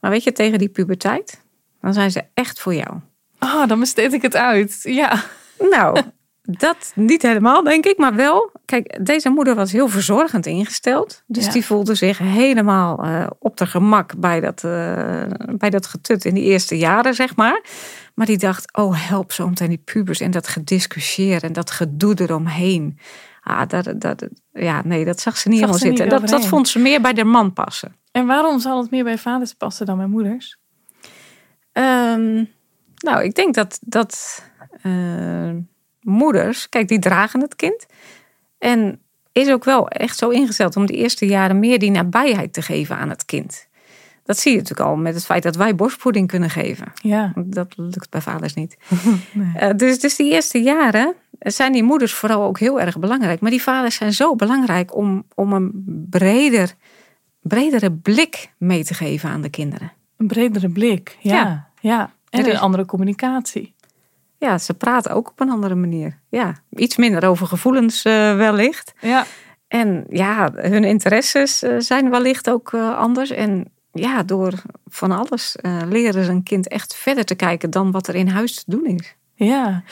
Maar 0.01 0.11
weet 0.11 0.25
je, 0.25 0.33
tegen 0.33 0.59
die 0.59 0.69
puberteit, 0.69 1.41
dan 1.81 1.93
zijn 1.95 2.11
ze 2.11 2.25
echt 2.35 2.61
voor 2.61 2.75
jou. 2.75 2.97
Ah, 3.39 3.69
dan 3.69 3.81
besteed 3.81 4.13
ik 4.13 4.23
het 4.23 4.37
uit. 4.37 4.79
Ja. 4.83 5.23
Nou, 5.71 6.01
dat 6.43 6.93
niet 6.95 7.23
helemaal, 7.23 7.63
denk 7.63 7.85
ik, 7.87 7.99
maar 7.99 8.15
wel. 8.15 8.51
Kijk, 8.65 9.07
deze 9.07 9.29
moeder 9.31 9.55
was 9.55 9.73
heel 9.73 9.89
verzorgend 9.89 10.47
ingesteld. 10.47 11.23
Dus 11.27 11.45
Ja. 11.45 11.53
die 11.53 11.65
voelde 11.65 11.95
zich 11.95 12.19
helemaal 12.19 13.05
eh, 13.05 13.27
op 13.39 13.57
de 13.57 13.67
gemak 13.67 14.19
bij 14.19 14.41
dat, 14.41 14.65
eh, 14.65 15.23
bij 15.57 15.71
dat 15.71 15.87
getut 15.87 16.25
in 16.25 16.35
die 16.35 16.45
eerste 16.45 16.79
jaren, 16.79 17.15
zeg 17.15 17.37
maar. 17.37 17.61
Maar 18.15 18.27
die 18.27 18.39
dacht, 18.39 18.77
oh 18.77 19.09
help 19.09 19.33
zo 19.33 19.49
meteen 19.49 19.69
die 19.69 19.83
pubers 19.85 20.21
en 20.21 20.31
dat 20.31 20.49
gediscussieer 20.49 21.43
en 21.43 21.53
dat 21.53 21.71
gedoe 21.71 22.21
eromheen. 22.21 22.99
Ah, 23.43 23.69
dat, 23.69 23.95
dat, 24.01 24.29
ja, 24.53 24.83
nee, 24.85 25.05
dat 25.05 25.21
zag 25.21 25.37
ze 25.37 25.49
niet 25.49 25.59
Zag 25.59 25.69
helemaal 25.69 25.79
ze 25.79 25.89
niet 25.89 25.99
zitten. 25.99 26.21
Dat, 26.21 26.41
dat 26.41 26.47
vond 26.47 26.69
ze 26.69 26.79
meer 26.79 27.01
bij 27.01 27.13
de 27.13 27.25
man 27.25 27.53
passen. 27.53 27.97
En 28.13 28.27
waarom 28.27 28.61
zal 28.61 28.81
het 28.81 28.91
meer 28.91 29.05
bij 29.05 29.19
vaders 29.19 29.53
passen 29.53 29.87
dan 29.87 29.97
bij 29.97 30.07
moeders? 30.07 30.59
Ehm, 31.73 32.45
nou, 32.97 33.23
ik 33.23 33.35
denk 33.35 33.55
dat, 33.55 33.79
dat 33.81 34.43
eh, 34.83 35.51
moeders, 36.01 36.69
kijk, 36.69 36.89
die 36.89 36.99
dragen 36.99 37.41
het 37.41 37.57
kind. 37.57 37.87
En 38.59 39.01
is 39.33 39.51
ook 39.51 39.65
wel 39.65 39.89
echt 39.89 40.19
zo 40.19 40.29
ingesteld 40.29 40.77
om 40.77 40.87
de 40.87 40.93
eerste 40.93 41.27
jaren 41.27 41.59
meer 41.59 41.79
die 41.79 41.91
nabijheid 41.91 42.53
te 42.53 42.63
geven 42.63 42.97
aan 42.97 43.09
het 43.09 43.25
kind. 43.25 43.67
Dat 44.25 44.39
zie 44.39 44.53
je 44.53 44.59
natuurlijk 44.59 44.89
al 44.89 44.97
met 44.97 45.15
het 45.15 45.25
feit 45.25 45.43
dat 45.43 45.57
wij 45.57 45.75
borstvoeding 45.75 46.29
kunnen 46.29 46.51
geven. 46.51 46.93
Ja. 46.95 47.33
Dat 47.37 47.73
lukt 47.77 48.11
bij 48.11 48.21
vaders 48.21 48.55
niet. 48.55 48.77
Eh, 49.55 49.71
dus, 49.77 50.01
dus 50.01 50.17
die 50.17 50.33
eerste 50.33 50.63
jaren 50.63 51.15
zijn 51.39 51.73
die 51.73 51.83
moeders 51.83 52.15
vooral 52.15 52.43
ook 52.43 52.59
heel 52.59 52.81
erg 52.81 52.99
belangrijk. 52.99 53.41
Maar 53.41 53.51
die 53.51 53.63
vaders 53.63 53.95
zijn 53.95 54.13
zo 54.13 54.37
belangrijk 54.37 54.97
om, 54.97 55.25
om 55.35 55.53
een 55.53 55.71
breder, 56.11 56.75
bredere 57.41 57.93
blik 57.93 58.53
mee 58.59 58.85
te 58.85 58.95
geven 58.95 59.31
aan 59.31 59.41
de 59.41 59.49
kinderen. 59.49 59.93
Een 60.17 60.27
bredere 60.27 60.69
blik. 60.69 61.17
Ja. 61.21 61.33
Ja. 61.33 61.69
ja. 61.81 62.13
En 62.31 62.51
een 62.51 62.59
andere 62.59 62.85
communicatie. 62.85 63.75
Ja, 64.39 64.59
ze 64.59 64.75
praten 64.75 65.15
ook 65.15 65.29
op 65.29 65.41
een 65.41 65.51
andere 65.51 65.75
manier. 65.75 66.19
Ja, 66.29 66.55
iets 66.71 66.97
minder 66.97 67.29
over 67.29 67.47
gevoelens 67.47 68.05
eh, 68.05 68.37
wellicht. 68.37 68.93
Ja. 69.01 69.25
En 69.69 70.05
ja, 70.09 70.53
hun 70.55 70.85
interesses 70.85 71.63
eh, 71.63 71.75
zijn 71.79 72.11
wellicht 72.11 72.51
ook 72.51 72.75
anders. 72.75 73.31
En 73.31 73.73
ja, 73.93 74.23
door 74.23 74.53
van 74.87 75.11
alles 75.11 75.57
eh, 75.57 75.81
leren 75.89 76.25
ze 76.25 76.31
een 76.31 76.43
kind 76.43 76.69
echt 76.69 76.95
verder 76.95 77.25
te 77.25 77.35
kijken 77.35 77.71
dan 77.71 77.91
wat 77.91 78.09
er 78.09 78.15
in 78.15 78.29
huis 78.29 78.55
te 78.55 78.65
doen 78.67 78.87
is. 78.87 79.17
Ja, 79.35 79.83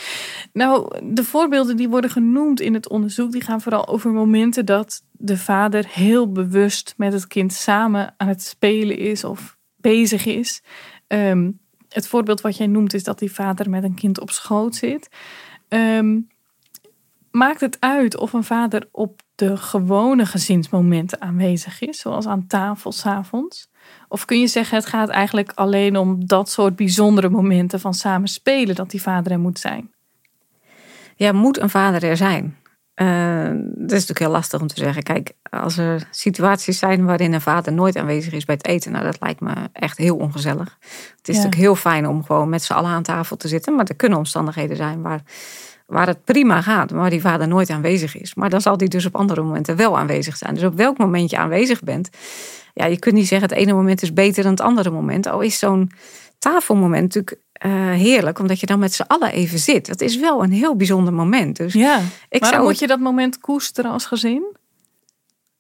nou, 0.53 0.99
de 1.03 1.25
voorbeelden 1.25 1.77
die 1.77 1.89
worden 1.89 2.11
genoemd 2.11 2.61
in 2.61 2.75
het 2.75 2.89
onderzoek, 2.89 3.33
die 3.33 3.41
gaan 3.41 3.61
vooral 3.61 3.89
over 3.89 4.11
momenten 4.11 4.67
dat 4.67 5.03
de 5.13 5.39
vader 5.39 5.87
heel 5.89 6.33
bewust 6.33 6.95
met 6.97 7.13
het 7.13 7.27
kind 7.27 7.53
samen 7.53 8.15
aan 8.17 8.29
het 8.29 8.43
spelen 8.43 8.99
is 8.99 9.25
of 9.25 9.57
bezig 9.77 10.27
is. 10.27 10.63
Ehm, 11.07 11.51
het 11.89 12.09
voorbeeld 12.09 12.41
wat 12.41 12.57
jij 12.57 12.67
noemt 12.67 12.95
is 12.95 13.05
dat 13.05 13.19
die 13.19 13.33
vader 13.33 13.71
met 13.71 13.83
een 13.83 13.95
kind 13.95 14.21
op 14.21 14.31
schoot 14.31 14.75
zit. 14.75 15.09
Ehm, 15.69 16.21
maakt 17.31 17.61
het 17.61 17.77
uit 17.81 18.17
of 18.17 18.33
een 18.33 18.45
vader 18.45 18.89
op 18.93 19.21
de 19.35 19.57
gewone 19.57 20.27
gezinsmomenten 20.27 21.21
aanwezig 21.21 21.81
is, 21.81 21.99
zoals 21.99 22.27
aan 22.27 22.47
tafel 22.47 22.93
s'avonds? 22.93 23.70
Of 24.13 24.25
kun 24.25 24.41
je 24.41 24.47
zeggen, 24.47 24.77
het 24.77 24.87
gaat 24.87 25.09
eigenlijk 25.09 25.53
alleen 25.55 25.97
om 25.97 26.27
dat 26.27 26.51
soort 26.51 26.77
bijzondere 26.77 27.29
momenten 27.29 27.81
van 27.81 27.95
samen 27.95 28.29
spelen 28.29 28.75
dat 28.75 28.91
die 28.91 29.03
vader 29.03 29.33
er 29.33 29.39
moet 29.39 29.59
zijn? 29.59 29.91
Ja, 31.17 31.33
moet 31.33 31.61
een 31.61 31.71
vader 31.71 32.05
er 32.05 32.17
zijn? 32.17 32.57
Eh, 32.95 33.07
dat 33.45 33.91
is 33.91 34.07
natuurlijk 34.07 34.19
heel 34.19 34.31
lastig 34.31 34.61
om 34.61 34.67
te 34.67 34.81
zeggen. 34.81 35.03
Kijk, 35.03 35.33
als 35.51 35.77
er 35.79 36.09
situaties 36.11 36.79
zijn 36.79 37.05
waarin 37.05 37.33
een 37.33 37.41
vader 37.41 37.73
nooit 37.73 37.97
aanwezig 37.97 38.33
is 38.33 38.45
bij 38.45 38.55
het 38.55 38.67
eten, 38.67 38.93
nou, 38.93 39.05
dat 39.05 39.21
lijkt 39.21 39.41
me 39.41 39.53
echt 39.73 39.99
heel 39.99 40.17
ongezellig. 40.17 40.79
Het 41.17 41.29
is 41.29 41.37
Ja. 41.37 41.43
natuurlijk 41.43 41.55
heel 41.55 41.75
fijn 41.75 42.07
om 42.07 42.25
gewoon 42.25 42.49
met 42.49 42.63
z'n 42.63 42.73
allen 42.73 42.91
aan 42.91 43.03
tafel 43.03 43.37
te 43.37 43.49
zitten, 43.49 43.75
maar 43.75 43.85
er 43.87 43.95
kunnen 43.97 44.19
omstandigheden 44.19 44.77
zijn 44.77 45.03
waar, 45.03 45.23
waar 45.91 46.07
het 46.07 46.25
prima 46.25 46.63
gaat, 46.63 46.91
maar 46.91 47.01
waar 47.01 47.11
die 47.11 47.21
vader 47.21 47.49
nooit 47.49 47.71
aanwezig 47.71 48.17
is. 48.17 48.35
Maar 48.35 48.51
dan 48.51 48.61
zal 48.61 48.77
die 48.77 48.89
dus 48.89 49.07
op 49.07 49.17
andere 49.17 49.43
momenten 49.43 49.77
wel 49.77 49.99
aanwezig 49.99 50.37
zijn. 50.37 50.55
Dus 50.55 50.65
op 50.65 50.77
welk 50.77 50.99
moment 50.99 51.31
je 51.31 51.37
aanwezig 51.37 51.83
bent, 51.83 52.09
ja, 52.75 52.87
je 52.87 52.99
kunt 52.99 53.15
niet 53.15 53.29
zeggen 53.29 53.49
het 53.49 53.59
ene 53.59 53.73
moment 53.73 54.03
is 54.03 54.13
beter 54.13 54.43
dan 54.43 54.53
het 54.53 54.61
andere 54.61 54.91
moment. 54.91 55.27
Al 55.27 55.41
is 55.41 55.59
zo'n 55.59 55.91
tafelmoment 56.39 57.03
natuurlijk 57.03 57.37
eh, 57.53 57.71
heerlijk, 57.91 58.39
omdat 58.39 58.61
je 58.61 58.67
dan 58.67 58.79
met 58.79 58.95
z'n 58.95 59.05
allen 59.07 59.33
even 59.33 59.59
zit. 59.59 59.87
Dat 59.87 60.01
is 60.01 60.19
wel 60.19 60.43
een 60.43 60.53
heel 60.53 60.77
bijzonder 60.77 61.13
moment. 61.13 61.57
Dus 61.57 61.73
Ja, 61.73 62.01
ik 62.29 62.41
maar 62.41 62.51
zou 62.51 62.63
moet 62.63 62.79
je 62.79 62.87
dat 62.87 63.01
moment 63.01 63.39
koesteren 63.39 63.91
als 63.91 64.07
gezin? 64.07 64.57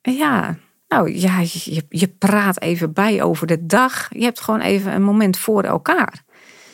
ja, 0.02 0.56
nou 0.88 1.12
ja, 1.18 1.40
je, 1.40 1.82
je 1.88 2.08
praat 2.08 2.60
even 2.60 2.92
bij 2.92 3.22
over 3.22 3.46
de 3.46 3.66
dag. 3.66 4.08
Je 4.10 4.24
hebt 4.24 4.40
gewoon 4.40 4.60
even 4.60 4.94
een 4.94 5.02
moment 5.02 5.38
voor 5.38 5.62
elkaar. 5.62 6.24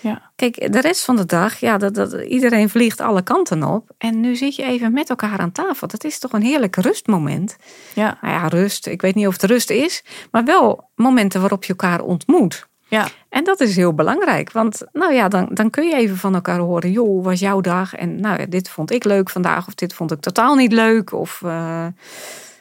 Ja. 0.06 0.30
Kijk, 0.36 0.72
de 0.72 0.80
rest 0.80 1.04
van 1.04 1.16
de 1.16 1.26
dag, 1.26 1.56
ja, 1.56 1.78
dat, 1.78 1.94
dat, 1.94 2.12
iedereen 2.12 2.68
vliegt 2.68 3.00
alle 3.00 3.22
kanten 3.22 3.62
op. 3.62 3.90
En 3.98 4.20
nu 4.20 4.36
zit 4.36 4.56
je 4.56 4.62
even 4.62 4.92
met 4.92 5.10
elkaar 5.10 5.38
aan 5.38 5.52
tafel. 5.52 5.86
Dat 5.86 6.04
is 6.04 6.18
toch 6.18 6.32
een 6.32 6.42
heerlijk 6.42 6.76
rustmoment. 6.76 7.56
Ja. 7.94 8.18
Nou 8.20 8.34
ja, 8.34 8.48
rust. 8.48 8.86
Ik 8.86 9.00
weet 9.02 9.14
niet 9.14 9.26
of 9.26 9.32
het 9.32 9.50
rust 9.50 9.70
is, 9.70 10.04
maar 10.30 10.44
wel 10.44 10.88
momenten 10.94 11.40
waarop 11.40 11.64
je 11.64 11.68
elkaar 11.68 12.00
ontmoet. 12.00 12.66
Ja. 12.88 13.08
En 13.28 13.44
dat 13.44 13.60
is 13.60 13.76
heel 13.76 13.94
belangrijk, 13.94 14.52
want 14.52 14.82
nou 14.92 15.12
ja, 15.12 15.28
dan, 15.28 15.48
dan 15.52 15.70
kun 15.70 15.86
je 15.88 15.94
even 15.94 16.16
van 16.16 16.34
elkaar 16.34 16.58
horen, 16.58 16.90
joh, 16.90 17.06
hoe 17.06 17.22
was 17.22 17.40
jouw 17.40 17.60
dag? 17.60 17.94
En 17.94 18.20
nou 18.20 18.40
ja, 18.40 18.46
dit 18.46 18.68
vond 18.68 18.90
ik 18.90 19.04
leuk 19.04 19.30
vandaag, 19.30 19.66
of 19.66 19.74
dit 19.74 19.94
vond 19.94 20.12
ik 20.12 20.20
totaal 20.20 20.54
niet 20.54 20.72
leuk, 20.72 21.12
of 21.12 21.42
eh, 21.42 21.50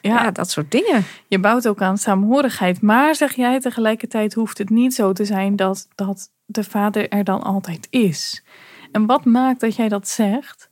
ja. 0.00 0.22
Ja. 0.22 0.30
dat 0.30 0.50
soort 0.50 0.70
dingen. 0.70 1.04
Je 1.26 1.38
bouwt 1.38 1.68
ook 1.68 1.80
aan 1.80 1.98
saamhorigheid. 1.98 2.80
Maar 2.80 3.14
zeg 3.14 3.34
jij 3.34 3.60
tegelijkertijd 3.60 4.34
hoeft 4.34 4.58
het 4.58 4.70
niet 4.70 4.94
zo 4.94 5.12
te 5.12 5.24
zijn 5.24 5.56
dat, 5.56 5.88
dat 5.94 6.30
de 6.46 6.64
vader 6.64 7.08
er 7.08 7.24
dan 7.24 7.42
altijd 7.42 7.86
is. 7.90 8.42
En 8.92 9.06
wat 9.06 9.24
maakt 9.24 9.60
dat 9.60 9.76
jij 9.76 9.88
dat 9.88 10.08
zegt? 10.08 10.70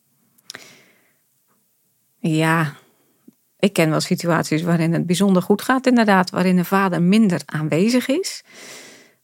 Ja, 2.19 2.73
ik 3.59 3.73
ken 3.73 3.91
wel 3.91 4.01
situaties 4.01 4.63
waarin 4.63 4.93
het 4.93 5.07
bijzonder 5.07 5.43
goed 5.43 5.63
gaat, 5.63 5.87
inderdaad, 5.87 6.31
waarin 6.31 6.59
een 6.59 6.65
vader 6.65 7.03
minder 7.03 7.41
aanwezig 7.45 8.09
is. 8.09 8.43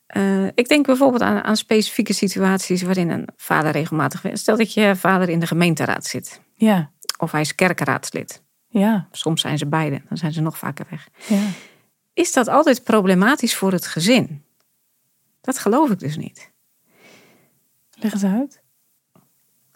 Eh, 0.06 0.46
ik 0.46 0.68
denk 0.68 0.86
bijvoorbeeld 0.86 1.22
aan, 1.22 1.42
aan 1.44 1.56
specifieke 1.56 2.12
situaties 2.12 2.82
waarin 2.82 3.10
een 3.10 3.28
vader 3.36 3.72
regelmatig. 3.72 4.22
Stel 4.32 4.56
dat 4.56 4.72
je 4.72 4.96
vader 4.96 5.28
in 5.28 5.38
de 5.40 5.46
gemeenteraad 5.46 6.04
zit, 6.06 6.40
Ja, 6.54 6.90
of 7.18 7.32
hij 7.32 7.40
is 7.40 7.54
kerkenraadslid. 7.54 8.42
ja, 8.68 9.08
Soms 9.10 9.40
zijn 9.40 9.58
ze 9.58 9.66
beide, 9.66 10.02
dan 10.08 10.16
zijn 10.18 10.32
ze 10.32 10.40
nog 10.40 10.58
vaker 10.58 10.86
weg. 10.90 11.08
ja. 11.26 11.42
Is 12.12 12.32
dat 12.32 12.48
altijd 12.48 12.84
problematisch 12.84 13.56
voor 13.56 13.72
het 13.72 13.86
gezin? 13.86 14.44
Dat 15.50 15.58
geloof 15.58 15.90
ik 15.90 15.98
dus 15.98 16.16
niet. 16.16 16.50
Leg 17.90 18.12
eens 18.12 18.24
uit. 18.24 18.62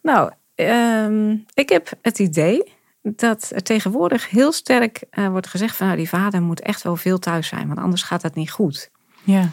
Nou, 0.03 0.31
ehm, 0.55 1.37
ik 1.55 1.69
heb 1.69 1.91
het 2.03 2.19
idee 2.19 2.73
dat 3.03 3.51
er 3.55 3.63
tegenwoordig 3.63 4.31
heel 4.31 4.53
sterk 4.53 5.05
eh, 5.11 5.29
wordt 5.29 5.47
gezegd 5.47 5.77
van 5.77 5.87
nou, 5.87 5.99
die 5.99 6.09
vader 6.09 6.43
moet 6.43 6.61
echt 6.61 6.83
wel 6.83 6.97
veel 6.97 7.19
thuis 7.19 7.49
zijn, 7.49 7.67
want 7.67 7.79
anders 7.79 8.03
gaat 8.03 8.23
het 8.23 8.35
niet 8.35 8.51
goed. 8.51 8.91
Ja, 9.25 9.51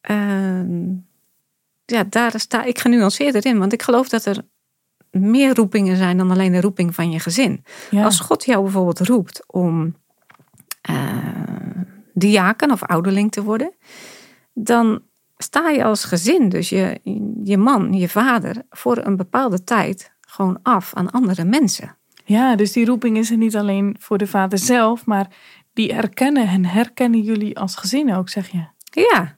Ehm, 0.00 0.88
ja, 1.84 2.04
daar 2.08 2.40
sta 2.40 2.64
ik 2.64 2.78
genuanceerder 2.78 3.46
in, 3.46 3.58
want 3.58 3.72
ik 3.72 3.82
geloof 3.82 4.08
dat 4.08 4.24
er 4.24 4.42
meer 5.10 5.54
roepingen 5.54 5.96
zijn 5.96 6.16
dan 6.16 6.30
alleen 6.30 6.52
de 6.52 6.60
roeping 6.60 6.94
van 6.94 7.10
je 7.10 7.20
gezin. 7.20 7.64
ja. 7.90 8.04
Als 8.04 8.20
God 8.20 8.44
jou 8.44 8.62
bijvoorbeeld 8.62 9.00
roept 9.00 9.42
om 9.46 9.96
eh 10.80 11.44
diaken 12.14 12.70
of 12.70 12.82
ouderling 12.82 13.32
te 13.32 13.42
worden, 13.42 13.72
dan 14.58 15.02
sta 15.36 15.68
je 15.68 15.84
als 15.84 16.04
gezin, 16.04 16.48
dus 16.48 16.68
je, 16.68 17.00
je 17.42 17.56
man, 17.58 17.92
je 17.92 18.08
vader, 18.08 18.62
voor 18.70 18.98
een 19.04 19.16
bepaalde 19.16 19.64
tijd 19.64 20.12
gewoon 20.20 20.58
af 20.62 20.94
aan 20.94 21.10
andere 21.10 21.44
mensen. 21.44 21.96
ja, 22.24 22.56
dus 22.56 22.72
die 22.72 22.86
roeping 22.86 23.16
is 23.16 23.30
er 23.30 23.36
niet 23.36 23.56
alleen 23.56 23.96
voor 23.98 24.18
de 24.18 24.26
vader 24.26 24.58
zelf, 24.58 25.04
maar 25.04 25.26
die 25.72 25.94
herkennen 25.94 26.48
en 26.48 26.64
herkennen 26.64 27.20
jullie 27.20 27.58
als 27.58 27.76
gezin 27.76 28.14
ook, 28.14 28.28
zeg 28.28 28.48
je. 28.48 28.64
Ja, 28.90 29.36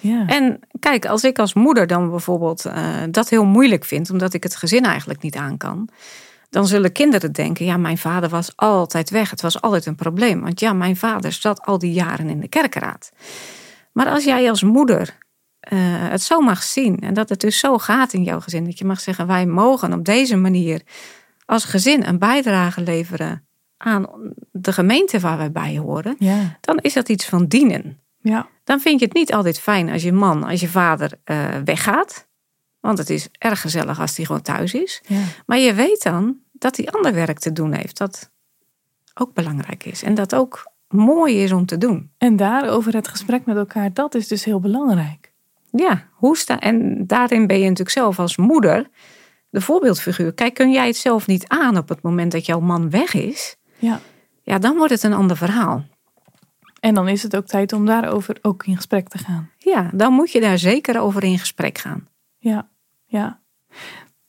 Ja, 0.00 0.26
en 0.26 0.60
kijk, 0.78 1.06
als 1.06 1.24
ik 1.24 1.38
als 1.38 1.54
moeder 1.54 1.86
dan 1.86 2.10
bijvoorbeeld 2.10 2.64
eh, 2.64 3.02
dat 3.10 3.28
heel 3.28 3.44
moeilijk 3.44 3.84
vind, 3.84 4.10
omdat 4.10 4.34
ik 4.34 4.42
het 4.42 4.56
gezin 4.56 4.84
eigenlijk 4.84 5.22
niet 5.22 5.36
aan 5.36 5.56
kan, 5.56 5.88
dan 6.50 6.66
zullen 6.66 6.92
kinderen 6.92 7.32
denken, 7.32 7.64
ja, 7.64 7.76
mijn 7.76 7.98
vader 7.98 8.28
was 8.28 8.52
altijd 8.56 9.10
weg. 9.10 9.30
Het 9.30 9.40
was 9.40 9.60
altijd 9.60 9.86
een 9.86 9.94
probleem, 9.94 10.40
want 10.40 10.60
ja, 10.60 10.72
mijn 10.72 10.96
vader 10.96 11.32
zat 11.32 11.62
al 11.62 11.78
die 11.78 11.92
jaren 11.92 12.28
in 12.28 12.40
de 12.40 12.48
kerkraad. 12.48 13.12
Maar 13.98 14.08
als 14.08 14.24
jij 14.24 14.50
als 14.50 14.62
moeder 14.62 15.18
eh, 15.60 15.78
het 15.82 16.22
zo 16.22 16.40
mag 16.40 16.62
zien 16.62 16.98
en 16.98 17.14
dat 17.14 17.28
het 17.28 17.40
dus 17.40 17.58
zo 17.58 17.78
gaat 17.78 18.12
in 18.12 18.22
jouw 18.22 18.40
gezin, 18.40 18.64
dat 18.64 18.78
je 18.78 18.84
mag 18.84 19.00
zeggen, 19.00 19.26
wij 19.26 19.46
mogen 19.46 19.92
op 19.92 20.04
deze 20.04 20.36
manier 20.36 20.82
als 21.44 21.64
gezin 21.64 22.04
een 22.04 22.18
bijdrage 22.18 22.80
leveren 22.80 23.46
aan 23.76 24.06
de 24.52 24.72
gemeente 24.72 25.20
waar 25.20 25.38
wij 25.38 25.52
bij 25.52 25.78
horen, 25.78 26.16
ja, 26.18 26.58
dan 26.60 26.78
is 26.78 26.92
dat 26.92 27.08
iets 27.08 27.24
van 27.24 27.46
dienen 27.46 28.00
ja, 28.20 28.48
dan 28.64 28.80
vind 28.80 29.00
je 29.00 29.06
het 29.06 29.14
niet 29.14 29.32
altijd 29.32 29.58
fijn 29.60 29.90
als 29.90 30.02
je 30.02 30.12
man, 30.12 30.44
als 30.44 30.60
je 30.60 30.68
vader 30.68 31.12
eh, 31.24 31.56
weggaat. 31.64 32.26
Want 32.80 32.98
het 32.98 33.10
is 33.10 33.28
erg 33.32 33.60
gezellig 33.60 34.00
als 34.00 34.16
hij 34.16 34.26
gewoon 34.26 34.42
thuis 34.42 34.74
is. 34.74 35.02
ja. 35.06 35.22
Maar 35.46 35.58
je 35.58 35.74
weet 35.74 36.02
dan 36.02 36.36
dat 36.52 36.76
hij 36.76 36.86
ander 36.90 37.14
werk 37.14 37.38
te 37.38 37.52
doen 37.52 37.72
heeft. 37.72 37.98
Dat 37.98 38.30
ook 39.14 39.34
belangrijk 39.34 39.84
is. 39.84 40.02
En 40.02 40.14
dat 40.14 40.34
ook 40.34 40.72
mooi 40.88 41.42
is 41.42 41.52
om 41.52 41.66
te 41.66 41.78
doen. 41.78 42.10
En 42.18 42.36
daarover 42.36 42.94
het 42.94 43.08
gesprek 43.08 43.46
met 43.46 43.56
elkaar, 43.56 43.92
dat 43.92 44.14
is 44.14 44.28
dus 44.28 44.44
heel 44.44 44.60
belangrijk. 44.60 45.32
Ja, 45.70 46.06
hoe 46.12 46.36
sta, 46.36 46.60
en 46.60 47.06
daarin 47.06 47.46
ben 47.46 47.56
je 47.56 47.62
natuurlijk 47.62 47.90
zelf 47.90 48.18
als 48.18 48.36
moeder 48.36 48.88
de 49.50 49.60
voorbeeldfiguur. 49.60 50.32
Kijk, 50.32 50.54
kun 50.54 50.72
jij 50.72 50.86
het 50.86 50.96
zelf 50.96 51.26
niet 51.26 51.48
aan 51.48 51.76
op 51.76 51.88
het 51.88 52.02
moment 52.02 52.32
dat 52.32 52.46
jouw 52.46 52.60
man 52.60 52.90
weg 52.90 53.14
is? 53.14 53.56
Ja. 53.78 54.00
Ja, 54.42 54.58
dan 54.58 54.76
wordt 54.76 54.92
het 54.92 55.02
een 55.02 55.12
ander 55.12 55.36
verhaal. 55.36 55.84
En 56.80 56.94
dan 56.94 57.08
is 57.08 57.22
het 57.22 57.36
ook 57.36 57.46
tijd 57.46 57.72
om 57.72 57.86
daarover 57.86 58.38
ook 58.42 58.66
in 58.66 58.76
gesprek 58.76 59.08
te 59.08 59.18
gaan. 59.18 59.50
Ja, 59.58 59.90
dan 59.94 60.12
moet 60.12 60.32
je 60.32 60.40
daar 60.40 60.58
zeker 60.58 61.00
over 61.00 61.24
in 61.24 61.38
gesprek 61.38 61.78
gaan. 61.78 62.08
Ja, 62.38 62.68
ja. 63.06 63.40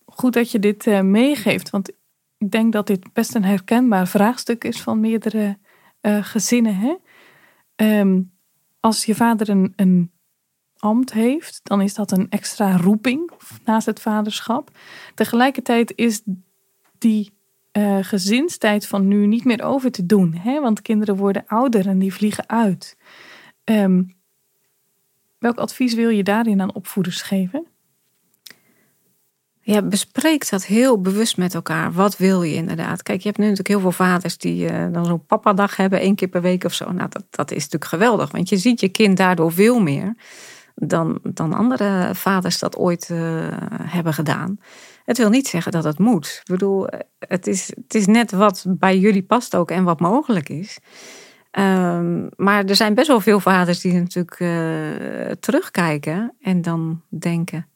Goed 0.05 0.34
dat 0.34 0.51
je 0.51 0.60
dit 0.60 0.88
eh, 0.88 1.01
meegeeft, 1.01 1.70
want 1.70 1.89
ik 2.38 2.51
denk 2.51 2.74
dat 2.74 2.88
dit 2.88 3.14
best 3.14 3.36
een 3.36 3.43
herkenbaar 3.43 4.07
vraagstuk 4.07 4.64
is 4.64 4.82
van 4.82 4.99
meerdere 4.99 5.57
eh, 6.01 6.23
gezinnen. 6.23 6.75
Hè? 6.75 6.95
Ehm, 7.75 8.21
als 8.79 9.05
je 9.05 9.15
vader 9.15 9.49
een, 9.49 9.73
een 9.75 10.11
ambt 10.77 11.13
heeft, 11.13 11.59
dan 11.63 11.81
is 11.81 11.93
dat 11.93 12.11
een 12.11 12.29
extra 12.29 12.77
roeping 12.77 13.31
naast 13.65 13.85
het 13.85 14.01
vaderschap. 14.01 14.71
Tegelijkertijd 15.15 15.93
is 15.95 16.21
die 16.97 17.37
eh, 17.71 17.97
gezinstijd 18.01 18.87
van 18.87 19.07
nu 19.07 19.27
niet 19.27 19.45
meer 19.45 19.63
over 19.63 19.91
te 19.91 20.05
doen, 20.05 20.35
hè? 20.35 20.61
want 20.61 20.81
kinderen 20.81 21.15
worden 21.15 21.43
ouder 21.47 21.87
en 21.87 21.99
die 21.99 22.13
vliegen 22.13 22.49
uit. 22.49 22.97
Ehm, 23.63 24.03
welk 25.37 25.57
advies 25.57 25.93
wil 25.93 26.09
je 26.09 26.23
daarin 26.23 26.61
aan 26.61 26.73
opvoeders 26.73 27.21
geven? 27.21 27.65
Ja, 29.70 29.82
bespreek 29.82 30.49
dat 30.49 30.65
heel 30.65 31.01
bewust 31.01 31.38
met 31.38 31.53
elkaar. 31.53 31.91
Wat 31.91 32.17
wil 32.17 32.43
je 32.43 32.53
inderdaad? 32.53 33.03
Kijk, 33.03 33.22
je 33.22 33.28
hebt 33.28 33.38
nu 33.38 33.43
natuurlijk 33.43 33.70
heel 33.70 33.80
veel 33.80 34.05
vaders 34.05 34.38
die 34.38 34.70
eh, 34.70 34.93
dan 34.93 35.05
zo'n 35.05 35.26
papadag 35.26 35.76
hebben, 35.76 35.99
één 35.99 36.15
keer 36.15 36.28
per 36.28 36.41
week 36.41 36.63
of 36.63 36.74
zo. 36.74 36.91
Nou, 36.91 37.09
dat, 37.09 37.24
dat 37.30 37.51
is 37.51 37.63
natuurlijk 37.63 37.86
geweldig, 37.86 38.32
want 38.32 38.49
je 38.49 38.57
ziet 38.57 38.80
je 38.80 38.89
kind 38.89 39.17
daardoor 39.17 39.51
veel 39.51 39.80
meer 39.80 40.15
dan, 40.76 41.20
dan 41.24 41.53
andere 41.53 42.15
vaders 42.15 42.59
dat 42.59 42.78
ooit 42.78 43.09
eh, 43.09 43.17
hebben 43.84 44.13
gedaan. 44.13 44.59
Het 45.05 45.17
wil 45.17 45.30
niet 45.30 45.47
zeggen 45.47 45.72
dat 45.72 45.84
het 45.84 45.99
moet. 45.99 46.38
Ik 46.43 46.51
bedoel, 46.51 46.88
het 47.20 47.47
is, 47.47 47.74
het 47.76 47.95
is 47.95 48.05
net 48.05 48.32
wat 48.32 48.65
bij 48.67 48.97
jullie 48.97 49.24
past 49.24 49.55
ook 49.55 49.72
en 49.72 49.84
wat 49.84 49.99
mogelijk 49.99 50.49
is. 50.49 50.80
Ehm, 51.51 52.28
maar 52.36 52.65
er 52.65 52.76
zijn 52.76 52.93
best 52.93 53.07
wel 53.07 53.22
veel 53.22 53.39
vaders 53.39 53.80
die 53.80 53.93
natuurlijk 53.93 54.39
eh, 54.39 55.32
terugkijken 55.39 56.34
en 56.41 56.61
dan 56.61 57.01
denken: 57.09 57.67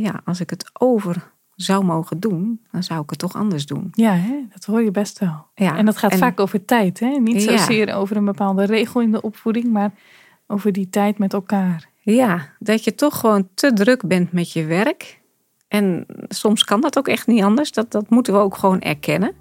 ja, 0.00 0.20
als 0.24 0.40
ik 0.40 0.50
het 0.50 0.70
over 0.72 1.32
zou 1.54 1.84
mogen 1.84 2.20
doen, 2.20 2.60
dan 2.72 2.82
zou 2.82 3.02
ik 3.02 3.10
het 3.10 3.18
toch 3.18 3.34
anders 3.34 3.66
doen. 3.66 3.88
Ja, 3.92 4.12
hè? 4.12 4.34
dat 4.52 4.64
hoor 4.64 4.82
je 4.82 4.90
best 4.90 5.18
wel. 5.18 5.46
Ja, 5.54 5.76
en 5.76 5.84
dat 5.86 5.96
gaat 5.96 6.14
vaak 6.14 6.40
over 6.40 6.64
tijd, 6.64 7.00
hè? 7.00 7.08
Niet 7.08 7.42
Ja. 7.42 7.56
zozeer 7.58 7.94
over 7.94 8.16
een 8.16 8.24
bepaalde 8.24 8.64
regel 8.64 9.00
in 9.00 9.12
de 9.12 9.20
opvoeding, 9.22 9.72
maar 9.72 9.92
over 10.46 10.72
die 10.72 10.88
tijd 10.90 11.18
met 11.18 11.32
elkaar. 11.32 11.88
Ja, 12.00 12.48
dat 12.58 12.84
je 12.84 12.94
toch 12.94 13.18
gewoon 13.20 13.48
te 13.54 13.72
druk 13.72 14.06
bent 14.06 14.32
met 14.32 14.52
je 14.52 14.64
werk. 14.64 15.20
En 15.68 16.06
soms 16.28 16.64
kan 16.64 16.80
dat 16.80 16.98
ook 16.98 17.08
echt 17.08 17.26
niet 17.26 17.42
anders. 17.42 17.72
Dat, 17.72 17.90
dat 17.92 18.10
moeten 18.10 18.32
we 18.32 18.38
ook 18.38 18.56
gewoon 18.56 18.80
erkennen. 18.80 19.32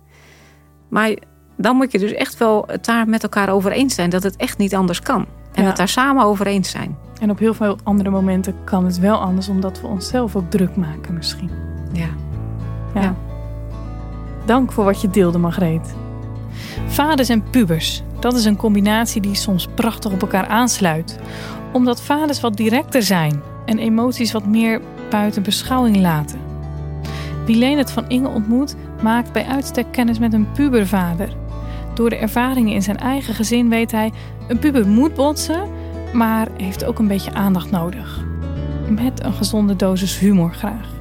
Maar 0.90 1.16
dan 1.58 1.76
moet 1.76 1.92
je 1.92 2.00
dus 2.00 2.12
echt 2.14 2.38
wel 2.38 2.64
het 2.68 2.86
daar 2.86 3.08
met 3.10 3.24
elkaar 3.24 3.50
over 3.50 3.72
eens 3.72 3.96
zijn 3.96 4.10
dat 4.10 4.24
het 4.24 4.36
echt 4.36 4.58
niet 4.58 4.76
anders 4.76 5.00
kan. 5.02 5.26
En 5.54 5.62
Ja. 5.62 5.68
het 5.68 5.78
daar 5.78 5.88
samen 5.88 6.24
over 6.26 6.48
eens 6.48 6.70
zijn. 6.70 6.98
En 7.24 7.30
op 7.30 7.40
heel 7.40 7.54
veel 7.54 7.78
andere 7.84 8.10
momenten 8.10 8.56
kan 8.64 8.86
het 8.86 9.00
wel 9.00 9.18
anders, 9.18 9.50
omdat 9.50 9.82
we 9.82 9.88
onszelf 9.88 10.36
ook 10.36 10.50
druk 10.50 10.76
maken 10.76 11.14
misschien. 11.14 11.50
Ja. 11.92 12.08
Ja. 12.94 13.02
Ja. 13.02 13.16
Dank 14.46 14.72
voor 14.72 14.84
wat 14.84 15.02
je 15.02 15.10
deelde, 15.10 15.38
Margreet. 15.38 15.96
Vaders 16.88 17.30
en 17.30 17.44
pubers, 17.50 18.04
dat 18.20 18.34
is 18.34 18.46
een 18.46 18.56
combinatie 18.56 19.22
die 19.22 19.36
soms 19.36 19.68
prachtig 19.76 20.12
op 20.12 20.22
elkaar 20.22 20.48
aansluit. 20.48 21.20
Omdat 21.74 22.02
vaders 22.02 22.40
wat 22.40 22.58
directer 22.58 23.04
zijn 23.04 23.42
en 23.66 23.80
emoties 23.80 24.32
wat 24.32 24.46
meer 24.46 24.82
buiten 25.10 25.44
beschouwing 25.44 25.98
laten. 25.98 26.40
Wie 27.46 27.56
Leonard 27.56 27.92
van 27.92 28.06
Inge 28.08 28.28
ontmoet, 28.28 28.76
maakt 29.04 29.32
bij 29.32 29.46
uitstek 29.46 29.92
kennis 29.92 30.20
met 30.20 30.34
een 30.34 30.52
pubervader. 30.52 31.30
Door 31.94 32.10
de 32.10 32.16
ervaringen 32.16 32.74
in 32.74 32.82
zijn 32.82 32.98
eigen 32.98 33.34
gezin 33.34 33.70
weet 33.70 33.92
hij, 33.92 34.12
een 34.48 34.60
puber 34.60 34.88
moet 34.88 35.14
botsen, 35.14 35.82
maar 36.14 36.48
heeft 36.58 36.84
ook 36.86 37.00
een 37.00 37.08
beetje 37.08 37.34
aandacht 37.34 37.72
nodig. 37.72 38.24
Met 38.90 39.24
een 39.24 39.34
gezonde 39.34 39.76
dosis 39.76 40.20
humor 40.20 40.54
graag. 40.54 40.94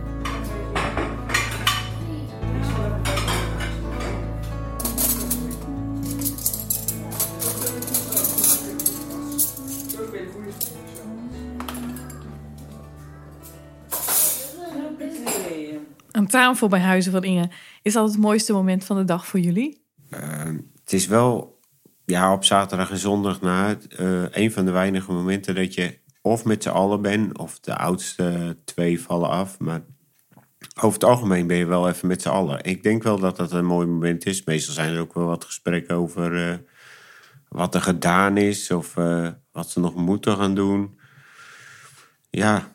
tafel 16.32 16.68
bij 16.68 16.80
Huizen 16.80 17.12
van 17.12 17.24
Inge. 17.24 17.50
Is 17.82 17.92
dat 17.92 18.08
het 18.08 18.18
mooiste 18.18 18.52
moment 18.52 18.84
van 18.84 18.96
de 18.96 19.04
dag 19.04 19.26
voor 19.26 19.40
jullie? 19.40 19.82
Ehm, 20.10 20.58
het 20.80 20.92
is 20.92 21.06
wel 21.06 21.51
ja, 22.04 22.32
op 22.32 22.44
zaterdag 22.44 22.90
en 22.90 22.98
zondag 22.98 23.40
na 23.40 23.76
eh, 23.96 24.22
een 24.30 24.52
van 24.52 24.64
de 24.64 24.70
weinige 24.70 25.12
momenten 25.12 25.54
dat 25.54 25.74
je 25.74 26.00
of 26.22 26.44
met 26.44 26.62
z'n 26.62 26.68
allen 26.68 27.02
bent, 27.02 27.38
of 27.38 27.60
de 27.60 27.76
oudste 27.76 28.56
twee 28.64 29.00
vallen 29.00 29.28
af. 29.28 29.58
Maar 29.58 29.82
over 30.80 30.92
het 30.92 31.04
algemeen 31.04 31.46
ben 31.46 31.56
je 31.56 31.66
wel 31.66 31.88
even 31.88 32.08
met 32.08 32.22
z'n 32.22 32.28
allen. 32.28 32.64
Ik 32.64 32.82
denk 32.82 33.02
wel 33.02 33.18
dat 33.18 33.36
dat 33.36 33.52
een 33.52 33.64
mooi 33.64 33.86
moment 33.86 34.26
is. 34.26 34.44
Meestal 34.44 34.74
zijn 34.74 34.94
er 34.94 35.00
ook 35.00 35.14
wel 35.14 35.26
wat 35.26 35.44
gesprekken 35.44 35.96
over 35.96 36.48
eh, 36.48 36.56
wat 37.48 37.74
er 37.74 37.82
gedaan 37.82 38.36
is 38.36 38.70
of 38.70 38.96
eh, 38.96 39.28
wat 39.52 39.70
ze 39.70 39.80
nog 39.80 39.94
moeten 39.94 40.36
gaan 40.36 40.54
doen. 40.54 40.98
Ja, 42.30 42.72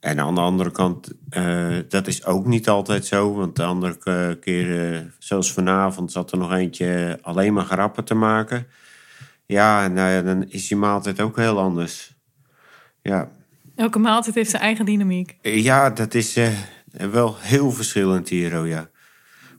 en 0.00 0.20
aan 0.20 0.34
de 0.34 0.40
andere 0.40 0.70
kant, 0.70 1.12
eh, 1.30 1.76
dat 1.88 2.06
is 2.06 2.24
ook 2.24 2.46
niet 2.46 2.68
altijd 2.68 3.06
zo. 3.06 3.34
Want 3.34 3.56
de 3.56 3.64
andere 3.64 3.96
ke- 3.98 4.38
keer, 4.40 4.92
eh, 4.94 5.00
zoals 5.18 5.52
vanavond, 5.52 6.12
zat 6.12 6.32
er 6.32 6.38
nog 6.38 6.52
eentje 6.52 7.18
alleen 7.22 7.52
maar 7.52 7.64
grappen 7.64 8.04
te 8.04 8.14
maken. 8.14 8.66
Ja, 9.46 9.88
nou 9.88 10.10
ja, 10.10 10.22
dan 10.22 10.44
is 10.48 10.68
die 10.68 10.76
maaltijd 10.76 11.20
ook 11.20 11.36
heel 11.36 11.58
anders. 11.58 12.14
Ja, 13.02 13.30
Elke 13.74 13.98
maaltijd 13.98 14.34
heeft 14.34 14.50
zijn 14.50 14.62
eigen 14.62 14.84
dynamiek. 14.84 15.36
ja 15.42 15.90
dat 15.90 16.14
is 16.14 16.36
eh, 16.36 16.48
wel 17.10 17.36
heel 17.38 17.70
verschillend 17.70 18.28
hier, 18.28 18.60
oh 18.60 18.66
ja. 18.68 18.90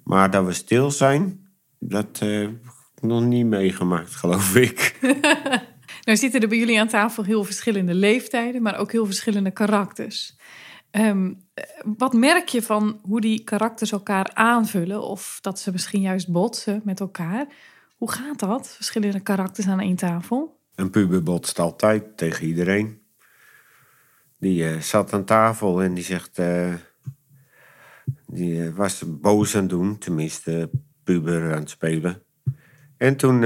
Maar 0.03 0.31
dat 0.31 0.45
we 0.45 0.53
stil 0.53 0.91
zijn, 0.91 1.47
dat 1.79 2.19
eh, 2.21 2.39
heb 2.39 2.49
ik 2.95 3.01
nog 3.01 3.21
niet 3.23 3.45
meegemaakt, 3.45 4.15
geloof 4.15 4.55
ik. 4.55 4.99
Nou 6.01 6.17
zitten 6.17 6.41
er 6.41 6.47
bij 6.47 6.57
jullie 6.57 6.79
aan 6.79 6.87
tafel 6.87 7.23
heel 7.23 7.43
verschillende 7.43 7.93
leeftijden, 7.93 8.61
maar 8.61 8.77
ook 8.77 8.91
heel 8.91 9.05
verschillende 9.05 9.51
karakters. 9.51 10.37
Ehm, 10.91 11.33
eh, 11.53 11.63
wat 11.97 12.13
merk 12.13 12.47
je 12.47 12.61
van 12.61 12.99
hoe 13.03 13.21
die 13.21 13.43
karakters 13.43 13.91
elkaar 13.91 14.31
aanvullen? 14.33 15.01
Of 15.01 15.37
dat 15.41 15.59
ze 15.59 15.71
misschien 15.71 16.01
juist 16.01 16.31
botsen 16.31 16.81
met 16.83 16.99
elkaar? 16.99 17.47
Hoe 17.97 18.11
gaat 18.11 18.39
dat? 18.39 18.69
Verschillende 18.75 19.19
karakters 19.19 19.67
aan 19.67 19.79
één 19.79 19.95
tafel? 19.95 20.59
Een 20.75 20.89
puber 20.89 21.23
botst 21.23 21.59
altijd 21.59 22.17
tegen 22.17 22.47
iedereen. 22.47 23.01
Die 24.39 24.67
eh, 24.67 24.79
zat 24.79 25.13
aan 25.13 25.25
tafel 25.25 25.81
en 25.81 25.93
die 25.93 26.03
zegt... 26.03 26.39
eh, 26.39 26.73
die 28.25 28.63
eh, 28.63 28.75
was 28.75 29.03
boos 29.07 29.55
aan 29.55 29.61
het 29.61 29.69
doen, 29.69 29.97
tenminste 29.97 30.69
puber 31.03 31.53
aan 31.53 31.59
het 31.59 31.69
spelen. 31.69 32.23
En 32.97 33.15
toen, 33.15 33.43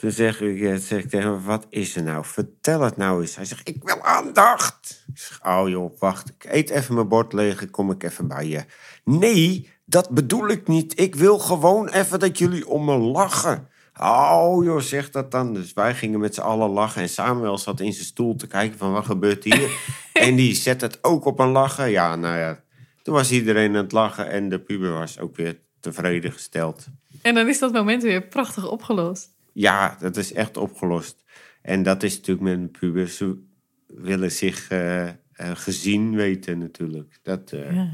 toen 0.00 0.10
zeg 0.10 0.40
ik, 0.40 0.78
zeg 0.78 1.02
ik 1.02 1.10
tegen 1.10 1.30
hem, 1.30 1.42
wat 1.42 1.66
is 1.70 1.96
er 1.96 2.02
nou? 2.02 2.24
Vertel 2.24 2.80
het 2.80 2.96
nou 2.96 3.20
eens. 3.20 3.36
Hij 3.36 3.44
zegt, 3.44 3.68
ik 3.68 3.82
wil 3.84 4.02
aandacht. 4.02 5.04
Ik 5.06 5.18
zeg, 5.18 5.40
oh 5.46 5.68
joh, 5.68 5.98
wacht, 5.98 6.28
ik 6.28 6.44
eet 6.52 6.70
even 6.70 6.94
mijn 6.94 7.08
bord 7.08 7.32
leeg 7.32 7.70
kom 7.70 7.90
ik 7.90 8.02
even 8.02 8.28
bij 8.28 8.46
je. 8.46 8.64
Nee, 9.04 9.70
dat 9.84 10.10
bedoel 10.10 10.48
ik 10.48 10.68
niet. 10.68 11.00
Ik 11.00 11.14
wil 11.14 11.38
gewoon 11.38 11.88
even 11.88 12.18
dat 12.18 12.38
jullie 12.38 12.68
om 12.68 12.84
me 12.84 12.96
lachen. 12.96 13.68
Oh 14.00 14.64
joh, 14.64 14.80
zeg 14.80 15.10
dat 15.10 15.30
dan. 15.30 15.54
Dus 15.54 15.72
wij 15.72 15.94
gingen 15.94 16.20
met 16.20 16.34
z'n 16.34 16.40
allen 16.40 16.70
lachen. 16.70 17.02
En 17.02 17.08
Samuel 17.08 17.58
zat 17.58 17.80
in 17.80 17.92
zijn 17.92 18.06
stoel 18.06 18.36
te 18.36 18.46
kijken 18.46 18.78
van 18.78 18.92
wat 18.92 19.04
gebeurt 19.04 19.44
hier. 19.44 19.70
en 20.12 20.36
die 20.36 20.54
zet 20.54 20.80
het 20.80 21.04
ook 21.04 21.24
op 21.24 21.38
een 21.38 21.50
lachen. 21.50 21.90
Ja, 21.90 22.16
nou 22.16 22.38
ja. 22.38 22.62
Toen 23.02 23.14
was 23.14 23.30
iedereen 23.30 23.76
aan 23.76 23.82
het 23.82 23.92
lachen. 23.92 24.30
En 24.30 24.48
de 24.48 24.60
puber 24.60 24.92
was 24.92 25.18
ook 25.18 25.36
weer 25.36 25.60
tevreden 25.80 26.32
gesteld. 26.32 26.86
En 27.22 27.34
dan 27.34 27.48
is 27.48 27.58
dat 27.58 27.72
moment 27.72 28.02
weer 28.02 28.22
prachtig 28.22 28.70
opgelost. 28.70 29.38
Ja, 29.52 29.96
dat 30.00 30.16
is 30.16 30.32
echt 30.32 30.56
opgelost. 30.56 31.24
En 31.62 31.82
dat 31.82 32.02
is 32.02 32.16
natuurlijk 32.16 32.46
met 32.46 32.58
een 32.58 32.70
puber. 32.70 33.08
Ze 33.08 33.42
willen 33.86 34.32
zich 34.32 34.68
eh, 34.68 35.08
eh, 35.08 35.14
gezien 35.36 36.14
weten 36.14 36.58
natuurlijk. 36.58 37.18
Dat, 37.22 37.52
eh, 37.52 37.74
Ja. 37.74 37.90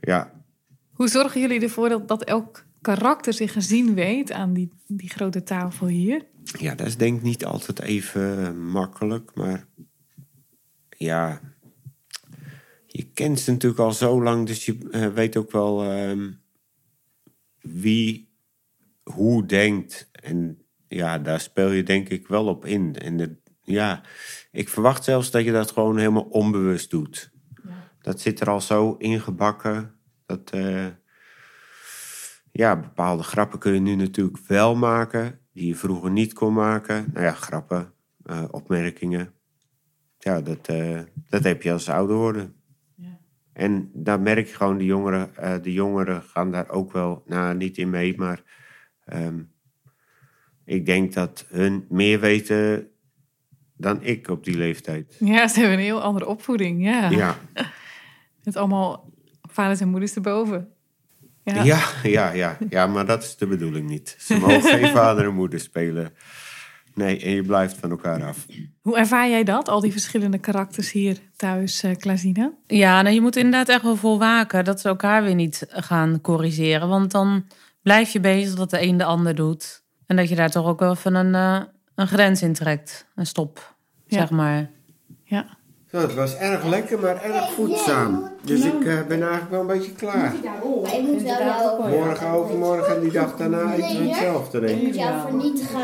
ja. 0.00 0.44
Hoe 0.92 1.08
zorgen 1.08 1.40
jullie 1.40 1.60
ervoor 1.60 1.88
dat, 1.88 2.08
dat 2.08 2.24
elk 2.24 2.64
karakter 2.80 3.32
zich 3.32 3.52
gezien 3.52 3.94
weet 3.94 4.32
aan 4.32 4.52
die, 4.52 4.72
die 4.86 5.10
grote 5.10 5.42
tafel 5.42 5.86
hier? 5.86 6.26
Ja, 6.58 6.74
dat 6.74 6.86
is 6.86 6.96
denk 6.96 7.16
ik 7.16 7.22
niet 7.22 7.44
altijd 7.44 7.80
even 7.80 8.58
makkelijk, 8.70 9.34
maar 9.34 9.66
ja, 10.88 11.40
je 12.86 13.02
kent 13.02 13.40
ze 13.40 13.50
natuurlijk 13.50 13.80
al 13.80 13.92
zo 13.92 14.22
lang, 14.22 14.46
dus 14.46 14.64
je 14.64 15.10
weet 15.14 15.36
ook 15.36 15.52
wel 15.52 15.84
ehm, 15.84 16.30
wie 17.60 18.31
hoe 19.02 19.46
denkt. 19.46 20.10
En 20.12 20.62
ja, 20.88 21.18
daar 21.18 21.40
speel 21.40 21.70
je 21.70 21.82
denk 21.82 22.08
ik 22.08 22.28
wel 22.28 22.46
op 22.46 22.64
in. 22.66 22.96
En 22.96 23.16
de, 23.16 23.36
ja, 23.62 24.02
ik 24.50 24.68
verwacht 24.68 25.04
zelfs 25.04 25.30
dat 25.30 25.44
je 25.44 25.52
dat 25.52 25.70
gewoon 25.70 25.98
helemaal 25.98 26.22
onbewust 26.30 26.90
doet. 26.90 27.30
Dat 28.00 28.20
zit 28.20 28.40
er 28.40 28.50
al 28.50 28.60
zo 28.60 28.94
ingebakken. 28.98 29.94
Dat, 30.26 30.50
eh, 30.50 30.86
ja, 32.52 32.76
bepaalde 32.76 33.22
grappen 33.22 33.58
kun 33.58 33.72
je 33.74 33.80
nu 33.80 33.94
natuurlijk 33.94 34.38
wel 34.46 34.74
maken, 34.74 35.38
die 35.52 35.66
je 35.66 35.76
vroeger 35.76 36.10
niet 36.10 36.32
kon 36.32 36.52
maken. 36.52 37.10
Nou 37.12 37.24
ja, 37.24 37.32
grappen, 37.32 37.92
eh, 38.24 38.44
opmerkingen. 38.50 39.32
Ja, 40.18 40.40
dat, 40.40 40.68
eh, 40.68 41.00
dat 41.28 41.44
heb 41.44 41.62
je 41.62 41.72
als 41.72 41.88
ouder 41.88 42.16
worden. 42.16 42.54
En 43.52 43.90
daar 43.94 44.20
merk 44.20 44.46
je 44.46 44.54
gewoon, 44.54 44.78
de 44.78 44.84
jongeren, 44.84 45.62
de 45.62 45.72
jongeren 45.72 46.22
gaan 46.22 46.50
daar 46.50 46.68
ook 46.68 46.92
wel, 46.92 47.22
nou 47.26 47.54
niet 47.54 47.78
in 47.78 47.90
mee, 47.90 48.16
maar 48.16 48.42
ehm, 49.04 49.40
ik 50.64 50.86
denk 50.86 51.12
dat 51.12 51.44
hun 51.48 51.86
meer 51.88 52.20
weten 52.20 52.86
dan 53.76 54.02
ik 54.02 54.28
op 54.28 54.44
die 54.44 54.56
leeftijd. 54.56 55.16
Ja, 55.18 55.48
ze 55.48 55.60
hebben 55.60 55.78
een 55.78 55.84
heel 55.84 56.02
andere 56.02 56.26
opvoeding. 56.26 56.84
Ja. 56.84 57.10
Ja, 57.10 57.38
Met 58.44 58.56
allemaal 58.56 59.10
vaders 59.42 59.80
en 59.80 59.88
moeders 59.88 60.14
erboven. 60.14 60.68
Ja. 61.44 61.62
ja, 61.62 61.80
ja, 62.02 62.32
ja, 62.32 62.58
ja, 62.68 62.86
maar 62.86 63.06
dat 63.06 63.22
is 63.22 63.36
de 63.36 63.46
bedoeling 63.46 63.88
niet. 63.88 64.16
Ze 64.18 64.38
mogen 64.38 64.62
geen 64.62 64.88
vader 65.00 65.24
en 65.24 65.34
moeder 65.34 65.60
spelen. 65.60 66.12
Nee, 66.94 67.20
en 67.20 67.30
je 67.30 67.42
blijft 67.42 67.76
van 67.78 67.90
elkaar 67.90 68.24
af. 68.24 68.46
Hoe 68.80 68.96
ervaar 68.96 69.28
jij 69.28 69.44
dat, 69.44 69.68
al 69.68 69.80
die 69.80 69.92
verschillende 69.92 70.38
karakters 70.38 70.92
hier 70.92 71.18
thuis, 71.36 71.82
eh 71.82 71.96
Klazina? 71.96 72.52
Ja, 72.66 73.02
nou, 73.02 73.14
je 73.14 73.20
moet 73.20 73.36
inderdaad 73.36 73.68
echt 73.68 73.82
wel 73.82 73.96
voor 73.96 74.18
waken 74.18 74.64
dat 74.64 74.80
ze 74.80 74.88
elkaar 74.88 75.22
weer 75.22 75.34
niet 75.34 75.66
gaan 75.68 76.20
corrigeren. 76.20 76.88
Want 76.88 77.10
dan 77.10 77.44
blijf 77.82 78.10
je 78.10 78.20
bezig 78.20 78.54
dat 78.54 78.70
de 78.70 78.82
een 78.82 78.96
de 78.96 79.04
ander 79.04 79.34
doet. 79.34 79.82
En 80.06 80.16
dat 80.16 80.28
je 80.28 80.34
daar 80.34 80.50
toch 80.50 80.66
ook 80.66 80.80
wel 80.80 80.90
even 80.92 81.14
een, 81.14 81.34
eh, 81.34 81.60
een 81.94 82.06
grens 82.06 82.42
in 82.42 82.52
trekt. 82.52 83.06
Een 83.14 83.26
stop, 83.26 83.74
Ja. 84.06 84.18
zeg 84.18 84.30
maar. 84.30 84.70
Ja. 85.24 85.46
Zo, 85.90 85.98
het 85.98 86.14
was 86.14 86.36
erg 86.36 86.64
lekker, 86.64 86.98
maar 86.98 87.22
erg 87.22 87.52
voedzaam. 87.52 88.30
Dus 88.42 88.64
ik 88.64 88.84
eh, 88.84 89.02
ben 89.06 89.20
eigenlijk 89.22 89.50
wel 89.50 89.60
een 89.60 89.66
beetje 89.66 89.92
klaar. 89.92 90.34
Maar 90.82 90.94
ik 90.94 91.02
moet 91.02 91.22
wel 91.22 91.38
jou, 91.38 91.90
Morgen, 91.90 92.26
overmorgen 92.28 92.94
en 92.94 93.00
die 93.00 93.12
dag 93.12 93.36
daarna 93.36 93.72
eten 93.74 93.98
we 94.02 94.08
hetzelfde, 94.08 94.60
denk 94.60 94.72
ik 94.72 94.78
ik. 94.78 94.84
moet 94.86 94.94
jou 94.94 95.20
vernietigen. 95.20 95.80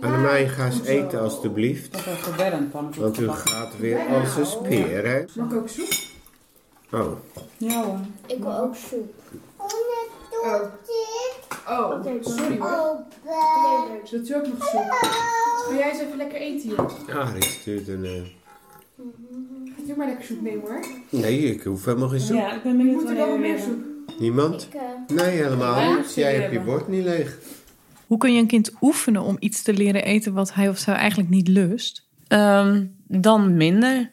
Annemij, 0.00 0.48
ga 0.48 0.64
eens 0.66 0.82
eten 0.82 1.20
alstublieft. 1.20 1.96
Want 2.98 3.18
u 3.20 3.28
gaat 3.28 3.78
weer 3.78 3.98
als 4.08 4.36
een 4.36 4.46
speer, 4.46 5.06
hè? 5.06 5.24
Mag 5.34 5.50
ik 5.50 5.56
ook 5.56 5.68
soep? 5.68 5.92
Oh, 6.92 7.98
Ik 8.26 8.38
wil 8.42 8.58
ook 8.58 8.74
soep. 8.74 9.14
Oh, 10.44 12.04
sorry 12.20 12.58
hoor. 12.58 13.04
U 14.12 14.34
ook 14.34 14.46
nog 14.46 14.68
soep? 14.68 14.90
Ga 15.68 15.74
jij 15.78 15.90
eens 15.90 16.00
even 16.00 16.16
lekker 16.16 16.38
eten 16.40 16.68
hier? 16.68 17.14
Arie 17.16 17.42
stuurt 17.44 17.88
een... 17.88 18.04
eh, 18.04 18.12
Gaat 19.76 19.88
u 19.88 19.96
maar 19.96 20.06
lekker 20.06 20.24
soep 20.24 20.40
nemen 20.40 20.60
hoor. 20.60 20.84
Nee, 21.10 21.38
ik 21.54 21.62
hoef 21.62 21.84
helemaal 21.84 22.08
geen 22.08 22.20
soep. 22.20 22.36
ik 22.36 22.62
ben 22.62 22.80
Ik 22.80 22.92
moet 22.92 23.08
er 23.08 23.14
wel 23.14 23.38
meer 23.38 23.58
soep. 23.58 23.82
Niemand? 24.18 24.62
Ik, 24.62 24.74
eh, 24.74 25.16
Nee, 25.16 25.26
helemaal 25.42 25.96
niet. 25.96 26.14
Jij 26.14 26.34
hebt 26.34 26.52
je 26.52 26.60
bord 26.60 26.88
niet 26.88 27.04
leeg. 27.04 27.38
Hoe 28.06 28.18
kun 28.18 28.32
je 28.34 28.40
een 28.40 28.46
kind 28.46 28.72
oefenen 28.80 29.22
om 29.22 29.36
iets 29.38 29.62
te 29.62 29.72
leren 29.72 30.04
eten 30.04 30.32
wat 30.34 30.54
hij 30.54 30.68
of 30.68 30.78
zij 30.78 30.94
eigenlijk 30.94 31.30
niet 31.30 31.48
lust? 31.48 32.08
Ehm, 32.28 32.86
dan 33.06 33.56
minder. 33.56 34.12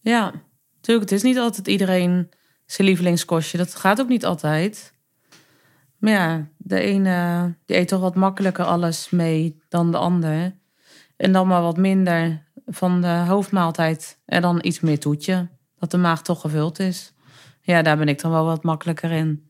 Ja, 0.00 0.32
natuurlijk. 0.74 1.10
Het 1.10 1.18
is 1.18 1.22
niet 1.22 1.38
altijd 1.38 1.68
iedereen 1.68 2.28
zijn 2.66 2.88
lievelingskostje. 2.88 3.58
Dat 3.58 3.74
gaat 3.74 4.00
ook 4.00 4.08
niet 4.08 4.24
altijd. 4.24 4.92
Maar 5.98 6.12
ja, 6.12 6.48
de 6.56 6.80
ene 6.80 7.54
die 7.64 7.76
eet 7.76 7.88
toch 7.88 8.00
wat 8.00 8.14
makkelijker 8.14 8.64
alles 8.64 9.10
mee 9.10 9.60
dan 9.68 9.90
de 9.90 9.96
ander. 9.96 10.56
En 11.16 11.32
dan 11.32 11.46
maar 11.46 11.62
wat 11.62 11.76
minder 11.76 12.42
van 12.66 13.00
de 13.00 13.24
hoofdmaaltijd. 13.26 14.18
En 14.24 14.42
dan 14.42 14.58
iets 14.62 14.80
meer 14.80 14.98
toetje. 14.98 15.48
Dat 15.78 15.90
de 15.90 15.96
maag 15.96 16.22
toch 16.22 16.40
gevuld 16.40 16.78
is. 16.78 17.14
Ja, 17.60 17.82
daar 17.82 17.96
ben 17.96 18.08
ik 18.08 18.20
dan 18.20 18.30
wel 18.30 18.44
wat 18.44 18.62
makkelijker 18.62 19.10
in. 19.10 19.48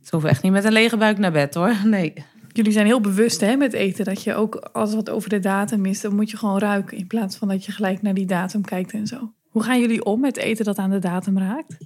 Het 0.00 0.10
hoeft 0.10 0.24
echt 0.24 0.42
niet 0.42 0.52
met 0.52 0.64
een 0.64 0.72
lege 0.72 0.96
buik 0.96 1.18
naar 1.18 1.32
bed 1.32 1.54
hoor. 1.54 1.76
Nee. 1.84 2.12
Jullie 2.52 2.72
zijn 2.72 2.86
heel 2.86 3.00
bewust 3.00 3.40
hè, 3.40 3.56
met 3.56 3.72
eten 3.72 4.04
dat 4.04 4.22
je 4.22 4.34
ook 4.34 4.54
als 4.54 4.94
wat 4.94 5.10
over 5.10 5.28
de 5.28 5.38
datum 5.38 5.86
is, 5.86 6.00
dan 6.00 6.14
moet 6.14 6.30
je 6.30 6.36
gewoon 6.36 6.58
ruiken 6.58 6.96
in 6.96 7.06
plaats 7.06 7.36
van 7.36 7.48
dat 7.48 7.64
je 7.64 7.72
gelijk 7.72 8.02
naar 8.02 8.14
die 8.14 8.26
datum 8.26 8.62
kijkt 8.62 8.92
en 8.92 9.06
zo. 9.06 9.32
Hoe 9.48 9.62
gaan 9.62 9.80
jullie 9.80 10.04
om 10.04 10.20
met 10.20 10.36
eten 10.36 10.64
dat 10.64 10.78
aan 10.78 10.90
de 10.90 10.98
datum 10.98 11.38
raakt? 11.38 11.76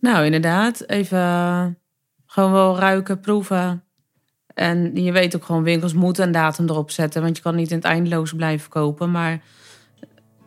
Nou, 0.00 0.24
inderdaad. 0.24 0.88
Even 0.88 1.78
gewoon 2.30 2.52
wel 2.52 2.78
ruiken, 2.78 3.20
proeven. 3.20 3.82
En 4.54 4.96
je 5.02 5.12
weet 5.12 5.36
ook 5.36 5.44
gewoon, 5.44 5.62
winkels 5.62 5.92
moeten 5.92 6.24
een 6.24 6.32
datum 6.32 6.68
erop 6.68 6.90
zetten. 6.90 7.22
Want 7.22 7.36
je 7.36 7.42
kan 7.42 7.56
niet 7.56 7.70
in 7.70 7.76
het 7.76 7.84
eindeloos 7.84 8.32
blijven 8.32 8.70
kopen. 8.70 9.10
Maar 9.10 9.40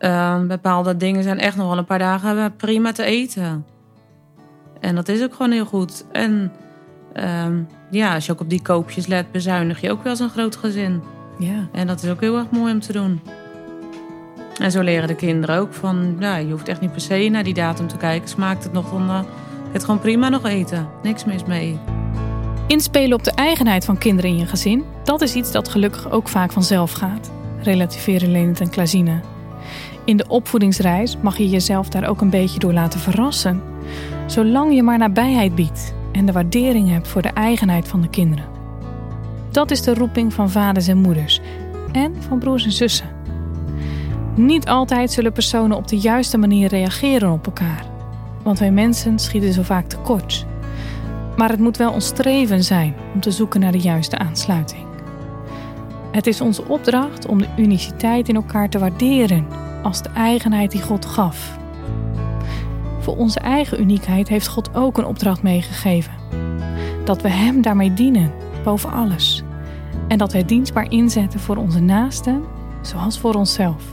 Ehm, 0.02 0.46
bepaalde 0.46 0.96
dingen 0.96 1.22
zijn 1.22 1.38
echt 1.38 1.56
nog 1.56 1.68
wel 1.68 1.78
een 1.78 1.84
paar 1.84 1.98
dagen 1.98 2.56
prima 2.56 2.92
te 2.92 3.04
eten. 3.04 3.66
En 4.80 4.94
dat 4.94 5.08
is 5.08 5.22
ook 5.22 5.34
gewoon 5.34 5.52
heel 5.52 5.64
goed. 5.64 6.04
En 6.12 6.52
ehm, 7.12 7.62
ja, 7.90 8.14
als 8.14 8.26
je 8.26 8.32
ook 8.32 8.40
op 8.40 8.50
die 8.50 8.62
koopjes 8.62 9.06
let, 9.06 9.32
bezuinig 9.32 9.80
je 9.80 9.90
ook 9.90 10.02
wel 10.02 10.16
zo'n 10.16 10.28
groot 10.28 10.56
gezin. 10.56 11.02
Ja. 11.38 11.68
En 11.72 11.86
dat 11.86 12.02
is 12.02 12.10
ook 12.10 12.20
heel 12.20 12.36
erg 12.36 12.50
mooi 12.50 12.72
om 12.72 12.80
te 12.80 12.92
doen. 12.92 13.20
En 14.58 14.70
zo 14.70 14.80
leren 14.80 15.08
de 15.08 15.14
kinderen 15.14 15.58
ook 15.58 15.72
van, 15.72 16.16
ja, 16.18 16.36
je 16.36 16.50
hoeft 16.50 16.68
echt 16.68 16.80
niet 16.80 16.92
per 16.92 17.00
se 17.00 17.28
naar 17.30 17.44
die 17.44 17.54
datum 17.54 17.88
te 17.88 17.96
kijken. 17.96 18.28
Smaakt 18.28 18.64
het 18.64 18.72
nog, 18.72 18.90
dan 18.90 19.26
het 19.72 19.84
gewoon 19.84 20.00
prima 20.00 20.28
nog 20.28 20.44
eten. 20.44 20.88
Niks 21.02 21.24
mis 21.24 21.44
mee. 21.44 21.78
Inspelen 22.66 23.18
op 23.18 23.24
de 23.24 23.30
eigenheid 23.30 23.84
van 23.84 23.98
kinderen 23.98 24.30
in 24.30 24.38
je 24.38 24.46
gezin, 24.46 24.84
dat 25.04 25.20
is 25.20 25.34
iets 25.34 25.52
dat 25.52 25.68
gelukkig 25.68 26.10
ook 26.10 26.28
vaak 26.28 26.52
vanzelf 26.52 26.92
gaat. 26.92 27.30
Relativeren 27.62 28.30
Leonard 28.30 28.60
en 28.60 28.70
Klazine. 28.70 29.20
In 30.04 30.16
de 30.16 30.28
opvoedingsreis 30.28 31.16
mag 31.20 31.38
je 31.38 31.48
jezelf 31.48 31.88
daar 31.88 32.08
ook 32.08 32.20
een 32.20 32.30
beetje 32.30 32.58
door 32.58 32.72
laten 32.72 33.00
verrassen. 33.00 33.62
Zolang 34.26 34.74
je 34.74 34.82
maar 34.82 34.98
nabijheid 34.98 35.54
biedt 35.54 35.94
en 36.12 36.26
de 36.26 36.32
waardering 36.32 36.90
hebt 36.90 37.08
voor 37.08 37.22
de 37.22 37.28
eigenheid 37.28 37.88
van 37.88 38.00
de 38.00 38.08
kinderen. 38.08 38.44
Dat 39.50 39.70
is 39.70 39.82
de 39.82 39.94
roeping 39.94 40.32
van 40.32 40.50
vaders 40.50 40.88
en 40.88 40.98
moeders 40.98 41.40
en 41.92 42.14
van 42.18 42.38
broers 42.38 42.64
en 42.64 42.72
zussen. 42.72 43.08
Niet 44.34 44.68
altijd 44.68 45.10
zullen 45.10 45.32
personen 45.32 45.76
op 45.76 45.88
de 45.88 45.98
juiste 45.98 46.38
manier 46.38 46.68
reageren 46.68 47.32
op 47.32 47.46
elkaar, 47.46 47.84
want 48.42 48.58
wij 48.58 48.70
mensen 48.70 49.18
schieten 49.18 49.52
zo 49.52 49.62
vaak 49.62 49.86
tekort. 49.86 50.46
Maar 51.36 51.50
het 51.50 51.60
moet 51.60 51.76
wel 51.76 51.92
ons 51.92 52.06
streven 52.06 52.64
zijn 52.64 52.94
om 53.14 53.20
te 53.20 53.30
zoeken 53.30 53.60
naar 53.60 53.72
de 53.72 53.80
juiste 53.80 54.18
aansluiting. 54.18 54.86
Het 56.12 56.26
is 56.26 56.40
onze 56.40 56.64
opdracht 56.68 57.26
om 57.26 57.38
de 57.38 57.48
uniciteit 57.56 58.28
in 58.28 58.34
elkaar 58.34 58.68
te 58.68 58.78
waarderen 58.78 59.46
als 59.82 60.02
de 60.02 60.08
eigenheid 60.08 60.70
die 60.70 60.82
God 60.82 61.06
gaf. 61.06 61.58
Voor 63.00 63.16
onze 63.16 63.40
eigen 63.40 63.80
uniekheid 63.80 64.28
heeft 64.28 64.48
God 64.48 64.74
ook 64.74 64.98
een 64.98 65.04
opdracht 65.04 65.42
meegegeven. 65.42 66.12
Dat 67.04 67.22
we 67.22 67.28
Hem 67.28 67.62
daarmee 67.62 67.94
dienen, 67.94 68.32
boven 68.64 68.92
alles. 68.92 69.42
En 70.08 70.18
dat 70.18 70.32
wij 70.32 70.44
dienstbaar 70.44 70.90
inzetten 70.90 71.40
voor 71.40 71.56
onze 71.56 71.80
naasten, 71.80 72.44
zoals 72.80 73.18
voor 73.18 73.34
onszelf. 73.34 73.84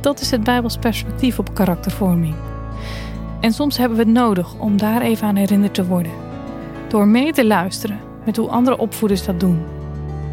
Dat 0.00 0.20
is 0.20 0.30
het 0.30 0.44
Bijbels 0.44 0.76
perspectief 0.76 1.38
op 1.38 1.54
karaktervorming. 1.54 2.34
En 3.44 3.52
soms 3.52 3.76
hebben 3.76 3.96
we 3.98 4.04
het 4.04 4.12
nodig 4.12 4.54
om 4.58 4.76
daar 4.76 5.02
even 5.02 5.26
aan 5.26 5.36
herinnerd 5.36 5.74
te 5.74 5.86
worden. 5.86 6.12
Door 6.88 7.06
mee 7.06 7.32
te 7.32 7.46
luisteren 7.46 8.00
met 8.24 8.36
hoe 8.36 8.48
andere 8.48 8.78
opvoeders 8.78 9.24
dat 9.24 9.40
doen. 9.40 9.62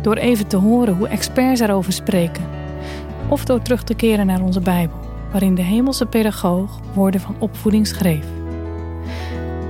Door 0.01 0.15
even 0.15 0.47
te 0.47 0.57
horen 0.57 0.95
hoe 0.95 1.07
experts 1.07 1.59
erover 1.59 1.93
spreken. 1.93 2.43
Of 3.29 3.45
door 3.45 3.61
terug 3.61 3.83
te 3.83 3.93
keren 3.93 4.25
naar 4.25 4.41
onze 4.41 4.59
Bijbel, 4.59 4.95
waarin 5.31 5.55
de 5.55 5.61
hemelse 5.61 6.05
pedagoog 6.05 6.79
woorden 6.93 7.21
van 7.21 7.35
opvoeding 7.39 7.87
schreef. 7.87 8.25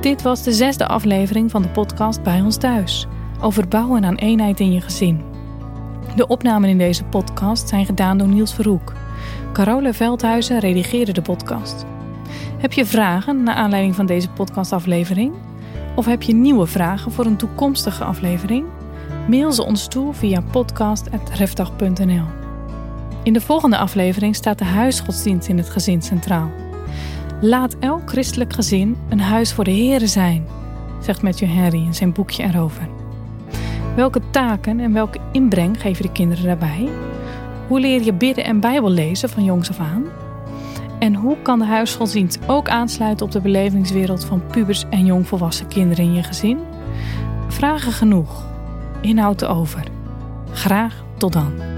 Dit 0.01 0.21
was 0.21 0.43
de 0.43 0.51
zesde 0.51 0.87
aflevering 0.87 1.51
van 1.51 1.61
de 1.61 1.69
podcast 1.69 2.23
Bij 2.23 2.41
ons 2.41 2.57
thuis. 2.57 3.07
Over 3.39 3.67
bouwen 3.67 4.05
aan 4.05 4.15
eenheid 4.15 4.59
in 4.59 4.73
je 4.73 4.81
gezin. 4.81 5.21
De 6.15 6.27
opnamen 6.27 6.69
in 6.69 6.77
deze 6.77 7.03
podcast 7.03 7.69
zijn 7.69 7.85
gedaan 7.85 8.17
door 8.17 8.27
Niels 8.27 8.53
Verhoek. 8.53 8.93
Carole 9.53 9.93
Veldhuizen 9.93 10.59
redigeerde 10.59 11.11
de 11.11 11.21
podcast. 11.21 11.85
Heb 12.61 12.73
je 12.73 12.85
vragen 12.85 13.43
naar 13.43 13.55
aanleiding 13.55 13.95
van 13.95 14.05
deze 14.05 14.29
podcastaflevering? 14.29 15.33
Of 15.95 16.05
heb 16.05 16.21
je 16.21 16.33
nieuwe 16.33 16.65
vragen 16.65 17.11
voor 17.11 17.25
een 17.25 17.37
toekomstige 17.37 18.03
aflevering? 18.03 18.65
Mail 19.27 19.51
ze 19.51 19.63
ons 19.63 19.87
toe 19.87 20.13
via 20.13 20.41
podcast.refdag.nl. 20.51 22.25
In 23.23 23.33
de 23.33 23.41
volgende 23.41 23.77
aflevering 23.77 24.35
staat 24.35 24.57
de 24.57 24.65
huisgodsdienst 24.65 25.47
in 25.47 25.57
het 25.57 25.69
gezin 25.69 26.01
centraal. 26.01 26.51
Laat 27.39 27.75
elk 27.79 28.09
christelijk 28.09 28.53
gezin 28.53 28.97
een 29.09 29.21
huis 29.21 29.53
voor 29.53 29.63
de 29.63 29.75
Here 29.75 30.07
zijn, 30.07 30.47
zegt 30.99 31.21
Matthew 31.21 31.49
Henry 31.49 31.83
in 31.83 31.93
zijn 31.93 32.13
boekje 32.13 32.43
erover. 32.43 32.87
Welke 33.95 34.21
taken 34.31 34.79
en 34.79 34.93
welke 34.93 35.19
inbreng 35.31 35.81
geven 35.81 36.05
de 36.05 36.11
kinderen 36.11 36.45
daarbij? 36.45 36.89
Hoe 37.67 37.79
leer 37.79 38.03
je 38.03 38.13
bidden 38.13 38.45
en 38.45 38.59
Bijbel 38.59 38.89
lezen 38.89 39.29
van 39.29 39.43
jongs 39.43 39.69
af 39.69 39.79
aan? 39.79 40.05
En 41.01 41.15
hoe 41.15 41.37
kan 41.41 41.59
de 41.59 41.65
huisgodsdienst 41.65 42.39
ook 42.47 42.69
aansluiten 42.69 43.25
op 43.25 43.31
de 43.31 43.41
belevingswereld 43.41 44.25
van 44.25 44.45
pubers 44.45 44.83
en 44.89 45.05
jongvolwassen 45.05 45.67
kinderen 45.67 46.03
in 46.03 46.13
je 46.13 46.23
gezin? 46.23 46.59
Vragen 47.47 47.91
genoeg. 47.91 48.45
Inhoud 49.01 49.45
over. 49.45 49.83
Graag 50.51 51.03
tot 51.17 51.33
dan. 51.33 51.70